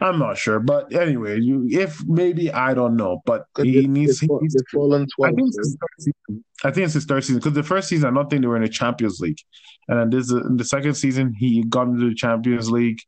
I'm 0.00 0.18
not 0.18 0.38
sure. 0.38 0.58
But 0.58 0.94
anyway, 0.94 1.38
you, 1.38 1.68
if 1.70 2.02
maybe 2.06 2.50
I 2.50 2.72
don't 2.72 2.96
know, 2.96 3.20
but 3.26 3.44
he 3.58 3.82
they, 3.82 3.86
needs. 3.86 4.20
They, 4.20 4.26
fall, 4.26 4.40
he's, 4.40 4.56
fallen 4.72 5.06
12, 5.16 5.32
I 5.32 5.36
think 5.36 5.48
it's 5.48 5.58
his 5.58 5.76
third 5.78 6.00
season. 6.00 6.44
I 6.64 6.70
think 6.70 6.84
it's 6.86 6.94
his 6.94 7.04
third 7.04 7.24
season 7.24 7.40
because 7.40 7.52
the 7.52 7.62
first 7.62 7.88
season 7.88 8.08
I 8.08 8.14
don't 8.14 8.30
think 8.30 8.40
they 8.40 8.48
were 8.48 8.56
in 8.56 8.62
the 8.62 8.70
Champions 8.70 9.20
League, 9.20 9.40
and 9.88 9.98
then 9.98 10.10
this 10.10 10.30
in 10.30 10.56
the 10.56 10.64
second 10.64 10.94
season 10.94 11.34
he 11.34 11.62
got 11.64 11.88
into 11.88 12.08
the 12.08 12.14
Champions 12.14 12.70
League. 12.70 13.00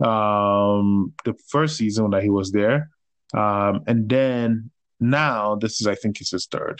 Um, 0.00 1.12
the 1.24 1.34
first 1.48 1.76
season 1.76 2.10
that 2.10 2.22
he 2.22 2.30
was 2.30 2.52
there, 2.52 2.90
um, 3.34 3.82
and 3.86 4.08
then 4.08 4.70
now 4.98 5.56
this 5.56 5.80
is 5.80 5.86
I 5.86 5.94
think 5.94 6.20
it's 6.20 6.30
his 6.30 6.46
third. 6.46 6.78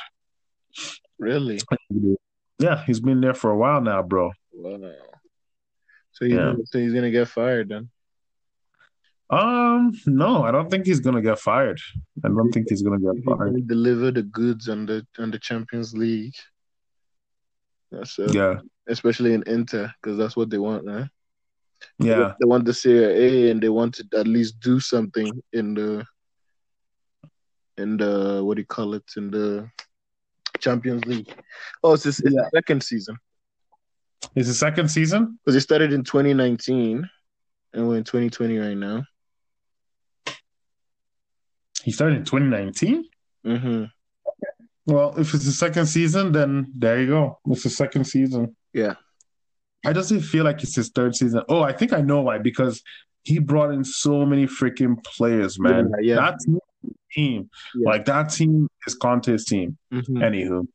Really? 1.18 1.60
Yeah, 2.58 2.82
he's 2.84 3.00
been 3.00 3.20
there 3.20 3.34
for 3.34 3.50
a 3.50 3.56
while 3.56 3.80
now, 3.80 4.02
bro. 4.02 4.32
Wow. 4.52 4.92
So 6.12 6.24
he's, 6.24 6.34
Yeah. 6.34 6.52
gonna, 6.52 6.66
so 6.66 6.78
he's 6.78 6.92
gonna 6.92 7.10
get 7.10 7.28
fired 7.28 7.68
then. 7.68 7.90
Um, 9.30 9.92
no, 10.06 10.42
I 10.42 10.50
don't 10.50 10.70
think 10.70 10.86
he's 10.86 11.00
gonna 11.00 11.22
get 11.22 11.38
fired. 11.38 11.80
I 12.24 12.28
don't 12.28 12.50
think 12.50 12.68
he's 12.68 12.82
gonna 12.82 12.98
get 12.98 13.22
fired. 13.24 13.52
gonna 13.52 13.60
deliver 13.60 14.10
the 14.10 14.22
goods 14.22 14.68
on 14.68 14.86
the 14.86 15.06
on 15.18 15.30
the 15.30 15.38
Champions 15.38 15.94
League. 15.94 16.34
That's 17.92 18.18
a 18.18 18.26
Yeah, 18.32 18.60
especially 18.88 19.34
in 19.34 19.44
Inter, 19.46 19.92
because 20.00 20.18
that's 20.18 20.36
what 20.36 20.50
they 20.50 20.58
want, 20.58 20.84
right? 20.84 21.08
Yeah, 21.98 22.34
they 22.40 22.46
want 22.46 22.64
the 22.64 22.74
Serie 22.74 23.48
A, 23.48 23.50
and 23.50 23.62
they 23.62 23.68
want 23.68 23.94
to 23.96 24.04
at 24.18 24.26
least 24.26 24.60
do 24.60 24.80
something 24.80 25.42
in 25.52 25.74
the 25.74 26.04
in 27.76 27.96
the 27.96 28.42
what 28.44 28.56
do 28.56 28.62
you 28.62 28.66
call 28.66 28.94
it 28.94 29.04
in 29.16 29.30
the 29.30 29.70
Champions 30.58 31.04
League. 31.04 31.32
Oh, 31.82 31.94
it's, 31.94 32.06
it's 32.06 32.20
yeah. 32.22 32.30
the 32.30 32.50
second 32.54 32.82
season. 32.82 33.16
It's 34.34 34.48
the 34.48 34.54
second 34.54 34.88
season 34.88 35.38
because 35.44 35.56
it 35.56 35.60
started 35.60 35.92
in 35.92 36.04
2019, 36.04 37.08
and 37.72 37.88
we're 37.88 37.96
in 37.96 38.04
2020 38.04 38.58
right 38.58 38.76
now. 38.76 39.04
He 41.82 41.92
started 41.92 42.18
in 42.18 42.24
2019. 42.24 43.04
Mm-hmm. 43.46 43.84
Well, 44.86 45.14
if 45.18 45.34
it's 45.34 45.46
the 45.46 45.52
second 45.52 45.86
season, 45.86 46.32
then 46.32 46.72
there 46.76 47.00
you 47.00 47.06
go. 47.06 47.38
It's 47.46 47.62
the 47.62 47.70
second 47.70 48.04
season. 48.04 48.56
Yeah. 48.72 48.94
I 49.84 49.92
doesn't 49.92 50.20
feel 50.20 50.44
like 50.44 50.62
it's 50.62 50.76
his 50.76 50.90
third 50.90 51.16
season. 51.16 51.42
Oh, 51.48 51.62
I 51.62 51.72
think 51.72 51.92
I 51.92 52.00
know 52.00 52.20
why. 52.22 52.38
Because 52.38 52.82
he 53.22 53.38
brought 53.38 53.72
in 53.72 53.84
so 53.84 54.24
many 54.24 54.46
freaking 54.46 55.02
players, 55.04 55.58
man. 55.58 55.90
Yeah, 56.00 56.14
yeah. 56.14 56.16
That 56.16 56.38
team, 57.12 57.50
yeah. 57.74 57.88
like 57.90 58.04
that 58.06 58.30
team 58.30 58.68
is 58.86 58.94
Conte's 58.94 59.44
team. 59.44 59.76
Mm-hmm. 59.92 60.16
Anywho, 60.16 60.66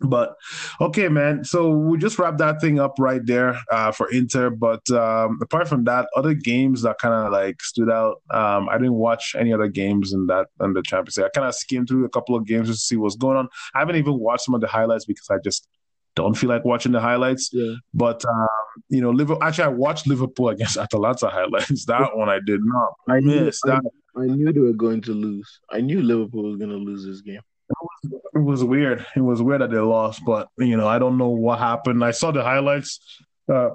but 0.00 0.36
okay, 0.80 1.08
man. 1.08 1.44
So 1.44 1.70
we 1.70 1.98
just 1.98 2.18
wrap 2.18 2.38
that 2.38 2.60
thing 2.60 2.78
up 2.78 2.94
right 2.98 3.24
there 3.24 3.58
uh, 3.70 3.92
for 3.92 4.10
Inter. 4.10 4.50
But 4.50 4.88
um, 4.90 5.38
apart 5.42 5.68
from 5.68 5.84
that, 5.84 6.08
other 6.16 6.34
games 6.34 6.82
that 6.82 6.98
kind 6.98 7.14
of 7.14 7.32
like 7.32 7.60
stood 7.62 7.90
out. 7.90 8.22
Um, 8.30 8.68
I 8.68 8.78
didn't 8.78 8.94
watch 8.94 9.34
any 9.38 9.52
other 9.52 9.68
games 9.68 10.12
in 10.12 10.26
that 10.26 10.46
in 10.60 10.72
the 10.72 10.82
Champions 10.82 11.16
League. 11.16 11.26
I 11.26 11.30
kind 11.38 11.48
of 11.48 11.54
skimmed 11.54 11.88
through 11.88 12.04
a 12.04 12.10
couple 12.10 12.34
of 12.34 12.46
games 12.46 12.68
just 12.68 12.80
to 12.80 12.86
see 12.86 12.96
what's 12.96 13.16
going 13.16 13.36
on. 13.36 13.48
I 13.74 13.80
haven't 13.80 13.96
even 13.96 14.18
watched 14.18 14.44
some 14.44 14.54
of 14.54 14.60
the 14.60 14.68
highlights 14.68 15.04
because 15.04 15.28
I 15.30 15.38
just 15.42 15.68
don't 16.18 16.34
feel 16.34 16.50
like 16.50 16.64
watching 16.64 16.92
the 16.92 17.00
highlights. 17.00 17.50
Yeah. 17.52 17.74
But 17.94 18.24
um, 18.24 18.48
you 18.88 19.00
know, 19.00 19.10
Liverpool. 19.10 19.42
Actually, 19.42 19.64
I 19.64 19.68
watched 19.68 20.06
Liverpool 20.06 20.48
against 20.54 20.76
Atalanta 20.76 21.28
highlights. 21.28 21.84
That 21.86 22.16
one 22.16 22.28
I 22.28 22.40
did 22.44 22.60
not. 22.62 22.92
I 23.08 23.20
miss 23.20 23.60
that. 23.62 23.82
I, 24.16 24.22
I 24.22 24.26
knew 24.26 24.52
they 24.52 24.60
were 24.60 24.72
going 24.72 25.00
to 25.02 25.12
lose. 25.12 25.60
I 25.70 25.80
knew 25.80 26.02
Liverpool 26.02 26.44
was 26.44 26.56
going 26.56 26.70
to 26.70 26.76
lose 26.76 27.04
this 27.04 27.20
game 27.20 27.40
it 28.34 28.38
was 28.38 28.64
weird. 28.64 29.04
It 29.14 29.20
was 29.20 29.42
weird 29.42 29.60
that 29.60 29.70
they 29.70 29.78
lost, 29.78 30.24
but 30.24 30.48
you 30.58 30.76
know, 30.76 30.88
I 30.88 30.98
don't 30.98 31.18
know 31.18 31.28
what 31.28 31.58
happened. 31.58 32.04
I 32.04 32.12
saw 32.12 32.30
the 32.30 32.42
highlights. 32.42 33.00
Uh, 33.48 33.70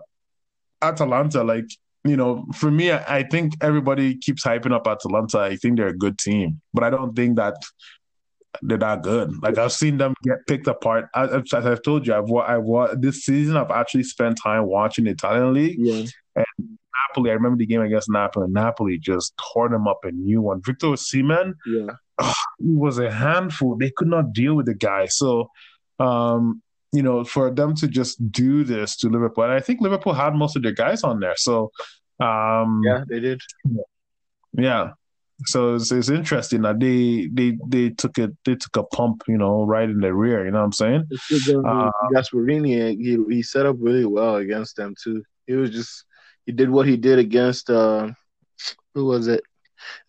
Atalanta, 0.82 1.44
like 1.44 1.66
you 2.04 2.18
know, 2.18 2.46
for 2.54 2.70
me, 2.70 2.92
I, 2.92 3.20
I 3.20 3.24
think 3.24 3.54
everybody 3.62 4.18
keeps 4.18 4.44
hyping 4.44 4.74
up 4.74 4.88
Atalanta. 4.88 5.40
I 5.40 5.56
think 5.56 5.78
they're 5.78 5.88
a 5.88 5.98
good 5.98 6.18
team, 6.18 6.62
but 6.74 6.84
I 6.84 6.90
don't 6.90 7.16
think 7.16 7.38
that 7.38 7.56
they're 8.62 8.78
not 8.78 9.02
good. 9.02 9.42
Like 9.42 9.58
I've 9.58 9.72
seen 9.72 9.98
them 9.98 10.14
get 10.24 10.46
picked 10.48 10.68
apart. 10.68 11.10
As, 11.16 11.54
as 11.54 11.66
I've 11.66 11.82
told 11.82 12.06
you, 12.06 12.14
I've 12.14 12.32
I 12.32 12.94
this 12.96 13.24
season. 13.26 13.58
I've 13.58 13.72
actually 13.72 14.04
spent 14.04 14.38
time 14.42 14.66
watching 14.66 15.06
the 15.06 15.12
Italian 15.12 15.54
league. 15.54 15.78
Yeah. 15.80 16.06
And 16.36 16.78
Napoli, 17.10 17.32
I 17.32 17.34
remember 17.34 17.58
the 17.58 17.66
game 17.66 17.82
against 17.82 18.10
Napoli. 18.10 18.48
Napoli 18.50 18.98
just 18.98 19.34
tore 19.38 19.70
them 19.70 19.88
up 19.88 20.00
a 20.04 20.12
new 20.12 20.42
one. 20.42 20.62
Victor 20.62 20.88
Osimhen, 20.88 21.54
yeah, 21.66 21.94
oh, 22.20 22.34
he 22.60 22.76
was 22.76 23.00
a 23.00 23.12
handful. 23.12 23.76
They 23.78 23.92
could 23.96 24.08
not 24.08 24.34
deal 24.34 24.56
with 24.56 24.68
the 24.68 24.74
guy. 24.74 25.06
So, 25.08 25.50
um, 26.00 26.62
you 26.92 27.02
know, 27.02 27.24
for 27.24 27.52
them 27.52 27.76
to 27.76 27.88
just 27.88 28.32
do 28.32 28.64
this 28.64 28.96
to 28.98 29.10
Liverpool, 29.10 29.44
and 29.44 29.54
I 29.54 29.60
think 29.60 29.82
Liverpool 29.82 30.14
had 30.14 30.36
most 30.36 30.56
of 30.56 30.64
their 30.64 30.72
guys 30.72 31.04
on 31.04 31.20
there. 31.20 31.36
So, 31.36 31.72
um, 32.20 32.82
yeah, 32.86 33.04
they 33.08 33.20
did. 33.20 33.42
Yeah. 34.54 34.92
So 35.48 35.76
it's, 35.76 35.92
it's 35.92 36.10
interesting 36.10 36.62
that 36.64 36.80
they 36.80 37.30
they 37.32 37.58
they 37.68 37.90
took 37.90 38.18
it 38.18 38.32
they 38.46 38.56
took 38.56 38.76
a 38.78 38.84
pump 38.84 39.24
you 39.28 39.38
know 39.38 39.64
right 39.64 39.90
in 39.90 40.00
the 40.00 40.14
rear 40.14 40.46
you 40.46 40.52
know 40.52 40.60
what 40.60 40.66
I'm 40.66 40.72
saying. 40.74 41.04
Uh, 41.12 41.92
Gasperini 42.14 42.98
he 43.00 43.18
he 43.30 43.44
set 43.44 43.66
up 43.66 43.78
really 43.80 44.06
well 44.06 44.38
against 44.38 44.76
them 44.76 44.96
too. 45.02 45.24
He 45.48 45.54
was 45.54 45.72
just 45.72 46.06
he 46.46 46.52
did 46.52 46.70
what 46.70 46.88
he 46.88 46.98
did 46.98 47.20
against 47.20 47.70
uh, 47.70 48.12
who 48.94 49.06
was 49.06 49.28
it? 49.28 49.44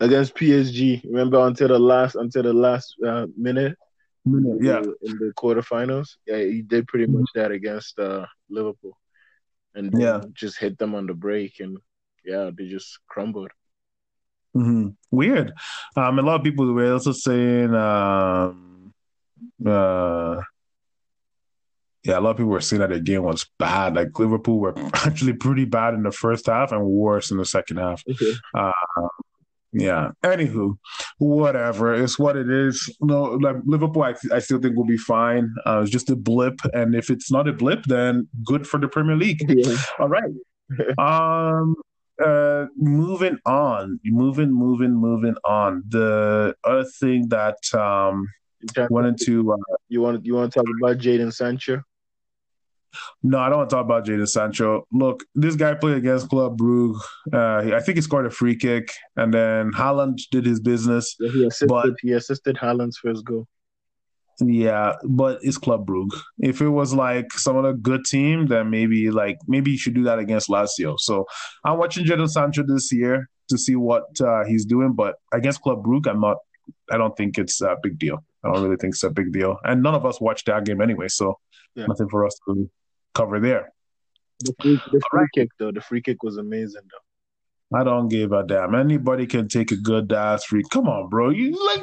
Against 0.00 0.34
PSG. 0.34 1.04
Remember 1.04 1.46
until 1.46 1.68
the 1.68 1.78
last 1.78 2.14
until 2.14 2.42
the 2.42 2.52
last 2.52 2.94
uh, 3.04 3.26
minute. 3.36 3.76
Minute, 4.24 4.58
yeah. 4.62 4.78
In 4.78 5.18
the 5.18 5.32
quarterfinals, 5.36 6.16
yeah, 6.26 6.38
he 6.38 6.62
did 6.62 6.86
pretty 6.86 7.06
much 7.06 7.28
that 7.34 7.50
against 7.50 7.98
uh, 7.98 8.24
Liverpool, 8.48 8.96
and 9.74 9.92
yeah, 9.98 10.22
just 10.32 10.58
hit 10.58 10.78
them 10.78 10.94
on 10.94 11.06
the 11.06 11.12
break, 11.12 11.60
and 11.60 11.76
yeah, 12.24 12.50
they 12.56 12.66
just 12.66 13.00
crumbled. 13.06 13.50
Mm-hmm. 14.56 14.88
Weird. 15.10 15.52
Um, 15.96 16.18
a 16.18 16.22
lot 16.22 16.36
of 16.36 16.44
people 16.44 16.72
were 16.72 16.92
also 16.92 17.12
saying, 17.12 17.74
um, 17.74 18.92
uh, 19.66 20.40
yeah, 22.04 22.18
a 22.18 22.20
lot 22.20 22.30
of 22.30 22.36
people 22.36 22.52
were 22.52 22.60
saying 22.60 22.80
that 22.80 22.90
the 22.90 23.00
game 23.00 23.22
was 23.22 23.46
bad. 23.58 23.96
Like 23.96 24.18
Liverpool 24.18 24.60
were 24.60 24.74
actually 24.94 25.32
pretty 25.32 25.64
bad 25.64 25.94
in 25.94 26.02
the 26.02 26.12
first 26.12 26.46
half 26.46 26.70
and 26.70 26.84
worse 26.84 27.30
in 27.30 27.38
the 27.38 27.44
second 27.44 27.78
half. 27.78 28.02
Uh, 28.54 28.72
yeah. 29.72 30.10
Anywho, 30.22 30.78
whatever. 31.18 31.94
It's 31.94 32.18
what 32.18 32.36
it 32.36 32.48
is. 32.48 32.94
No, 33.00 33.22
like 33.24 33.56
Liverpool, 33.64 34.02
I, 34.02 34.14
I 34.32 34.38
still 34.38 34.60
think 34.60 34.76
will 34.76 34.84
be 34.84 34.96
fine. 34.96 35.52
Uh, 35.66 35.80
it's 35.82 35.90
just 35.90 36.10
a 36.10 36.16
blip, 36.16 36.60
and 36.72 36.94
if 36.94 37.10
it's 37.10 37.30
not 37.32 37.48
a 37.48 37.52
blip, 37.52 37.84
then 37.84 38.28
good 38.44 38.66
for 38.66 38.78
the 38.78 38.86
Premier 38.86 39.16
League. 39.16 39.44
Yeah. 39.48 39.76
All 39.98 40.08
right. 40.08 40.30
um. 40.98 41.74
Uh. 42.22 42.66
Moving 42.76 43.38
on. 43.46 44.00
Moving. 44.04 44.52
Moving. 44.52 44.94
Moving 44.94 45.34
on. 45.44 45.82
The 45.88 46.54
other 46.64 46.84
thing 46.84 47.28
that 47.28 47.58
um 47.74 48.28
wanted 48.90 49.18
to 49.26 49.52
Uh, 49.52 49.56
you 49.88 50.00
want 50.00 50.24
you 50.24 50.34
want 50.34 50.52
to 50.52 50.58
talk 50.58 50.68
about 50.80 50.98
Jadon 50.98 51.32
Sancho? 51.32 51.82
No, 53.22 53.38
I 53.38 53.48
don't 53.48 53.58
want 53.58 53.70
to 53.70 53.76
talk 53.76 53.84
about 53.84 54.06
Jadon 54.06 54.28
Sancho. 54.28 54.86
Look, 54.92 55.24
this 55.34 55.56
guy 55.56 55.74
played 55.74 55.96
against 55.96 56.28
Club 56.28 56.56
Brugge. 56.56 57.00
Uh, 57.32 57.74
I 57.74 57.80
think 57.80 57.96
he 57.96 58.02
scored 58.02 58.26
a 58.26 58.30
free 58.30 58.56
kick, 58.56 58.92
and 59.16 59.34
then 59.34 59.72
Haaland 59.72 60.20
did 60.30 60.46
his 60.46 60.60
business. 60.60 61.16
Yeah, 61.18 61.30
he 61.30 61.44
assisted. 61.44 61.68
But, 61.68 61.90
he 62.02 62.12
assisted 62.12 62.56
Haaland's 62.56 62.98
first 62.98 63.24
goal. 63.24 63.46
Yeah, 64.40 64.94
but 65.04 65.38
it's 65.42 65.58
Club 65.58 65.86
Brugge. 65.86 66.18
If 66.38 66.60
it 66.60 66.68
was 66.68 66.92
like 66.92 67.32
some 67.32 67.56
other 67.56 67.72
good 67.72 68.04
team, 68.04 68.46
then 68.46 68.70
maybe 68.70 69.10
like 69.10 69.38
maybe 69.46 69.70
you 69.72 69.78
should 69.78 69.94
do 69.94 70.04
that 70.04 70.18
against 70.18 70.48
Lazio. 70.48 70.98
So 70.98 71.26
I'm 71.64 71.78
watching 71.78 72.04
Jadon 72.04 72.28
Sancho 72.28 72.64
this 72.66 72.92
year 72.92 73.28
to 73.48 73.58
see 73.58 73.76
what 73.76 74.04
uh, 74.20 74.44
he's 74.44 74.64
doing, 74.64 74.92
but 74.94 75.16
against 75.32 75.60
Club 75.62 75.84
Brugge, 75.84 76.08
I'm 76.08 76.20
not. 76.20 76.38
I 76.90 76.96
don't 76.96 77.16
think 77.16 77.38
it's 77.38 77.60
a 77.60 77.76
big 77.82 77.98
deal. 77.98 78.24
I 78.42 78.52
don't 78.52 78.62
really 78.62 78.76
think 78.76 78.94
it's 78.94 79.04
a 79.04 79.10
big 79.10 79.32
deal, 79.32 79.56
and 79.64 79.82
none 79.82 79.94
of 79.94 80.04
us 80.04 80.20
watched 80.20 80.46
that 80.46 80.64
game 80.64 80.80
anyway, 80.80 81.08
so 81.08 81.38
yeah. 81.74 81.86
nothing 81.86 82.08
for 82.08 82.26
us 82.26 82.38
to 82.46 82.70
cover 83.14 83.38
there. 83.40 83.72
The 84.40 84.54
free, 84.60 84.80
the 84.92 85.00
free 85.10 85.20
right. 85.20 85.28
kick, 85.34 85.48
though, 85.58 85.72
the 85.72 85.80
free 85.80 86.02
kick 86.02 86.22
was 86.22 86.36
amazing, 86.36 86.82
though. 86.90 87.03
I 87.74 87.82
don't 87.82 88.08
give 88.08 88.32
a 88.32 88.44
damn. 88.46 88.74
Anybody 88.74 89.26
can 89.26 89.48
take 89.48 89.72
a 89.72 89.76
good 89.76 90.12
ass 90.12 90.44
free. 90.44 90.62
Come 90.70 90.86
on, 90.86 91.08
bro. 91.08 91.30
You 91.30 91.50
like, 91.66 91.82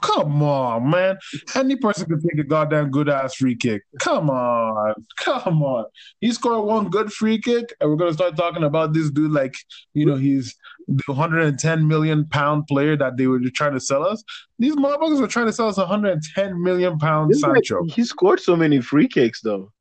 come 0.00 0.42
on, 0.42 0.90
man. 0.90 1.18
Any 1.54 1.76
person 1.76 2.06
can 2.06 2.20
take 2.20 2.38
a 2.38 2.48
goddamn 2.48 2.90
good 2.90 3.08
ass 3.08 3.34
free 3.34 3.54
kick. 3.54 3.82
Come 4.00 4.30
on, 4.30 4.94
come 5.16 5.62
on. 5.62 5.84
He 6.20 6.32
scored 6.32 6.64
one 6.66 6.88
good 6.88 7.12
free 7.12 7.38
kick, 7.38 7.74
and 7.80 7.90
we're 7.90 7.96
gonna 7.96 8.14
start 8.14 8.36
talking 8.36 8.64
about 8.64 8.94
this 8.94 9.10
dude 9.10 9.32
like, 9.32 9.54
you 9.92 10.06
know, 10.06 10.16
he's 10.16 10.56
the 10.88 11.02
110 11.06 11.86
million 11.86 12.26
pound 12.26 12.66
player 12.66 12.96
that 12.96 13.16
they 13.16 13.26
were 13.26 13.40
trying 13.54 13.74
to 13.74 13.80
sell 13.80 14.06
us. 14.06 14.22
These 14.58 14.76
motherfuckers 14.76 15.20
were 15.20 15.28
trying 15.28 15.46
to 15.46 15.52
sell 15.52 15.68
us 15.68 15.76
110 15.76 16.62
million 16.62 16.98
pound 16.98 17.36
Sancho. 17.36 17.84
He 17.84 18.04
scored 18.04 18.40
so 18.40 18.56
many 18.56 18.80
free 18.80 19.08
kicks, 19.08 19.42
though. 19.42 19.72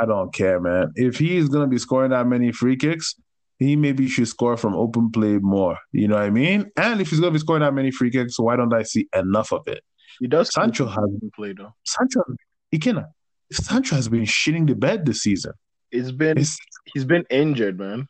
I 0.00 0.04
don't 0.04 0.32
care, 0.32 0.60
man. 0.60 0.92
If 0.94 1.18
he's 1.18 1.48
gonna 1.48 1.66
be 1.66 1.78
scoring 1.78 2.10
that 2.10 2.26
many 2.26 2.52
free 2.52 2.76
kicks, 2.76 3.14
he 3.58 3.76
maybe 3.76 4.08
should 4.08 4.28
score 4.28 4.56
from 4.56 4.74
open 4.74 5.10
play 5.10 5.38
more. 5.38 5.78
You 5.92 6.08
know 6.08 6.16
what 6.16 6.24
I 6.24 6.30
mean? 6.30 6.70
And 6.76 7.00
if 7.00 7.10
he's 7.10 7.20
gonna 7.20 7.32
be 7.32 7.38
scoring 7.38 7.62
that 7.62 7.74
many 7.74 7.90
free 7.90 8.10
kicks, 8.10 8.38
why 8.38 8.56
don't 8.56 8.74
I 8.74 8.82
see 8.82 9.08
enough 9.14 9.52
of 9.52 9.66
it? 9.66 9.82
He 10.20 10.26
does. 10.26 10.52
Sancho 10.52 10.86
has 10.86 11.10
been 11.20 11.30
played 11.34 11.58
though. 11.58 11.74
Sancho, 11.84 12.22
he 12.70 12.78
can. 12.78 13.04
Sancho 13.52 13.96
has 13.96 14.08
been 14.08 14.24
shitting 14.24 14.66
the 14.66 14.74
bed 14.74 15.06
this 15.06 15.22
season. 15.22 15.52
It's 15.90 16.10
been 16.10 16.38
it's, 16.38 16.58
he's 16.92 17.04
been 17.04 17.24
injured, 17.30 17.78
man. 17.78 18.08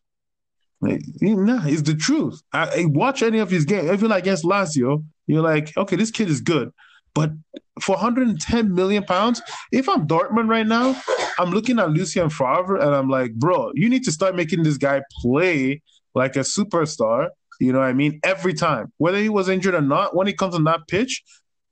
Nah, 0.81 1.67
it's 1.67 1.83
the 1.83 1.95
truth. 1.95 2.43
I, 2.53 2.83
I 2.83 2.85
watch 2.87 3.23
any 3.23 3.39
of 3.39 3.51
his 3.51 3.65
games. 3.65 3.91
Even 3.91 4.13
against 4.13 4.45
Lazio, 4.45 5.05
you're 5.27 5.43
like, 5.43 5.77
okay, 5.77 5.97
this 5.97 6.11
kid 6.11 6.29
is 6.29 6.41
good. 6.41 6.71
But 7.17 7.33
for 7.81 7.95
110 7.95 8.75
million 8.75 9.03
pounds, 9.03 9.41
if 9.73 9.89
I'm 9.89 10.07
Dortmund 10.07 10.51
right 10.51 10.67
now, 10.67 10.95
I'm 11.39 11.51
looking 11.51 11.79
at 11.79 11.91
Lucien 11.91 12.29
Favre 12.29 12.77
and 12.77 12.95
I'm 12.95 13.09
like, 13.09 13.33
bro, 13.35 13.73
you 13.75 13.89
need 13.89 14.05
to 14.05 14.13
start 14.13 14.37
making 14.37 14.63
this 14.63 14.77
guy 14.77 15.01
play 15.23 15.81
like 16.15 16.37
a 16.37 16.41
superstar. 16.41 17.29
You 17.59 17.73
know 17.73 17.79
what 17.79 17.87
I 17.87 17.95
mean? 17.95 18.21
Every 18.23 18.53
time, 18.53 18.93
whether 18.99 19.17
he 19.17 19.31
was 19.31 19.49
injured 19.49 19.75
or 19.75 19.81
not, 19.81 20.15
when 20.15 20.27
he 20.27 20.35
comes 20.35 20.55
on 20.55 20.65
that 20.65 20.89
pitch, 20.89 21.23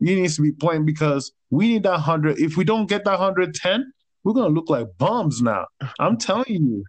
he 0.01 0.15
needs 0.15 0.37
to 0.37 0.43
be 0.43 0.53
playing 0.53 0.87
because 0.87 1.31
we 1.51 1.69
need 1.69 1.83
that 1.83 1.91
100. 1.91 2.39
If 2.39 2.57
we 2.57 2.65
don't 2.65 2.87
get 2.89 3.05
that 3.05 3.19
110, 3.19 3.93
we're 4.25 4.33
going 4.33 4.49
to 4.49 4.55
look 4.55 4.71
like 4.71 4.87
bums 4.97 5.43
now. 5.43 5.67
I'm 6.01 6.17
telling 6.17 6.47
you. 6.49 6.85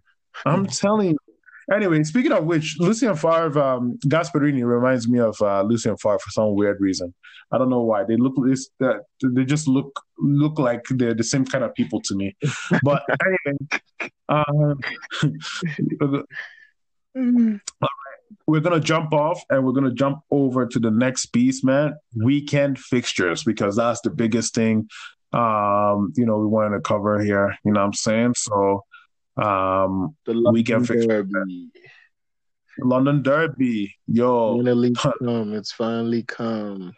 I'm 0.46 0.64
telling 0.66 1.10
you. 1.10 1.18
Anyway, 1.72 2.02
speaking 2.04 2.32
of 2.32 2.44
which, 2.44 2.76
Lucien 2.78 3.16
Favre, 3.16 3.58
um, 3.58 3.98
Gasperini 4.06 4.64
reminds 4.64 5.08
me 5.08 5.18
of 5.18 5.36
uh, 5.40 5.62
Lucien 5.62 5.96
Favre 5.96 6.18
for 6.18 6.30
some 6.30 6.54
weird 6.54 6.80
reason. 6.80 7.12
I 7.50 7.58
don't 7.58 7.70
know 7.70 7.82
why. 7.82 8.04
They 8.04 8.16
look 8.16 8.34
that 8.80 9.00
they 9.22 9.44
just 9.44 9.66
look 9.66 10.00
look 10.18 10.58
like 10.58 10.84
they're 10.90 11.14
the 11.14 11.24
same 11.24 11.44
kind 11.44 11.64
of 11.64 11.74
people 11.74 12.00
to 12.02 12.14
me. 12.14 12.36
But 12.82 13.02
anyway, 13.26 13.56
um, 14.28 14.80
we're 18.46 18.60
gonna 18.60 18.80
jump 18.80 19.12
off 19.12 19.42
and 19.50 19.64
we're 19.64 19.72
gonna 19.72 19.92
jump 19.92 20.20
over 20.30 20.66
to 20.66 20.78
the 20.78 20.90
next 20.90 21.26
piece, 21.26 21.64
man. 21.64 21.94
Weekend 22.16 22.78
fixtures 22.78 23.42
because 23.44 23.76
that's 23.76 24.00
the 24.02 24.10
biggest 24.10 24.54
thing. 24.54 24.88
Um, 25.32 26.12
you 26.16 26.24
know, 26.24 26.38
we 26.38 26.46
wanted 26.46 26.76
to 26.76 26.80
cover 26.80 27.22
here. 27.22 27.56
You 27.64 27.72
know 27.72 27.80
what 27.80 27.86
I'm 27.86 27.92
saying? 27.92 28.34
So, 28.36 28.84
um, 29.36 30.16
The 30.24 30.34
London 30.34 30.52
weekend 30.52 30.86
fixture, 30.86 31.22
Derby. 31.22 31.70
London 32.78 33.22
Derby, 33.22 33.94
yo, 34.06 34.56
Finally 34.56 34.92
come. 34.94 35.54
It's 35.54 35.72
finally 35.72 36.22
come. 36.22 36.92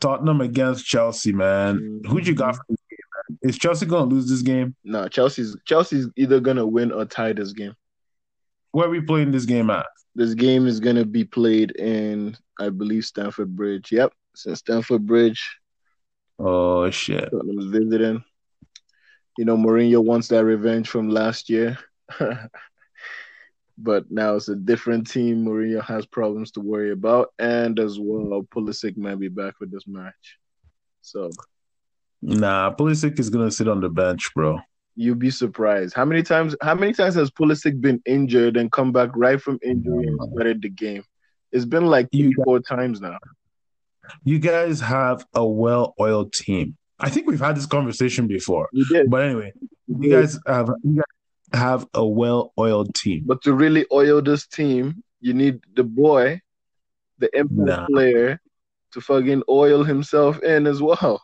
Tottenham 0.00 0.40
against 0.40 0.86
Chelsea, 0.86 1.32
man. 1.32 2.00
Who'd 2.06 2.26
you 2.26 2.34
got 2.34 2.56
for 2.56 2.64
this 2.68 2.78
game, 2.88 2.98
man? 3.30 3.38
Is 3.42 3.58
Chelsea 3.58 3.86
gonna 3.86 4.06
lose 4.06 4.28
this 4.28 4.42
game? 4.42 4.74
No, 4.84 5.08
Chelsea's 5.08 5.56
Chelsea's 5.66 6.08
either 6.16 6.40
gonna 6.40 6.66
win 6.66 6.92
or 6.92 7.04
tie 7.04 7.32
this 7.32 7.52
game. 7.52 7.74
Where 8.72 8.86
are 8.86 8.90
we 8.90 9.00
playing 9.00 9.32
this 9.32 9.44
game 9.44 9.70
at? 9.70 9.86
This 10.14 10.34
game 10.34 10.66
is 10.66 10.80
gonna 10.80 11.04
be 11.04 11.24
played 11.24 11.72
in, 11.72 12.36
I 12.58 12.68
believe, 12.70 13.04
Stamford 13.04 13.54
Bridge. 13.54 13.90
Yep, 13.92 14.12
it's 14.34 14.46
in 14.46 14.56
Stamford 14.56 15.06
Bridge. 15.06 15.58
Oh 16.38 16.88
shit. 16.90 17.30
Tottenham's 17.30 17.66
visiting. 17.66 18.24
You 19.38 19.44
know, 19.44 19.56
Mourinho 19.56 20.04
wants 20.04 20.26
that 20.28 20.44
revenge 20.44 20.88
from 20.88 21.10
last 21.10 21.48
year. 21.48 21.78
but 23.78 24.10
now 24.10 24.34
it's 24.34 24.48
a 24.48 24.56
different 24.56 25.08
team. 25.08 25.44
Mourinho 25.44 25.80
has 25.84 26.04
problems 26.06 26.50
to 26.52 26.60
worry 26.60 26.90
about. 26.90 27.32
And 27.38 27.78
as 27.78 28.00
well, 28.00 28.42
Pulisic 28.52 28.96
might 28.96 29.20
be 29.20 29.28
back 29.28 29.56
for 29.56 29.66
this 29.66 29.86
match. 29.86 30.38
So 31.02 31.30
Nah, 32.20 32.74
Pulisic 32.74 33.16
is 33.20 33.30
gonna 33.30 33.52
sit 33.52 33.68
on 33.68 33.80
the 33.80 33.88
bench, 33.88 34.28
bro. 34.34 34.58
you'd 34.96 35.20
be 35.20 35.30
surprised. 35.30 35.94
How 35.94 36.04
many 36.04 36.24
times 36.24 36.56
how 36.60 36.74
many 36.74 36.92
times 36.92 37.14
has 37.14 37.30
Pulisic 37.30 37.80
been 37.80 38.02
injured 38.06 38.56
and 38.56 38.72
come 38.72 38.90
back 38.90 39.10
right 39.14 39.40
from 39.40 39.60
injury 39.62 40.08
and 40.08 40.18
started 40.32 40.62
the 40.62 40.68
game? 40.68 41.04
It's 41.52 41.64
been 41.64 41.86
like 41.86 42.08
You 42.10 42.32
three, 42.32 42.44
four 42.44 42.58
times 42.58 43.00
now. 43.00 43.18
You 44.24 44.40
guys 44.40 44.80
have 44.80 45.24
a 45.32 45.46
well-oiled 45.46 46.32
team. 46.32 46.76
I 47.00 47.10
think 47.10 47.26
we've 47.26 47.40
had 47.40 47.56
this 47.56 47.66
conversation 47.66 48.26
before. 48.26 48.68
We 48.72 48.84
did. 48.84 49.10
But 49.10 49.22
anyway, 49.22 49.52
you 49.86 50.10
guys 50.10 50.38
have 50.46 50.70
you 50.82 50.96
guys 50.96 51.04
have 51.60 51.86
a 51.94 52.06
well-oiled 52.06 52.94
team. 52.94 53.22
But 53.26 53.42
to 53.42 53.54
really 53.54 53.86
oil 53.92 54.20
this 54.20 54.46
team, 54.46 55.02
you 55.20 55.32
need 55.32 55.60
the 55.74 55.84
boy, 55.84 56.40
the 57.18 57.30
impact 57.36 57.66
Nah. 57.66 57.86
player, 57.86 58.40
to 58.92 59.00
fucking 59.00 59.42
oil 59.48 59.84
himself 59.84 60.42
in 60.42 60.66
as 60.66 60.82
well. 60.82 61.22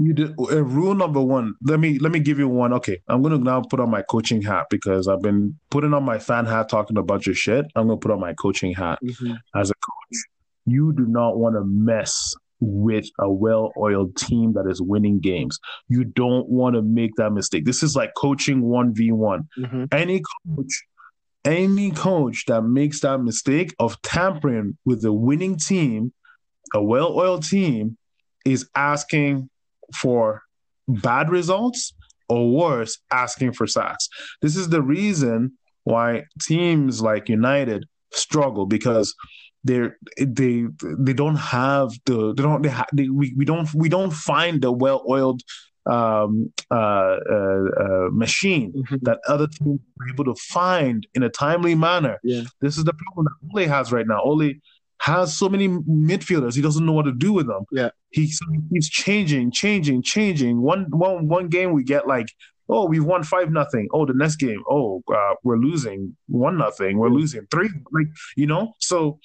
You 0.00 0.14
uh, 0.38 0.62
rule 0.62 0.94
number 0.94 1.20
one. 1.20 1.54
Let 1.62 1.80
me 1.80 1.98
let 1.98 2.12
me 2.12 2.20
give 2.20 2.38
you 2.38 2.48
one. 2.48 2.72
Okay, 2.72 3.00
I'm 3.08 3.20
gonna 3.20 3.38
now 3.38 3.62
put 3.62 3.80
on 3.80 3.90
my 3.90 4.02
coaching 4.02 4.40
hat 4.42 4.66
because 4.70 5.08
I've 5.08 5.22
been 5.22 5.58
putting 5.70 5.92
on 5.92 6.04
my 6.04 6.20
fan 6.20 6.46
hat 6.46 6.68
talking 6.68 6.96
a 6.96 7.02
bunch 7.02 7.26
of 7.26 7.36
shit. 7.36 7.66
I'm 7.74 7.88
gonna 7.88 7.98
put 7.98 8.12
on 8.12 8.20
my 8.20 8.32
coaching 8.34 8.72
hat 8.74 9.00
as 9.56 9.70
a 9.70 9.74
coach. 9.74 10.18
You 10.66 10.92
do 10.92 11.04
not 11.06 11.36
want 11.36 11.56
to 11.56 11.64
mess 11.64 12.32
with 12.60 13.06
a 13.18 13.30
well-oiled 13.30 14.16
team 14.16 14.52
that 14.54 14.66
is 14.68 14.82
winning 14.82 15.20
games. 15.20 15.58
You 15.88 16.04
don't 16.04 16.48
want 16.48 16.74
to 16.76 16.82
make 16.82 17.14
that 17.16 17.30
mistake. 17.30 17.64
This 17.64 17.82
is 17.82 17.94
like 17.94 18.14
coaching 18.16 18.62
one 18.62 18.94
v 18.94 19.12
one. 19.12 19.48
hmm 19.56 19.84
Any 19.92 20.22
coach, 20.46 20.84
any 21.44 21.90
coach 21.92 22.44
that 22.46 22.62
makes 22.62 23.00
that 23.00 23.18
mistake 23.18 23.74
of 23.78 24.00
tampering 24.02 24.76
with 24.84 25.02
the 25.02 25.12
winning 25.12 25.56
team, 25.56 26.12
a 26.74 26.82
well-oiled 26.82 27.44
team, 27.44 27.96
is 28.44 28.68
asking 28.74 29.48
for 29.94 30.42
bad 30.88 31.30
results 31.30 31.94
or 32.28 32.50
worse, 32.50 32.98
asking 33.10 33.52
for 33.52 33.66
sacks. 33.66 34.08
This 34.42 34.56
is 34.56 34.68
the 34.68 34.82
reason 34.82 35.52
why 35.84 36.24
teams 36.42 37.00
like 37.00 37.28
United 37.28 37.86
struggle 38.12 38.66
because 38.66 39.14
they're 39.64 39.96
they 40.18 40.64
they 40.80 41.12
don't 41.12 41.36
have 41.36 41.90
the 42.06 42.32
they 42.34 42.42
don't 42.42 42.62
they, 42.62 42.68
ha, 42.68 42.84
they 42.92 43.08
we, 43.08 43.34
we 43.36 43.44
don't 43.44 43.72
we 43.74 43.88
don't 43.88 44.12
find 44.12 44.62
the 44.62 44.70
well-oiled 44.72 45.42
um 45.86 46.52
uh, 46.70 47.16
uh, 47.30 47.64
uh 47.84 48.08
machine 48.12 48.72
Mhm. 48.74 49.00
that 49.02 49.18
other 49.26 49.46
teams 49.46 49.80
are 50.00 50.08
able 50.12 50.24
to 50.24 50.34
find 50.34 51.06
in 51.14 51.22
a 51.22 51.30
timely 51.30 51.74
manner. 51.74 52.18
Yeah. 52.22 52.42
This 52.60 52.76
is 52.76 52.84
the 52.84 52.92
problem 52.92 53.26
that 53.26 53.60
Ole 53.60 53.66
has 53.68 53.90
right 53.90 54.06
now. 54.06 54.20
Ole 54.22 54.52
has 55.00 55.34
so 55.36 55.48
many 55.48 55.68
midfielders, 55.68 56.54
he 56.54 56.60
doesn't 56.62 56.84
know 56.84 56.92
what 56.92 57.04
to 57.04 57.12
do 57.12 57.32
with 57.32 57.46
them. 57.46 57.64
Yeah. 57.72 57.90
He 58.10 58.30
keeps 58.72 58.88
changing, 58.88 59.52
changing, 59.52 60.02
changing. 60.02 60.60
One 60.60 60.86
one 60.90 61.28
one 61.28 61.48
game 61.48 61.72
we 61.72 61.84
get 61.84 62.06
like, 62.06 62.28
oh, 62.68 62.86
we've 62.86 63.04
won 63.04 63.22
five 63.22 63.50
nothing. 63.50 63.88
Oh, 63.92 64.04
the 64.06 64.12
next 64.14 64.36
game, 64.36 64.62
oh, 64.68 65.02
uh, 65.12 65.34
we're 65.42 65.56
losing 65.58 66.16
one 66.26 66.58
nothing. 66.58 66.98
We're 66.98 67.08
losing 67.10 67.46
three. 67.50 67.70
Like 67.92 68.06
you 68.36 68.46
know, 68.46 68.74
so 68.78 69.18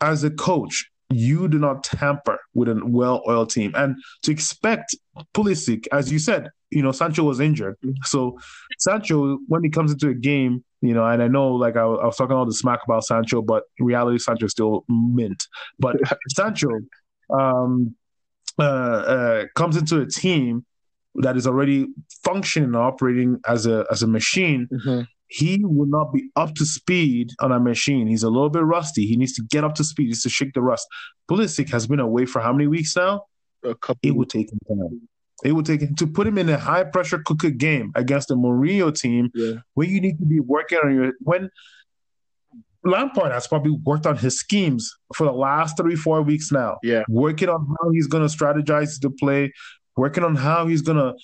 as 0.00 0.24
a 0.24 0.30
coach, 0.30 0.90
you 1.10 1.48
do 1.48 1.58
not 1.58 1.84
tamper 1.84 2.38
with 2.54 2.68
a 2.68 2.80
well-oiled 2.84 3.50
team, 3.50 3.72
and 3.74 3.96
to 4.22 4.32
expect 4.32 4.94
Pulisic, 5.34 5.86
as 5.92 6.10
you 6.10 6.18
said, 6.18 6.48
you 6.70 6.82
know, 6.82 6.92
Sancho 6.92 7.24
was 7.24 7.40
injured, 7.40 7.76
Mhm. 7.84 7.94
so 8.04 8.38
Sancho 8.78 9.38
when 9.48 9.62
he 9.64 9.70
comes 9.70 9.92
into 9.92 10.08
a 10.08 10.14
game, 10.14 10.64
you 10.80 10.94
know, 10.94 11.04
and 11.04 11.22
I 11.22 11.28
know 11.28 11.48
like 11.54 11.76
I, 11.76 11.82
I 11.82 12.06
was 12.06 12.16
talking 12.16 12.36
all 12.36 12.46
the 12.46 12.54
smack 12.54 12.80
about 12.84 13.04
Sancho, 13.04 13.42
but 13.42 13.64
reality, 13.80 14.18
Sancho 14.18 14.46
is 14.46 14.52
still 14.52 14.84
mint. 14.88 15.42
But 15.78 15.96
Sancho 16.30 16.70
um, 17.28 17.94
uh, 18.58 18.62
uh, 18.62 19.44
comes 19.56 19.76
into 19.76 20.00
a 20.00 20.06
team 20.06 20.64
that 21.16 21.36
is 21.36 21.46
already 21.46 21.86
functioning 22.24 22.68
and 22.68 22.76
operating 22.76 23.40
as 23.46 23.66
a 23.66 23.86
as 23.90 24.02
a 24.02 24.06
machine. 24.06 24.68
Mhm. 24.72 25.06
He 25.28 25.60
will 25.62 25.86
not 25.86 26.12
be 26.12 26.30
up 26.34 26.54
to 26.56 26.66
speed 26.66 27.30
on 27.40 27.52
a 27.52 27.60
machine. 27.60 28.08
He's 28.08 28.24
a 28.24 28.30
little 28.30 28.50
bit 28.50 28.64
rusty. 28.64 29.06
He 29.06 29.16
needs 29.16 29.34
to 29.34 29.42
get 29.42 29.62
up 29.62 29.74
to 29.76 29.84
speed. 29.84 30.04
He 30.04 30.08
needs 30.08 30.22
to 30.22 30.28
shake 30.28 30.54
the 30.54 30.62
rust. 30.62 30.86
Pulisic 31.30 31.70
has 31.70 31.86
been 31.86 32.00
away 32.00 32.26
for 32.26 32.40
how 32.40 32.52
many 32.52 32.66
weeks 32.66 32.96
now? 32.96 33.26
A 33.64 33.74
couple. 33.74 34.00
It 34.02 34.16
would 34.16 34.28
take 34.28 34.50
him 34.50 34.58
time. 34.66 35.08
It 35.44 35.52
would 35.52 35.66
take 35.66 35.82
him 35.82 35.94
to 35.96 36.06
put 36.06 36.26
him 36.26 36.36
in 36.36 36.48
a 36.48 36.58
high 36.58 36.84
pressure 36.84 37.22
cooker 37.24 37.50
game 37.50 37.92
against 37.94 38.28
the 38.28 38.36
Mourinho 38.36 38.94
team 38.94 39.30
yeah. 39.34 39.54
where 39.74 39.86
you 39.86 40.00
need 40.00 40.18
to 40.18 40.26
be 40.26 40.40
working 40.40 40.78
on 40.84 40.94
your 40.94 41.12
when 41.20 41.50
Lampard 42.84 43.32
has 43.32 43.46
probably 43.46 43.72
worked 43.84 44.06
on 44.06 44.16
his 44.16 44.38
schemes 44.38 44.94
for 45.14 45.26
the 45.26 45.32
last 45.32 45.76
three, 45.76 45.96
four 45.96 46.22
weeks 46.22 46.50
now. 46.50 46.78
Yeah. 46.82 47.02
Working 47.08 47.48
on 47.48 47.66
how 47.80 47.90
he's 47.90 48.06
gonna 48.06 48.26
strategize 48.26 49.00
the 49.00 49.10
play, 49.10 49.52
working 49.96 50.24
on 50.24 50.36
how 50.36 50.66
he's 50.66 50.82
gonna 50.82 51.14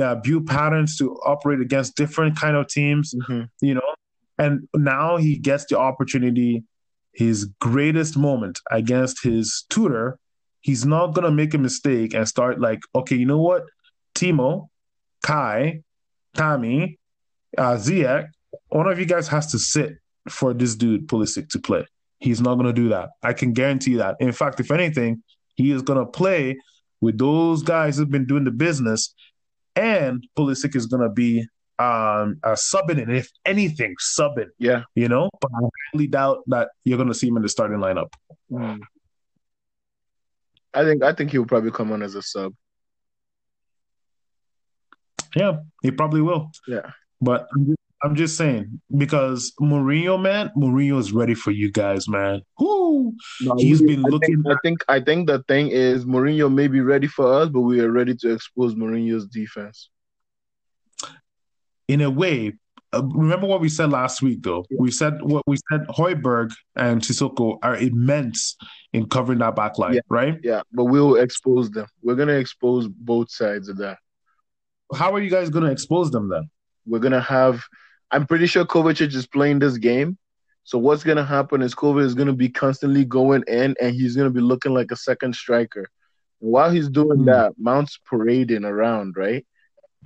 uh, 0.00 0.14
build 0.16 0.46
patterns 0.46 0.96
to 0.98 1.14
operate 1.24 1.60
against 1.60 1.96
different 1.96 2.38
kind 2.38 2.56
of 2.56 2.68
teams, 2.68 3.12
Mhm. 3.28 3.48
you 3.60 3.74
know. 3.74 3.94
And 4.38 4.68
now 4.74 5.16
he 5.16 5.36
gets 5.36 5.66
the 5.66 5.78
opportunity, 5.78 6.62
his 7.12 7.46
greatest 7.60 8.16
moment 8.16 8.60
against 8.70 9.22
his 9.22 9.64
tutor. 9.68 10.18
He's 10.60 10.86
not 10.86 11.14
gonna 11.14 11.30
make 11.32 11.54
a 11.54 11.58
mistake 11.58 12.14
and 12.14 12.26
start 12.28 12.60
like, 12.60 12.80
okay, 12.94 13.16
you 13.16 13.26
know 13.26 13.40
what, 13.40 13.64
Timo, 14.14 14.68
Kai, 15.22 15.82
Tommy, 16.34 16.98
uh, 17.58 17.74
Ziyech, 17.74 18.28
one 18.68 18.86
of 18.86 18.98
you 18.98 19.06
guys 19.06 19.28
has 19.28 19.50
to 19.52 19.58
sit 19.58 19.98
for 20.28 20.54
this 20.54 20.76
dude 20.76 21.08
Pulisic 21.08 21.48
to 21.50 21.58
play. 21.58 21.84
He's 22.18 22.40
not 22.40 22.54
going 22.54 22.66
to 22.66 22.72
do 22.72 22.88
that. 22.90 23.10
I 23.22 23.32
can 23.32 23.52
guarantee 23.52 23.96
that. 23.96 24.16
In 24.20 24.32
fact, 24.32 24.60
if 24.60 24.70
anything, 24.70 25.22
he 25.54 25.70
is 25.72 25.82
going 25.82 25.98
to 25.98 26.06
play 26.06 26.56
with 27.00 27.18
those 27.18 27.62
guys 27.62 27.96
who've 27.96 28.10
been 28.10 28.26
doing 28.26 28.44
the 28.44 28.50
business, 28.50 29.14
and 29.76 30.26
Pulisic 30.36 30.76
is 30.76 30.86
going 30.86 31.02
to 31.02 31.08
be 31.08 31.40
um, 31.78 32.38
uh, 32.42 32.54
subbing, 32.54 33.02
and 33.02 33.10
if 33.10 33.30
anything, 33.46 33.94
subbing. 33.98 34.48
Yeah. 34.58 34.82
You 34.94 35.08
know, 35.08 35.30
but 35.40 35.50
I 35.54 35.68
highly 35.92 36.06
doubt 36.06 36.42
that 36.48 36.68
you're 36.84 36.98
going 36.98 37.08
to 37.08 37.14
see 37.14 37.28
him 37.28 37.36
in 37.36 37.42
the 37.42 37.48
starting 37.48 37.78
lineup. 37.78 38.12
Mm. 38.50 38.80
I 40.72 40.84
think 40.84 41.02
I 41.02 41.12
think 41.12 41.30
he'll 41.32 41.46
probably 41.46 41.70
come 41.70 41.90
on 41.92 42.02
as 42.02 42.14
a 42.14 42.22
sub. 42.22 42.52
Yeah, 45.34 45.60
he 45.82 45.90
probably 45.90 46.20
will. 46.20 46.50
Yeah. 46.68 46.90
But 47.20 47.48
I'm 47.54 47.66
just, 47.66 47.78
I'm 48.02 48.14
just 48.14 48.36
saying 48.38 48.80
because 48.96 49.52
Mourinho, 49.60 50.20
man, 50.20 50.50
Mourinho 50.56 50.98
is 50.98 51.12
ready 51.12 51.34
for 51.34 51.50
you 51.50 51.70
guys, 51.70 52.08
man. 52.08 52.40
Whoo! 52.58 53.12
No, 53.42 53.56
He's 53.58 53.82
been 53.82 54.04
I 54.04 54.08
looking- 54.08 54.42
Think, 54.42 54.46
I 54.48 54.56
think 54.62 54.84
I 54.88 55.00
think 55.00 55.26
the 55.26 55.42
thing 55.48 55.68
is 55.68 56.04
Mourinho 56.06 56.52
may 56.52 56.66
be 56.68 56.80
ready 56.80 57.06
for 57.06 57.32
us, 57.34 57.48
but 57.50 57.60
we 57.60 57.80
are 57.80 57.90
ready 57.90 58.14
to 58.16 58.32
expose 58.32 58.74
Mourinho's 58.74 59.26
defense. 59.26 59.90
in 61.88 62.00
a 62.02 62.08
way, 62.10 62.52
uh, 62.94 63.02
remember 63.04 63.48
what 63.48 63.60
we 63.60 63.68
said 63.68 63.90
last 63.90 64.22
week, 64.22 64.40
though. 64.42 64.64
We 64.78 64.92
said 64.92 65.20
what 65.22 65.42
we 65.48 65.56
said. 65.70 65.80
Højbjerg 65.88 66.52
and 66.76 67.00
Sissoko 67.02 67.58
are 67.64 67.76
immense 67.76 68.56
in 68.92 69.08
covering 69.08 69.40
that 69.40 69.56
back 69.56 69.76
line, 69.76 69.94
Yeah. 69.94 70.00
right? 70.08 70.38
Yeah, 70.44 70.62
but 70.72 70.84
we'll 70.84 71.16
expose 71.16 71.68
them. 71.70 71.86
We're 72.02 72.14
gonna 72.14 72.34
expose 72.34 72.86
both 72.88 73.30
sides 73.30 73.68
of 73.68 73.78
that. 73.78 73.98
How 74.94 75.12
are 75.14 75.20
you 75.20 75.30
guys 75.30 75.50
going 75.50 75.64
to 75.64 75.70
expose 75.70 76.10
them 76.12 76.28
then? 76.28 76.48
We're 76.86 76.98
gonna 77.00 77.20
have 77.20 77.62
I'm 78.10 78.26
pretty 78.26 78.46
sure 78.46 78.64
Kovacic 78.64 79.14
is 79.14 79.26
playing 79.26 79.60
this 79.60 79.78
game. 79.78 80.18
So 80.64 80.78
what's 80.78 81.04
gonna 81.04 81.24
happen 81.24 81.62
is 81.62 81.74
Kovacic 81.74 82.04
is 82.04 82.14
gonna 82.14 82.32
be 82.32 82.48
constantly 82.48 83.04
going 83.04 83.44
in, 83.46 83.74
and 83.80 83.94
he's 83.94 84.16
gonna 84.16 84.30
be 84.30 84.40
looking 84.40 84.74
like 84.74 84.90
a 84.90 84.96
second 84.96 85.34
striker. 85.34 85.88
And 86.40 86.50
while 86.50 86.70
he's 86.70 86.88
doing 86.88 87.20
mm. 87.20 87.26
that, 87.26 87.54
Mount's 87.58 87.98
parading 88.08 88.64
around, 88.64 89.14
right? 89.16 89.46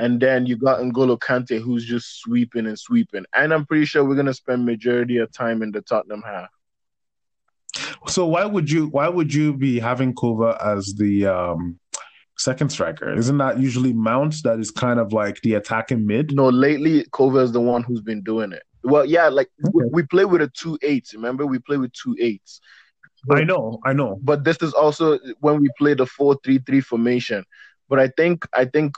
And 0.01 0.21
then 0.21 0.47
you 0.47 0.57
got 0.57 0.81
N'Golo 0.81 1.19
Kante 1.19 1.61
who's 1.61 1.85
just 1.85 2.21
sweeping 2.21 2.67
and 2.67 2.79
sweeping. 2.79 3.25
And 3.35 3.55
I'm 3.55 3.65
pretty 3.65 3.85
sure 3.85 4.05
we're 4.05 4.17
gonna 4.17 4.35
spend 4.35 4.65
majority 4.65 5.19
of 5.19 5.33
time 5.33 5.63
in 5.63 5.71
the 5.71 5.83
Tottenham 5.83 6.23
half. 6.23 6.51
So 8.07 8.27
why 8.27 8.45
would 8.45 8.71
you 8.71 8.89
why 8.89 9.09
would 9.09 9.33
you 9.33 9.55
be 9.55 9.79
having 9.79 10.15
Kova 10.15 10.63
as 10.65 10.95
the 10.95 11.27
um 11.27 11.79
second 12.37 12.71
striker? 12.71 13.13
Isn't 13.15 13.39
that 13.39 13.59
usually 13.59 13.93
Mount 13.93 14.43
that 14.43 14.59
is 14.59 14.71
kind 14.71 14.99
of 14.99 15.13
like 15.13 15.41
the 15.43 15.55
attacking 15.55 16.07
mid? 16.07 16.35
No, 16.35 16.49
lately 16.49 17.05
Kova 17.05 17.43
is 17.43 17.53
the 17.53 17.61
one 17.61 17.83
who's 17.83 18.01
been 18.01 18.23
doing 18.23 18.53
it. 18.53 18.63
Well, 18.83 19.07
yeah, 19.07 19.29
like 19.29 19.51
okay. 19.67 19.89
we, 19.91 20.03
play 20.03 20.27
with 20.27 20.43
a 20.43 20.49
two 20.49 20.79
eights. 20.83 21.15
Remember, 21.15 21.47
we 21.47 21.59
play 21.59 21.79
with 21.79 21.93
two 21.93 22.17
eights. 22.21 22.61
But, 23.27 23.39
I 23.39 23.45
know, 23.45 23.79
I 23.85 23.95
know. 23.95 24.19
But 24.23 24.45
this 24.45 24.59
is 24.61 24.75
also 24.75 25.19
when 25.41 25.61
we 25.61 25.69
play 25.79 25.95
the 25.95 26.07
four 26.07 26.37
three 26.45 26.59
three 26.59 26.83
formation. 26.83 27.45
But 27.89 27.99
I 27.99 28.09
think 28.09 28.47
I 28.53 28.67
think 28.67 28.95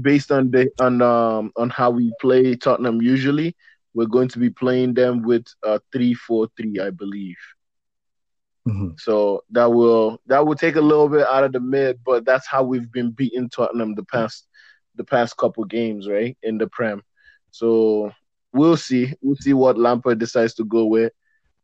based 0.00 0.32
on 0.32 0.50
the 0.50 0.68
on 0.80 1.00
um 1.02 1.52
on 1.56 1.70
how 1.70 1.90
we 1.90 2.12
play 2.20 2.56
Tottenham 2.56 3.00
usually, 3.00 3.54
we're 3.94 4.06
going 4.06 4.28
to 4.28 4.40
be 4.40 4.50
playing 4.50 4.94
them 4.94 5.22
with 5.22 5.46
a 5.62 5.80
three 5.92 6.14
four 6.14 6.48
three, 6.56 6.80
I 6.80 6.90
believe. 6.90 7.36
Mm-hmm. 8.66 8.92
So 8.98 9.44
that 9.50 9.70
will 9.70 10.20
that 10.26 10.46
will 10.46 10.54
take 10.54 10.76
a 10.76 10.80
little 10.80 11.08
bit 11.08 11.26
out 11.26 11.44
of 11.44 11.52
the 11.52 11.60
mid, 11.60 12.00
but 12.04 12.24
that's 12.24 12.46
how 12.46 12.62
we've 12.62 12.90
been 12.90 13.10
beating 13.10 13.50
Tottenham 13.50 13.94
the 13.94 14.04
past 14.04 14.46
the 14.94 15.04
past 15.04 15.36
couple 15.36 15.64
games, 15.64 16.08
right? 16.08 16.36
In 16.42 16.56
the 16.56 16.66
Prem. 16.68 17.02
So 17.50 18.10
we'll 18.52 18.76
see. 18.76 19.12
We'll 19.20 19.36
see 19.36 19.52
what 19.52 19.78
Lampard 19.78 20.18
decides 20.18 20.54
to 20.54 20.64
go 20.64 20.86
with. 20.86 21.12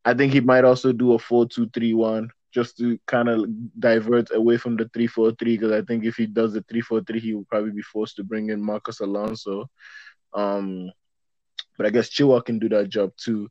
I 0.05 0.15
think 0.15 0.33
he 0.33 0.41
might 0.41 0.65
also 0.65 0.93
do 0.93 1.13
a 1.13 1.19
4-2-3-1 1.19 2.29
just 2.53 2.77
to 2.79 2.99
kind 3.07 3.29
of 3.29 3.47
divert 3.79 4.35
away 4.35 4.57
from 4.57 4.77
the 4.77 4.87
3-4-3 4.87 5.39
because 5.39 5.73
I 5.73 5.83
think 5.83 6.05
if 6.05 6.17
he 6.17 6.27
does 6.27 6.53
the 6.53 6.63
3-4-3 6.63 7.21
he 7.21 7.35
will 7.35 7.45
probably 7.45 7.71
be 7.71 7.83
forced 7.83 8.17
to 8.17 8.25
bring 8.25 8.51
in 8.51 8.63
Marcos 8.63 9.01
Alonso. 9.01 9.71
Um, 10.35 10.91
but 11.77 11.87
I 11.87 11.91
guess 11.91 12.11
Chilwell 12.11 12.45
can 12.45 12.59
do 12.59 12.69
that 12.71 12.89
job 12.89 13.13
too 13.17 13.49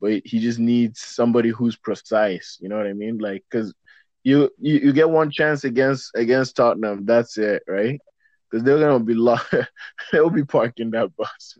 but 0.00 0.22
he 0.24 0.40
just 0.40 0.58
needs 0.58 1.00
somebody 1.00 1.50
who's 1.50 1.76
precise. 1.76 2.58
You 2.60 2.68
know 2.68 2.76
what 2.76 2.86
I 2.86 2.92
mean? 2.92 3.18
Like, 3.18 3.44
because 3.50 3.74
you, 4.24 4.50
you 4.58 4.78
you 4.78 4.92
get 4.92 5.08
one 5.08 5.30
chance 5.30 5.64
against 5.64 6.10
against 6.14 6.56
Tottenham, 6.56 7.06
that's 7.06 7.38
it, 7.38 7.62
right? 7.68 8.00
Because 8.50 8.64
they're 8.64 8.78
gonna 8.78 9.04
be 9.04 9.14
lo- 9.14 9.36
they'll 10.12 10.30
be 10.30 10.44
parking 10.44 10.90
that 10.90 11.14
bus. 11.16 11.58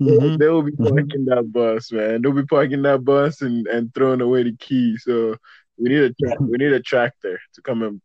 Mm-hmm. 0.00 0.36
They 0.38 0.48
will 0.48 0.62
be 0.62 0.72
mm-hmm. 0.72 0.94
parking 0.94 1.26
mm-hmm. 1.26 1.34
that 1.34 1.52
bus, 1.52 1.92
man. 1.92 2.22
They'll 2.22 2.32
be 2.32 2.46
parking 2.46 2.82
that 2.82 3.04
bus 3.04 3.42
and, 3.42 3.66
and 3.66 3.92
throwing 3.94 4.20
away 4.20 4.44
the 4.44 4.56
key. 4.56 4.96
So 4.96 5.36
we 5.76 5.88
need 5.88 6.02
a 6.02 6.14
tra- 6.22 6.40
we 6.40 6.58
need 6.58 6.72
a 6.72 6.80
tractor 6.80 7.40
to 7.54 7.62
come 7.62 7.82
and 7.82 8.00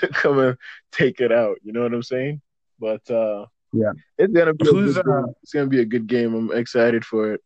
to 0.00 0.08
come 0.08 0.38
and 0.38 0.56
take 0.92 1.20
it 1.20 1.32
out. 1.32 1.56
You 1.62 1.72
know 1.72 1.82
what 1.82 1.92
I'm 1.94 2.02
saying? 2.02 2.40
But 2.78 3.08
uh, 3.10 3.46
yeah, 3.72 3.92
it's 4.18 4.32
gonna 4.32 4.54
be 4.54 4.68
a 4.68 4.72
good 4.72 4.98
uh, 4.98 5.26
it's 5.42 5.52
gonna 5.52 5.66
be 5.66 5.80
a 5.80 5.84
good 5.84 6.06
game. 6.06 6.34
I'm 6.34 6.52
excited 6.52 7.04
for 7.04 7.34
it. 7.34 7.40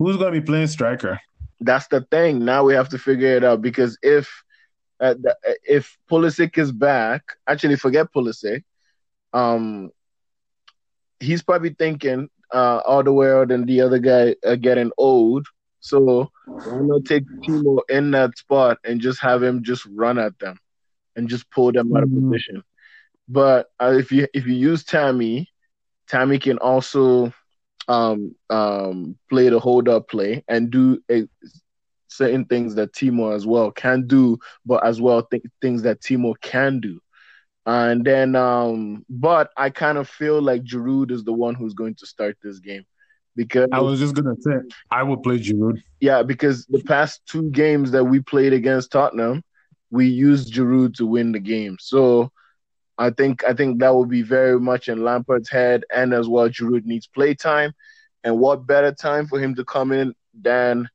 Who's 0.00 0.16
going 0.16 0.32
to 0.32 0.40
be 0.40 0.44
playing 0.44 0.68
striker? 0.68 1.20
That's 1.60 1.86
the 1.88 2.00
thing. 2.10 2.42
Now 2.42 2.64
we 2.64 2.72
have 2.72 2.88
to 2.88 2.98
figure 2.98 3.36
it 3.36 3.44
out 3.44 3.60
because 3.60 3.98
if 4.02 4.42
uh, 4.98 5.12
the, 5.12 5.36
if 5.62 5.98
Pulisic 6.10 6.56
is 6.56 6.72
back, 6.72 7.22
actually 7.46 7.76
forget 7.76 8.10
Pulisic. 8.10 8.64
Um, 9.34 9.90
he's 11.20 11.42
probably 11.42 11.76
thinking 11.78 12.30
uh, 12.50 12.80
all 12.86 13.02
the 13.02 13.12
way 13.12 13.30
out 13.30 13.52
and 13.52 13.68
the 13.68 13.82
other 13.82 13.98
guy 13.98 14.36
are 14.42 14.56
getting 14.56 14.90
old. 14.96 15.46
So 15.80 16.30
why 16.46 16.78
not 16.80 17.04
take 17.04 17.24
Timo 17.42 17.80
in 17.90 18.10
that 18.12 18.38
spot 18.38 18.78
and 18.84 19.02
just 19.02 19.20
have 19.20 19.42
him 19.42 19.62
just 19.62 19.84
run 19.84 20.18
at 20.18 20.38
them 20.38 20.58
and 21.14 21.28
just 21.28 21.50
pull 21.50 21.72
them 21.72 21.94
out 21.94 22.04
of 22.04 22.08
mm-hmm. 22.08 22.30
position. 22.30 22.62
But 23.28 23.68
uh, 23.78 23.96
if 23.98 24.10
you 24.12 24.28
if 24.32 24.46
you 24.46 24.54
use 24.54 24.82
Tammy, 24.82 25.50
Tammy 26.08 26.38
can 26.38 26.56
also 26.56 27.34
um, 27.90 28.36
um, 28.50 29.16
play 29.28 29.48
the 29.48 29.58
hold 29.58 29.88
up 29.88 30.08
play 30.08 30.44
and 30.46 30.70
do 30.70 31.02
a, 31.10 31.26
certain 32.06 32.44
things 32.44 32.76
that 32.76 32.92
Timo 32.92 33.34
as 33.34 33.46
well 33.46 33.72
can 33.72 34.06
do, 34.06 34.38
but 34.64 34.84
as 34.86 35.00
well 35.00 35.24
th- 35.24 35.42
things 35.60 35.82
that 35.82 36.00
Timo 36.00 36.34
can 36.40 36.78
do. 36.78 37.00
And 37.66 38.04
then, 38.04 38.36
um, 38.36 39.04
but 39.08 39.50
I 39.56 39.70
kind 39.70 39.98
of 39.98 40.08
feel 40.08 40.40
like 40.40 40.62
Giroud 40.62 41.10
is 41.10 41.24
the 41.24 41.32
one 41.32 41.56
who's 41.56 41.74
going 41.74 41.96
to 41.96 42.06
start 42.06 42.38
this 42.42 42.60
game 42.60 42.84
because 43.34 43.68
I 43.72 43.80
was 43.80 43.98
just 43.98 44.14
gonna 44.14 44.40
say 44.40 44.52
I 44.90 45.02
will 45.02 45.16
play 45.16 45.38
Giroud. 45.38 45.82
Yeah, 46.00 46.22
because 46.22 46.66
the 46.66 46.82
past 46.84 47.22
two 47.26 47.50
games 47.50 47.90
that 47.90 48.04
we 48.04 48.20
played 48.20 48.52
against 48.52 48.92
Tottenham, 48.92 49.42
we 49.90 50.06
used 50.06 50.52
Giroud 50.52 50.94
to 50.96 51.06
win 51.06 51.32
the 51.32 51.40
game. 51.40 51.76
So 51.80 52.30
I 53.00 53.08
think 53.08 53.42
I 53.44 53.54
think 53.54 53.80
that 53.80 53.94
will 53.94 54.04
be 54.04 54.20
very 54.20 54.60
much 54.60 54.88
in 54.88 55.02
Lampard's 55.02 55.48
head, 55.48 55.84
and 55.90 56.12
as 56.12 56.28
well, 56.28 56.50
Giroud 56.50 56.84
needs 56.84 57.06
play 57.06 57.34
time, 57.34 57.72
and 58.24 58.38
what 58.38 58.66
better 58.66 58.92
time 58.92 59.26
for 59.26 59.40
him 59.40 59.54
to 59.54 59.64
come 59.64 59.90
in 59.90 60.14
than 60.38 60.86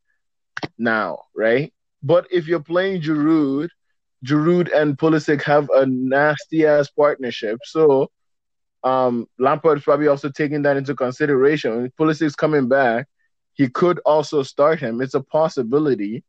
now, 0.78 1.24
right? 1.36 1.74
But 2.04 2.28
if 2.32 2.48
you're 2.48 2.60
playing 2.60 3.02
Giroud, 3.02 3.70
Giroud 4.24 4.72
and 4.72 4.96
Pulisic 4.96 5.42
have 5.44 5.68
a 5.72 5.88
nasty 5.88 6.68
ass 6.68 6.92
partnership, 6.92 7.58
so 7.64 8.12
um, 8.84 9.28
Lampard's 9.40 9.84
probably 9.84 10.08
also 10.08 10.30
taking 10.30 10.62
that 10.62 10.78
into 10.78 10.94
consideration. 10.94 11.76
When 11.76 11.92
Pulisic's 12.00 12.36
coming 12.36 12.68
back, 12.68 13.08
he 13.54 13.68
could 13.68 14.00
also 14.06 14.44
start 14.44 14.80
him. 14.80 15.02
It's 15.02 15.16
a 15.16 15.22
possibility. 15.24 16.24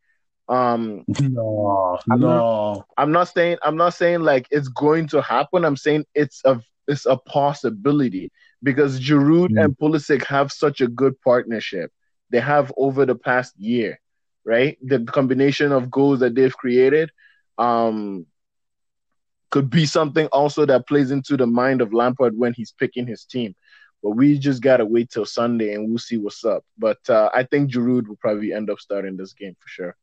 Um, 0.48 1.04
no, 1.20 1.98
I'm 2.10 2.20
no. 2.20 2.28
Not, 2.28 2.86
I'm 2.96 3.12
not 3.12 3.24
saying 3.24 3.58
I'm 3.62 3.76
not 3.76 3.94
saying 3.94 4.20
like 4.20 4.46
it's 4.50 4.68
going 4.68 5.08
to 5.08 5.20
happen. 5.20 5.64
I'm 5.64 5.76
saying 5.76 6.04
it's 6.14 6.40
a 6.44 6.60
it's 6.86 7.06
a 7.06 7.16
possibility 7.16 8.30
because 8.62 9.00
Giroud 9.00 9.50
mm. 9.50 9.64
and 9.64 9.76
Pulisic 9.76 10.24
have 10.26 10.52
such 10.52 10.80
a 10.80 10.86
good 10.88 11.20
partnership. 11.20 11.90
They 12.30 12.40
have 12.40 12.72
over 12.76 13.04
the 13.06 13.16
past 13.16 13.58
year, 13.58 14.00
right? 14.44 14.78
The 14.82 15.00
combination 15.04 15.72
of 15.72 15.90
goals 15.90 16.20
that 16.20 16.34
they've 16.34 16.56
created, 16.56 17.10
um, 17.58 18.26
could 19.50 19.70
be 19.70 19.86
something 19.86 20.26
also 20.28 20.66
that 20.66 20.86
plays 20.86 21.10
into 21.10 21.36
the 21.36 21.46
mind 21.46 21.80
of 21.80 21.92
Lampard 21.92 22.36
when 22.36 22.52
he's 22.52 22.72
picking 22.72 23.06
his 23.06 23.24
team. 23.24 23.54
But 24.02 24.10
we 24.10 24.38
just 24.38 24.62
gotta 24.62 24.84
wait 24.84 25.10
till 25.10 25.26
Sunday 25.26 25.74
and 25.74 25.88
we'll 25.88 25.98
see 25.98 26.18
what's 26.18 26.44
up. 26.44 26.64
But 26.78 26.98
uh, 27.08 27.30
I 27.34 27.42
think 27.44 27.72
Giroud 27.72 28.06
will 28.06 28.16
probably 28.16 28.52
end 28.52 28.70
up 28.70 28.78
starting 28.78 29.16
this 29.16 29.32
game 29.32 29.56
for 29.58 29.68
sure. 29.68 29.96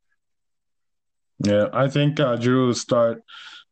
Yeah, 1.43 1.67
I 1.73 1.87
think 1.89 2.19
uh, 2.19 2.37
Giroud 2.37 2.67
will 2.67 2.73
start, 2.73 3.23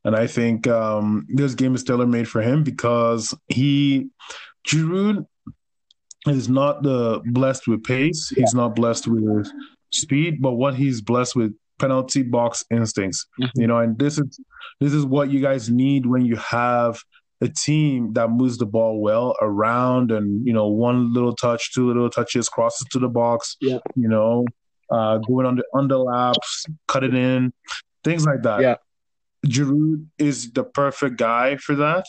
and 0.03 0.15
I 0.15 0.27
think 0.27 0.67
um, 0.67 1.25
this 1.29 1.55
game 1.55 1.75
is 1.75 1.83
tailor 1.83 2.07
made 2.07 2.27
for 2.27 2.41
him 2.41 2.63
because 2.63 3.33
he, 3.47 4.09
Giroud, 4.67 5.25
is 6.27 6.49
not 6.49 6.83
the 6.83 7.21
blessed 7.25 7.67
with 7.67 7.83
pace. 7.83 8.29
He's 8.29 8.53
not 8.53 8.75
blessed 8.75 9.07
with 9.07 9.47
speed, 9.91 10.41
but 10.41 10.53
what 10.53 10.75
he's 10.75 11.01
blessed 11.01 11.35
with 11.35 11.53
penalty 11.79 12.23
box 12.23 12.63
instincts. 12.71 13.25
Mm-hmm. 13.39 13.61
You 13.61 13.67
know, 13.67 13.79
and 13.79 13.97
this 13.97 14.19
is 14.19 14.39
this 14.79 14.93
is 14.93 15.05
what 15.05 15.29
you 15.29 15.41
guys 15.41 15.69
need 15.69 16.05
when 16.05 16.25
you 16.25 16.35
have 16.35 17.01
a 17.41 17.47
team 17.47 18.13
that 18.13 18.29
moves 18.29 18.57
the 18.59 18.67
ball 18.67 19.01
well 19.01 19.35
around 19.41 20.11
and 20.11 20.45
you 20.45 20.53
know 20.53 20.67
one 20.67 21.13
little 21.13 21.35
touch, 21.35 21.73
two 21.73 21.87
little 21.87 22.09
touches, 22.09 22.47
crosses 22.49 22.87
to 22.91 22.99
the 22.99 23.09
box. 23.09 23.57
Yeah. 23.59 23.79
You 23.95 24.07
know, 24.07 24.45
uh, 24.91 25.17
going 25.19 25.45
under 25.45 25.63
underlaps, 25.73 26.69
cut 26.87 27.03
it 27.03 27.15
in, 27.15 27.53
things 28.03 28.25
like 28.25 28.43
that. 28.43 28.61
Yeah. 28.61 28.75
Giroud 29.45 30.05
is 30.17 30.51
the 30.51 30.63
perfect 30.63 31.17
guy 31.17 31.57
for 31.57 31.75
that, 31.75 32.05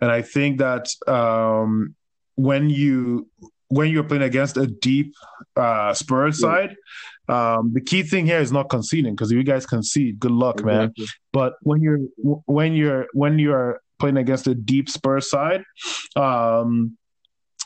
and 0.00 0.10
I 0.10 0.20
think 0.20 0.58
that 0.58 0.88
um, 1.06 1.94
when 2.34 2.68
you 2.68 3.28
when 3.68 3.90
you're 3.90 4.04
playing 4.04 4.22
against 4.22 4.56
a 4.56 4.66
deep 4.66 5.14
uh, 5.56 5.94
Spurs 5.94 6.40
yeah. 6.42 6.48
side, 6.48 6.76
um, 7.28 7.72
the 7.72 7.80
key 7.80 8.02
thing 8.02 8.26
here 8.26 8.38
is 8.38 8.52
not 8.52 8.68
conceding 8.68 9.14
because 9.14 9.30
if 9.30 9.36
you 9.36 9.44
guys 9.44 9.64
concede, 9.64 10.18
good 10.20 10.30
luck, 10.30 10.60
exactly. 10.60 10.76
man. 10.76 10.92
But 11.32 11.54
when 11.62 11.80
you're 11.80 12.00
when 12.46 12.74
you're 12.74 13.06
when 13.12 13.38
you're 13.38 13.80
playing 13.98 14.18
against 14.18 14.46
a 14.46 14.54
deep 14.54 14.90
Spurs 14.90 15.30
side, 15.30 15.64
um, 16.16 16.98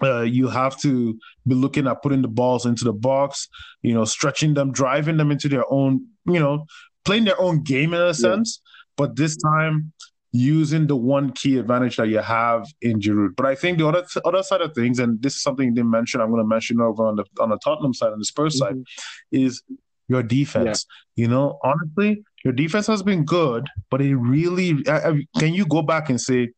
uh, 0.02 0.22
you 0.22 0.48
have 0.48 0.78
to 0.80 1.18
be 1.46 1.54
looking 1.54 1.86
at 1.86 2.02
putting 2.02 2.22
the 2.22 2.28
balls 2.28 2.66
into 2.66 2.84
the 2.84 2.92
box, 2.92 3.48
you 3.82 3.94
know, 3.94 4.04
stretching 4.04 4.54
them, 4.54 4.72
driving 4.72 5.16
them 5.16 5.30
into 5.30 5.48
their 5.48 5.64
own, 5.72 6.06
you 6.26 6.38
know, 6.38 6.64
playing 7.04 7.24
their 7.24 7.40
own 7.40 7.62
game 7.62 7.94
in 7.94 8.00
a 8.00 8.14
sense. 8.14 8.60
Yeah. 8.60 8.68
But 8.96 9.16
this 9.16 9.36
time, 9.36 9.92
using 10.32 10.86
the 10.86 10.96
one 10.96 11.32
key 11.32 11.58
advantage 11.58 11.96
that 11.96 12.08
you 12.08 12.18
have 12.18 12.66
in 12.82 13.00
Giroud. 13.00 13.34
But 13.36 13.46
I 13.46 13.54
think 13.54 13.78
the 13.78 13.88
other 13.88 14.04
other 14.24 14.42
side 14.42 14.60
of 14.60 14.74
things, 14.74 14.98
and 14.98 15.20
this 15.22 15.34
is 15.34 15.42
something 15.42 15.68
you 15.68 15.74
didn't 15.74 15.90
mention, 15.90 16.20
I'm 16.20 16.30
going 16.30 16.42
to 16.42 16.48
mention 16.48 16.80
over 16.80 17.06
on 17.06 17.16
the 17.16 17.24
on 17.40 17.50
the 17.50 17.58
Tottenham 17.58 17.94
side 17.94 18.12
and 18.12 18.20
the 18.20 18.26
Spurs 18.26 18.60
mm-hmm. 18.60 18.76
side, 18.76 18.84
is 19.32 19.62
your 20.08 20.22
defense. 20.22 20.86
Yeah. 21.16 21.22
You 21.22 21.28
know, 21.28 21.58
honestly, 21.64 22.22
your 22.44 22.52
defense 22.52 22.86
has 22.86 23.02
been 23.02 23.24
good, 23.24 23.66
but 23.90 24.00
it 24.00 24.16
really 24.16 24.82
can 24.84 25.54
you 25.54 25.66
go 25.66 25.82
back 25.82 26.10
and 26.10 26.20
say 26.20 26.50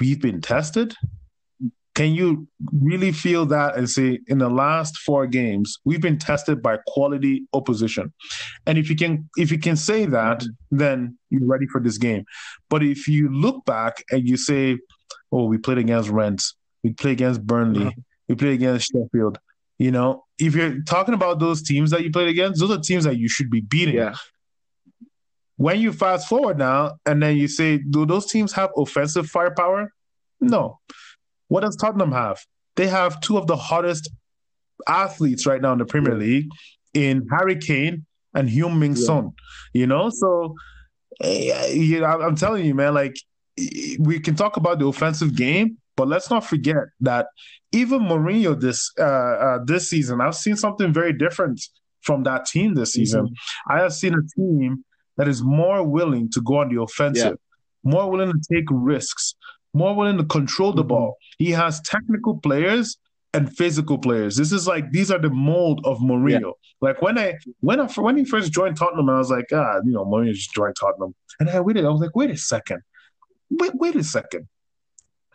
we've 0.00 0.20
been 0.20 0.40
tested? 0.40 0.94
Can 1.96 2.12
you 2.12 2.46
really 2.72 3.10
feel 3.10 3.46
that 3.46 3.76
and 3.76 3.88
say 3.88 4.20
in 4.28 4.36
the 4.38 4.50
last 4.50 4.98
four 4.98 5.26
games 5.26 5.78
we've 5.86 6.00
been 6.00 6.18
tested 6.18 6.62
by 6.62 6.76
quality 6.86 7.46
opposition? 7.54 8.12
And 8.66 8.76
if 8.76 8.90
you 8.90 8.96
can 8.96 9.28
if 9.36 9.50
you 9.50 9.58
can 9.58 9.76
say 9.76 10.04
that, 10.04 10.44
then 10.70 11.18
you're 11.30 11.46
ready 11.46 11.66
for 11.66 11.80
this 11.80 11.96
game. 11.96 12.24
But 12.68 12.82
if 12.84 13.08
you 13.08 13.30
look 13.32 13.64
back 13.64 14.04
and 14.10 14.28
you 14.28 14.36
say, 14.36 14.78
"Oh, 15.32 15.46
we 15.46 15.56
played 15.56 15.78
against 15.78 16.10
Rennes, 16.10 16.54
we 16.84 16.92
played 16.92 17.12
against 17.12 17.46
Burnley, 17.46 17.86
mm-hmm. 17.86 18.00
we 18.28 18.34
played 18.34 18.52
against 18.52 18.92
Sheffield," 18.92 19.38
you 19.78 19.90
know, 19.90 20.24
if 20.38 20.54
you're 20.54 20.82
talking 20.82 21.14
about 21.14 21.38
those 21.38 21.62
teams 21.62 21.90
that 21.90 22.02
you 22.02 22.10
played 22.10 22.28
against, 22.28 22.60
those 22.60 22.70
are 22.70 22.80
teams 22.80 23.04
that 23.04 23.16
you 23.16 23.28
should 23.28 23.50
be 23.50 23.60
beating. 23.60 23.96
Yeah. 23.96 24.14
When 25.56 25.80
you 25.80 25.92
fast 25.92 26.28
forward 26.28 26.58
now 26.58 26.98
and 27.06 27.22
then 27.22 27.36
you 27.36 27.48
say, 27.48 27.78
do 27.78 28.04
those 28.04 28.26
teams 28.26 28.52
have 28.52 28.70
offensive 28.76 29.26
firepower? 29.26 29.92
No. 30.40 30.80
What 31.48 31.60
does 31.60 31.76
Tottenham 31.76 32.12
have? 32.12 32.38
They 32.76 32.88
have 32.88 33.20
two 33.20 33.38
of 33.38 33.46
the 33.46 33.56
hottest 33.56 34.10
athletes 34.86 35.46
right 35.46 35.60
now 35.60 35.72
in 35.72 35.78
the 35.78 35.86
Premier 35.86 36.12
yeah. 36.12 36.18
League 36.18 36.48
in 36.94 37.26
Harry 37.30 37.56
Kane 37.56 38.04
and 38.34 38.48
Heung-min 38.48 38.96
Son. 38.96 39.32
Yeah. 39.72 39.80
You 39.80 39.86
know, 39.86 40.10
so 40.10 40.54
eh, 41.22 41.68
you 41.72 42.00
know, 42.00 42.06
I'm 42.06 42.36
telling 42.36 42.64
you, 42.64 42.74
man, 42.74 42.94
like 42.94 43.16
we 43.98 44.20
can 44.20 44.34
talk 44.34 44.56
about 44.56 44.78
the 44.78 44.86
offensive 44.86 45.34
game, 45.34 45.78
but 45.96 46.08
let's 46.08 46.30
not 46.30 46.44
forget 46.44 46.76
that 47.00 47.26
even 47.72 48.00
Mourinho 48.00 48.58
this 48.58 48.92
uh, 48.98 49.02
uh, 49.02 49.58
this 49.64 49.88
season, 49.90 50.20
I've 50.20 50.34
seen 50.34 50.56
something 50.56 50.92
very 50.92 51.12
different 51.12 51.60
from 52.02 52.22
that 52.24 52.46
team 52.46 52.74
this 52.74 52.92
season. 52.92 53.26
Mm-hmm. 53.26 53.72
I 53.72 53.82
have 53.82 53.92
seen 53.92 54.14
a 54.14 54.22
team 54.36 54.84
that 55.16 55.28
is 55.28 55.42
more 55.42 55.82
willing 55.82 56.30
to 56.32 56.40
go 56.42 56.58
on 56.58 56.74
the 56.74 56.80
offensive, 56.80 57.38
yeah. 57.84 57.90
more 57.90 58.10
willing 58.10 58.32
to 58.32 58.54
take 58.54 58.66
risks, 58.70 59.34
more 59.76 59.94
willing 59.94 60.18
to 60.18 60.24
control 60.24 60.72
the 60.72 60.82
mm-hmm. 60.82 60.88
ball. 60.88 61.16
He 61.38 61.50
has 61.50 61.80
technical 61.82 62.38
players 62.38 62.96
and 63.34 63.54
physical 63.54 63.98
players. 63.98 64.36
This 64.36 64.50
is 64.50 64.66
like 64.66 64.90
these 64.90 65.10
are 65.10 65.18
the 65.18 65.30
mold 65.30 65.80
of 65.84 65.98
Mourinho. 65.98 66.40
Yeah. 66.40 66.50
Like 66.80 67.02
when 67.02 67.18
I 67.18 67.34
when 67.60 67.80
I 67.80 67.86
when 67.86 68.16
he 68.16 68.24
first 68.24 68.52
joined 68.52 68.76
Tottenham, 68.76 69.10
I 69.10 69.18
was 69.18 69.30
like, 69.30 69.46
ah, 69.52 69.80
you 69.84 69.92
know, 69.92 70.04
Mourinho 70.04 70.32
just 70.32 70.54
joined 70.54 70.74
Tottenham, 70.80 71.14
and 71.38 71.50
I 71.50 71.60
waited. 71.60 71.84
I 71.84 71.90
was 71.90 72.00
like, 72.00 72.16
wait 72.16 72.30
a 72.30 72.36
second, 72.36 72.80
wait, 73.50 73.72
wait 73.74 73.96
a 73.96 74.04
second. 74.04 74.48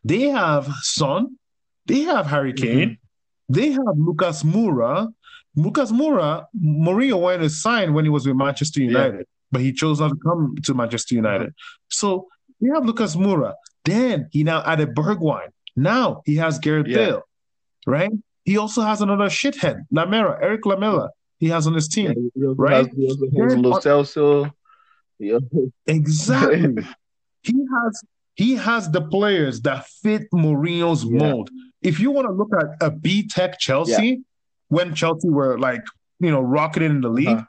They 0.03 0.21
have 0.29 0.67
Son, 0.81 1.37
they 1.85 2.01
have 2.01 2.25
Harry 2.25 2.53
mm-hmm. 2.53 2.65
Kane, 2.65 2.89
mm-hmm. 2.89 3.53
they 3.53 3.71
have 3.71 3.95
Lucas 3.97 4.43
Moura. 4.43 5.13
Lucas 5.53 5.91
Moura, 5.91 6.45
Mourinho 6.57 7.19
wanted 7.19 7.39
to 7.39 7.49
sign 7.49 7.93
when 7.93 8.05
he 8.05 8.09
was 8.09 8.25
with 8.25 8.37
Manchester 8.37 8.81
United, 8.81 9.17
yeah. 9.17 9.23
but 9.51 9.59
he 9.59 9.73
chose 9.73 9.99
not 9.99 10.07
to 10.07 10.15
come 10.15 10.55
to 10.63 10.73
Manchester 10.73 11.13
United. 11.13 11.49
Mm-hmm. 11.49 11.89
So 11.89 12.29
we 12.61 12.69
have 12.73 12.85
Lucas 12.85 13.17
Moura. 13.17 13.53
Then 13.85 14.27
he 14.31 14.43
now 14.43 14.63
added 14.65 14.95
Bergwijn. 14.95 15.49
Now 15.75 16.21
he 16.25 16.35
has 16.35 16.59
Gareth 16.59 16.87
yeah. 16.87 16.97
Bale, 16.97 17.23
right? 17.85 18.11
He 18.45 18.57
also 18.57 18.81
has 18.81 19.01
another 19.01 19.25
shithead, 19.25 19.81
Lamela, 19.91 20.37
Erik 20.41 20.65
Lamela. 20.65 21.09
He 21.39 21.47
has 21.49 21.65
on 21.65 21.73
his 21.73 21.87
team, 21.87 22.31
yeah, 22.35 22.53
right? 22.55 22.85
Has, 22.87 22.87
he 22.95 23.07
exactly. 25.87 26.83
he 27.43 27.53
has 27.53 28.03
he 28.35 28.55
has 28.55 28.89
the 28.89 29.01
players 29.01 29.61
that 29.61 29.87
fit 29.87 30.23
Mourinho's 30.31 31.03
yeah. 31.03 31.17
mold. 31.17 31.49
If 31.81 31.99
you 31.99 32.11
want 32.11 32.27
to 32.27 32.33
look 32.33 32.49
at 32.59 32.85
a 32.85 32.91
B 32.91 33.27
Tech 33.27 33.59
Chelsea, 33.59 34.07
yeah. 34.07 34.15
when 34.69 34.93
Chelsea 34.93 35.29
were 35.29 35.59
like, 35.59 35.81
you 36.19 36.31
know, 36.31 36.41
rocketing 36.41 36.91
in 36.91 37.01
the 37.01 37.09
league, 37.09 37.27
uh-huh. 37.27 37.45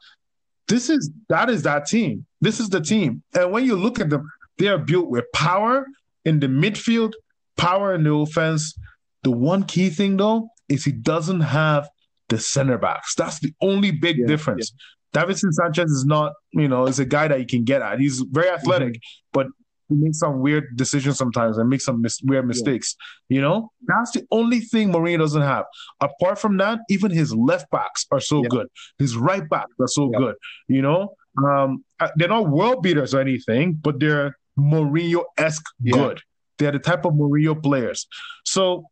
this 0.69 0.89
is 0.89 1.11
that 1.29 1.51
is 1.51 1.63
that 1.63 1.87
team. 1.87 2.27
This 2.41 2.61
is 2.61 2.69
the 2.69 2.81
team. 2.81 3.23
And 3.35 3.53
when 3.53 3.65
you 3.65 3.77
look 3.77 4.01
at 4.01 4.11
them, 4.11 4.31
they 4.59 4.69
are 4.69 4.79
built 4.79 5.09
with 5.09 5.25
power 5.33 5.87
in 6.25 6.41
the 6.41 6.47
midfield, 6.47 7.13
power 7.57 7.95
in 7.95 8.05
the 8.05 8.15
offense. 8.15 8.75
The 9.23 9.31
one 9.31 9.65
key 9.65 9.91
thing 9.91 10.17
though 10.17 10.49
is 10.69 10.85
he 10.85 10.93
doesn't 10.93 11.41
have 11.41 11.89
the 12.29 12.39
center 12.39 12.79
backs. 12.79 13.15
That's 13.15 13.39
the 13.41 13.53
only 13.61 13.91
big 13.91 14.19
yeah, 14.19 14.27
difference. 14.27 14.73
Yeah. 15.15 15.23
Davinson 15.25 15.53
Sanchez 15.53 15.91
is 15.91 16.07
not, 16.07 16.33
you 16.53 16.69
know, 16.69 16.87
is 16.87 16.99
a 16.99 17.05
guy 17.05 17.29
that 17.29 17.39
you 17.39 17.47
can 17.47 17.65
get 17.65 17.83
at. 17.83 18.01
He's 18.01 18.21
very 18.21 18.49
athletic, 18.49 18.95
mm-hmm. 18.95 19.31
but 19.33 19.47
he 19.89 19.97
makes 19.97 20.19
some 20.19 20.41
weird 20.41 20.75
decisions 20.77 21.19
sometimes 21.19 21.59
and 21.59 21.69
makes 21.69 21.85
some 21.85 22.01
mis- 22.01 22.23
weird 22.25 22.47
mistakes. 22.47 22.97
Yeah. 23.29 23.37
You 23.37 23.43
know, 23.43 23.73
that's 23.87 24.13
the 24.13 24.27
only 24.31 24.61
thing 24.61 24.91
Mourinho 24.91 25.19
doesn't 25.19 25.43
have. 25.43 25.67
Apart 26.01 26.39
from 26.39 26.57
that, 26.59 26.81
even 26.89 27.11
his 27.11 27.35
left 27.35 27.71
backs 27.71 28.07
are 28.11 28.21
so 28.21 28.43
good. 28.43 28.69
His 28.99 29.17
right 29.17 29.47
backs 29.49 29.75
are 29.79 29.89
so 29.89 30.09
good. 30.09 30.37
You 30.69 30.81
know, 30.83 31.15
um, 31.45 31.85
uh, 32.01 32.09
they're 32.17 32.29
not 32.29 32.49
world 32.49 32.83
beaters 32.83 33.15
or 33.15 33.21
anything, 33.21 33.75
but 33.75 34.01
they're 34.01 34.39
Mourinho 34.63 35.25
esque 35.37 35.65
good. 35.91 36.21
They're 36.59 36.73
the 36.73 36.79
type 36.79 37.05
of 37.05 37.15
Mourinho 37.15 37.61
players. 37.61 38.07
So 38.45 38.85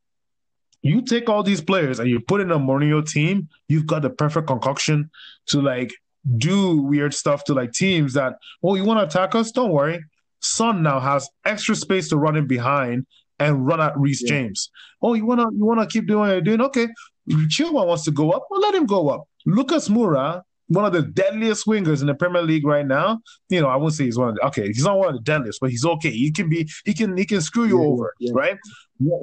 you 0.82 1.02
take 1.02 1.28
all 1.28 1.42
these 1.42 1.60
players 1.60 2.00
and 2.00 2.08
you 2.08 2.20
put 2.20 2.40
in 2.40 2.50
a 2.50 2.58
Mourinho 2.58 3.06
team, 3.06 3.48
you've 3.68 3.86
got 3.86 4.02
the 4.02 4.10
perfect 4.10 4.46
concoction 4.46 5.10
to 5.48 5.60
like 5.60 5.92
do 6.36 6.80
weird 6.82 7.14
stuff 7.14 7.44
to 7.44 7.54
like 7.54 7.72
teams 7.72 8.14
that, 8.14 8.34
oh, 8.62 8.74
you 8.74 8.84
want 8.84 8.98
to 9.00 9.04
attack 9.04 9.34
us? 9.34 9.52
Don't 9.52 9.72
worry. 9.72 10.02
Son 10.40 10.82
now 10.82 11.00
has 11.00 11.28
extra 11.44 11.76
space 11.76 12.08
to 12.08 12.16
run 12.16 12.36
in 12.36 12.46
behind 12.46 13.06
and 13.38 13.66
run 13.66 13.80
at 13.80 13.98
Reece 13.98 14.22
yeah. 14.22 14.28
James. 14.28 14.70
Oh, 15.02 15.14
you 15.14 15.24
wanna 15.26 15.46
you 15.52 15.64
wanna 15.64 15.86
keep 15.86 16.06
doing 16.06 16.20
what 16.20 16.30
you're 16.30 16.40
doing? 16.40 16.60
Okay. 16.60 16.88
Chilwell 17.28 17.86
wants 17.86 18.04
to 18.04 18.10
go 18.10 18.30
up. 18.30 18.46
Well, 18.50 18.60
let 18.60 18.74
him 18.74 18.86
go 18.86 19.08
up. 19.08 19.28
Lucas 19.46 19.88
Moura, 19.88 20.42
one 20.70 20.84
of 20.84 20.92
the 20.92 21.02
deadliest 21.02 21.66
wingers 21.66 22.00
in 22.00 22.06
the 22.06 22.14
Premier 22.14 22.42
League 22.42 22.64
right 22.64 22.86
now. 22.86 23.20
You 23.48 23.60
know, 23.60 23.66
I 23.66 23.74
wouldn't 23.74 23.94
say 23.94 24.04
he's 24.04 24.16
one 24.16 24.28
of 24.28 24.34
the 24.36 24.46
okay, 24.46 24.68
he's 24.68 24.84
not 24.84 24.98
one 24.98 25.08
of 25.08 25.14
the 25.14 25.22
deadliest, 25.22 25.60
but 25.60 25.70
he's 25.70 25.84
okay. 25.84 26.10
He 26.10 26.30
can 26.30 26.48
be 26.48 26.68
he 26.84 26.94
can 26.94 27.16
he 27.16 27.26
can 27.26 27.40
screw 27.40 27.66
you 27.66 27.80
yeah, 27.80 27.88
over, 27.88 28.14
yeah. 28.20 28.32
right? 28.34 28.58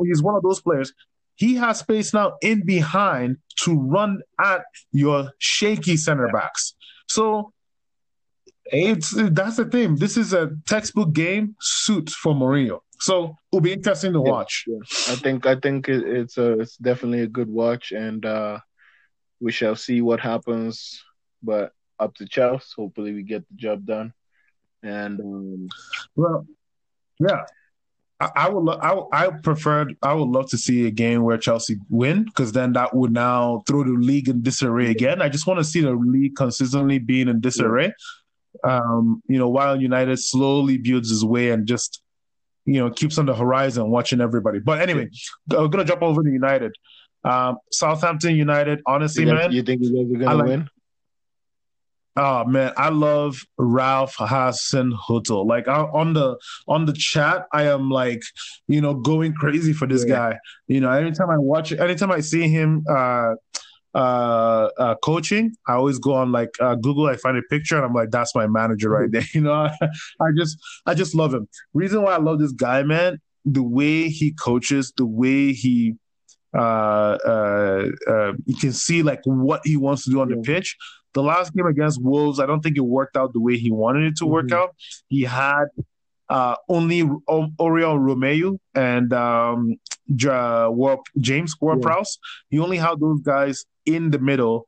He's 0.03 0.21
one 0.21 0.35
of 0.35 0.43
those 0.43 0.61
players. 0.61 0.93
He 1.35 1.55
has 1.55 1.79
space 1.79 2.13
now 2.13 2.33
in 2.41 2.65
behind 2.65 3.37
to 3.61 3.79
run 3.79 4.21
at 4.39 4.63
your 4.91 5.31
shaky 5.37 5.95
center 5.95 6.27
backs. 6.33 6.75
So 7.07 7.53
it's 8.65 9.13
that's 9.31 9.55
the 9.55 9.65
thing. 9.65 9.95
This 9.95 10.17
is 10.17 10.33
a 10.33 10.51
textbook 10.65 11.13
game 11.13 11.55
suit 11.61 12.09
for 12.09 12.33
Mourinho. 12.33 12.79
So 12.99 13.35
it'll 13.51 13.61
be 13.61 13.71
interesting 13.71 14.11
to 14.13 14.21
watch. 14.21 14.65
Yeah, 14.67 14.79
I 15.09 15.15
think 15.15 15.45
I 15.45 15.55
think 15.55 15.87
it's 15.87 16.37
a 16.37 16.59
it's 16.59 16.75
definitely 16.75 17.21
a 17.21 17.27
good 17.27 17.47
watch, 17.47 17.93
and 17.93 18.25
uh, 18.25 18.59
we 19.39 19.53
shall 19.53 19.77
see 19.77 20.01
what 20.01 20.19
happens. 20.19 21.01
But 21.41 21.71
up 21.99 22.15
to 22.15 22.27
Chelsea. 22.27 22.73
Hopefully, 22.75 23.13
we 23.13 23.23
get 23.23 23.47
the 23.49 23.55
job 23.55 23.85
done. 23.85 24.13
And 24.83 25.19
um, 25.19 25.67
well, 26.15 26.45
yeah, 27.19 27.43
I, 28.19 28.29
I 28.35 28.49
would. 28.49 28.63
Lo- 28.63 29.09
I 29.11 29.25
I 29.25 29.29
prefer. 29.29 29.87
I 30.01 30.13
would 30.13 30.29
love 30.29 30.49
to 30.51 30.57
see 30.57 30.87
a 30.87 30.91
game 30.91 31.23
where 31.23 31.37
Chelsea 31.37 31.77
win 31.89 32.25
because 32.25 32.51
then 32.51 32.73
that 32.73 32.95
would 32.95 33.11
now 33.11 33.63
throw 33.67 33.83
the 33.83 33.91
league 33.91 34.29
in 34.29 34.41
disarray 34.41 34.91
again. 34.91 35.21
I 35.21 35.29
just 35.29 35.47
want 35.47 35.59
to 35.59 35.63
see 35.63 35.81
the 35.81 35.91
league 35.91 36.35
consistently 36.35 36.99
being 36.99 37.27
in 37.27 37.41
disarray 37.41 37.93
um, 38.63 39.21
you 39.27 39.37
know, 39.37 39.49
while 39.49 39.79
United 39.79 40.17
slowly 40.19 40.77
builds 40.77 41.09
his 41.09 41.23
way 41.23 41.51
and 41.51 41.67
just, 41.67 42.01
you 42.65 42.79
know, 42.79 42.89
keeps 42.89 43.17
on 43.17 43.25
the 43.25 43.35
horizon 43.35 43.89
watching 43.89 44.21
everybody. 44.21 44.59
But 44.59 44.81
anyway, 44.81 45.09
I'm 45.51 45.69
gonna 45.69 45.85
jump 45.85 46.01
over 46.01 46.23
to 46.23 46.29
United. 46.29 46.75
Um, 47.23 47.57
Southampton 47.71 48.35
United, 48.35 48.81
honestly, 48.85 49.25
you 49.25 49.33
man. 49.33 49.51
You 49.51 49.63
think 49.63 49.81
you 49.81 49.93
guys 49.93 50.15
are 50.15 50.25
gonna 50.25 50.37
like, 50.37 50.47
win? 50.47 50.69
Oh 52.19 52.45
man, 52.45 52.73
I 52.77 52.89
love 52.89 53.45
Ralph 53.59 54.15
Hassan 54.17 54.91
Hasenhüttl. 54.91 55.45
Like 55.45 55.67
I, 55.67 55.81
on 55.81 56.13
the 56.13 56.35
on 56.67 56.85
the 56.85 56.93
chat, 56.93 57.45
I 57.53 57.63
am 57.67 57.91
like, 57.91 58.23
you 58.67 58.81
know, 58.81 58.95
going 58.95 59.33
crazy 59.33 59.71
for 59.71 59.85
this 59.85 60.03
yeah. 60.03 60.15
guy. 60.15 60.39
You 60.65 60.81
know, 60.81 60.89
anytime 60.89 61.29
I 61.29 61.37
watch, 61.37 61.71
it, 61.71 61.79
anytime 61.79 62.11
I 62.11 62.21
see 62.21 62.47
him 62.47 62.83
uh, 62.89 63.35
uh, 63.93 64.69
uh, 64.79 64.95
coaching, 65.03 65.55
I 65.67 65.73
always 65.73 65.99
go 65.99 66.15
on 66.15 66.31
like 66.31 66.49
uh, 66.59 66.73
Google. 66.73 67.05
I 67.05 67.17
find 67.17 67.37
a 67.37 67.43
picture 67.43 67.75
and 67.75 67.85
I'm 67.85 67.93
like, 67.93 68.09
that's 68.09 68.33
my 68.33 68.47
manager 68.47 68.89
right 68.89 69.11
there. 69.11 69.23
You 69.33 69.41
know, 69.41 69.69
I 70.19 70.27
just 70.35 70.57
I 70.87 70.95
just 70.95 71.13
love 71.13 71.35
him. 71.35 71.47
Reason 71.75 72.01
why 72.01 72.13
I 72.13 72.17
love 72.17 72.39
this 72.39 72.51
guy, 72.51 72.81
man, 72.81 73.21
the 73.45 73.61
way 73.61 74.09
he 74.09 74.31
coaches, 74.31 74.91
the 74.97 75.05
way 75.05 75.53
he 75.53 75.93
uh, 76.57 77.17
uh, 77.25 77.87
uh, 78.07 78.33
you 78.45 78.55
can 78.55 78.71
see 78.71 79.03
like 79.03 79.19
what 79.25 79.61
he 79.63 79.77
wants 79.77 80.05
to 80.05 80.09
do 80.09 80.21
on 80.21 80.29
the 80.29 80.37
pitch. 80.37 80.75
The 81.13 81.23
last 81.23 81.53
game 81.53 81.65
against 81.65 82.01
Wolves, 82.01 82.39
I 82.39 82.45
don't 82.45 82.61
think 82.61 82.77
it 82.77 82.81
worked 82.81 83.17
out 83.17 83.33
the 83.33 83.39
way 83.39 83.57
he 83.57 83.71
wanted 83.71 84.03
it 84.03 84.17
to 84.17 84.25
mm-hmm. 84.25 84.33
work 84.33 84.51
out. 84.51 84.75
He 85.07 85.23
had 85.23 85.65
uh, 86.29 86.55
only 86.69 87.03
Oriol 87.03 87.97
Romeu 87.97 88.59
and 88.75 89.13
um, 89.13 89.75
James 90.15 91.55
Ward-Prowse. 91.59 92.19
Yeah. 92.21 92.57
He 92.57 92.59
only 92.59 92.77
had 92.77 92.99
those 92.99 93.21
guys 93.21 93.65
in 93.85 94.11
the 94.11 94.19
middle 94.19 94.65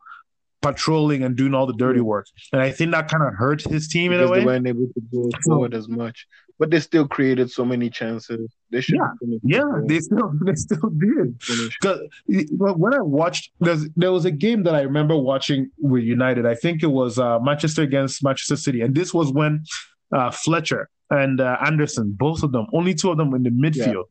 patrolling 0.62 1.24
and 1.24 1.36
doing 1.36 1.54
all 1.54 1.66
the 1.66 1.74
dirty 1.74 2.02
work. 2.02 2.28
And 2.52 2.62
I 2.62 2.72
think 2.72 2.92
that 2.92 3.10
kind 3.10 3.24
of 3.24 3.34
hurt 3.34 3.62
his 3.62 3.88
team 3.88 4.12
because 4.12 4.24
in 4.24 4.28
a 4.28 4.32
way. 4.32 4.40
They 4.40 4.46
weren't 4.46 4.68
able 4.68 4.88
to 4.88 5.02
go 5.14 5.30
forward 5.46 5.74
as 5.74 5.88
much. 5.88 6.28
But 6.60 6.72
they 6.72 6.80
still 6.82 7.08
created 7.08 7.50
so 7.50 7.64
many 7.64 7.90
chances. 7.90 8.54
They 8.70 8.82
should 8.82 8.98
yeah, 8.98 9.62
yeah 9.62 9.82
they 9.86 10.00
still 10.02 10.32
they 10.42 10.56
still 10.56 10.90
did. 10.90 11.40
Because 11.48 12.02
when 12.28 12.94
I 12.94 13.00
watched, 13.00 13.52
there 13.60 14.12
was 14.12 14.26
a 14.26 14.32
game 14.32 14.64
that 14.64 14.76
I 14.76 14.82
remember 14.82 15.16
watching 15.16 15.72
with 15.80 16.04
United. 16.04 16.46
I 16.46 16.56
think 16.56 16.84
it 16.84 16.92
was 16.92 17.18
uh, 17.18 17.40
Manchester 17.40 17.82
against 17.84 18.24
Manchester 18.24 18.58
City, 18.58 18.82
and 18.82 18.94
this 18.94 19.14
was 19.14 19.32
when 19.32 19.64
uh, 20.12 20.32
Fletcher 20.32 20.90
and 21.10 21.42
uh, 21.42 21.58
Anderson, 21.66 22.16
both 22.18 22.44
of 22.44 22.52
them, 22.52 22.68
only 22.74 22.94
two 22.94 23.10
of 23.10 23.18
them 23.18 23.34
in 23.34 23.44
the 23.44 23.50
midfield. 23.50 24.04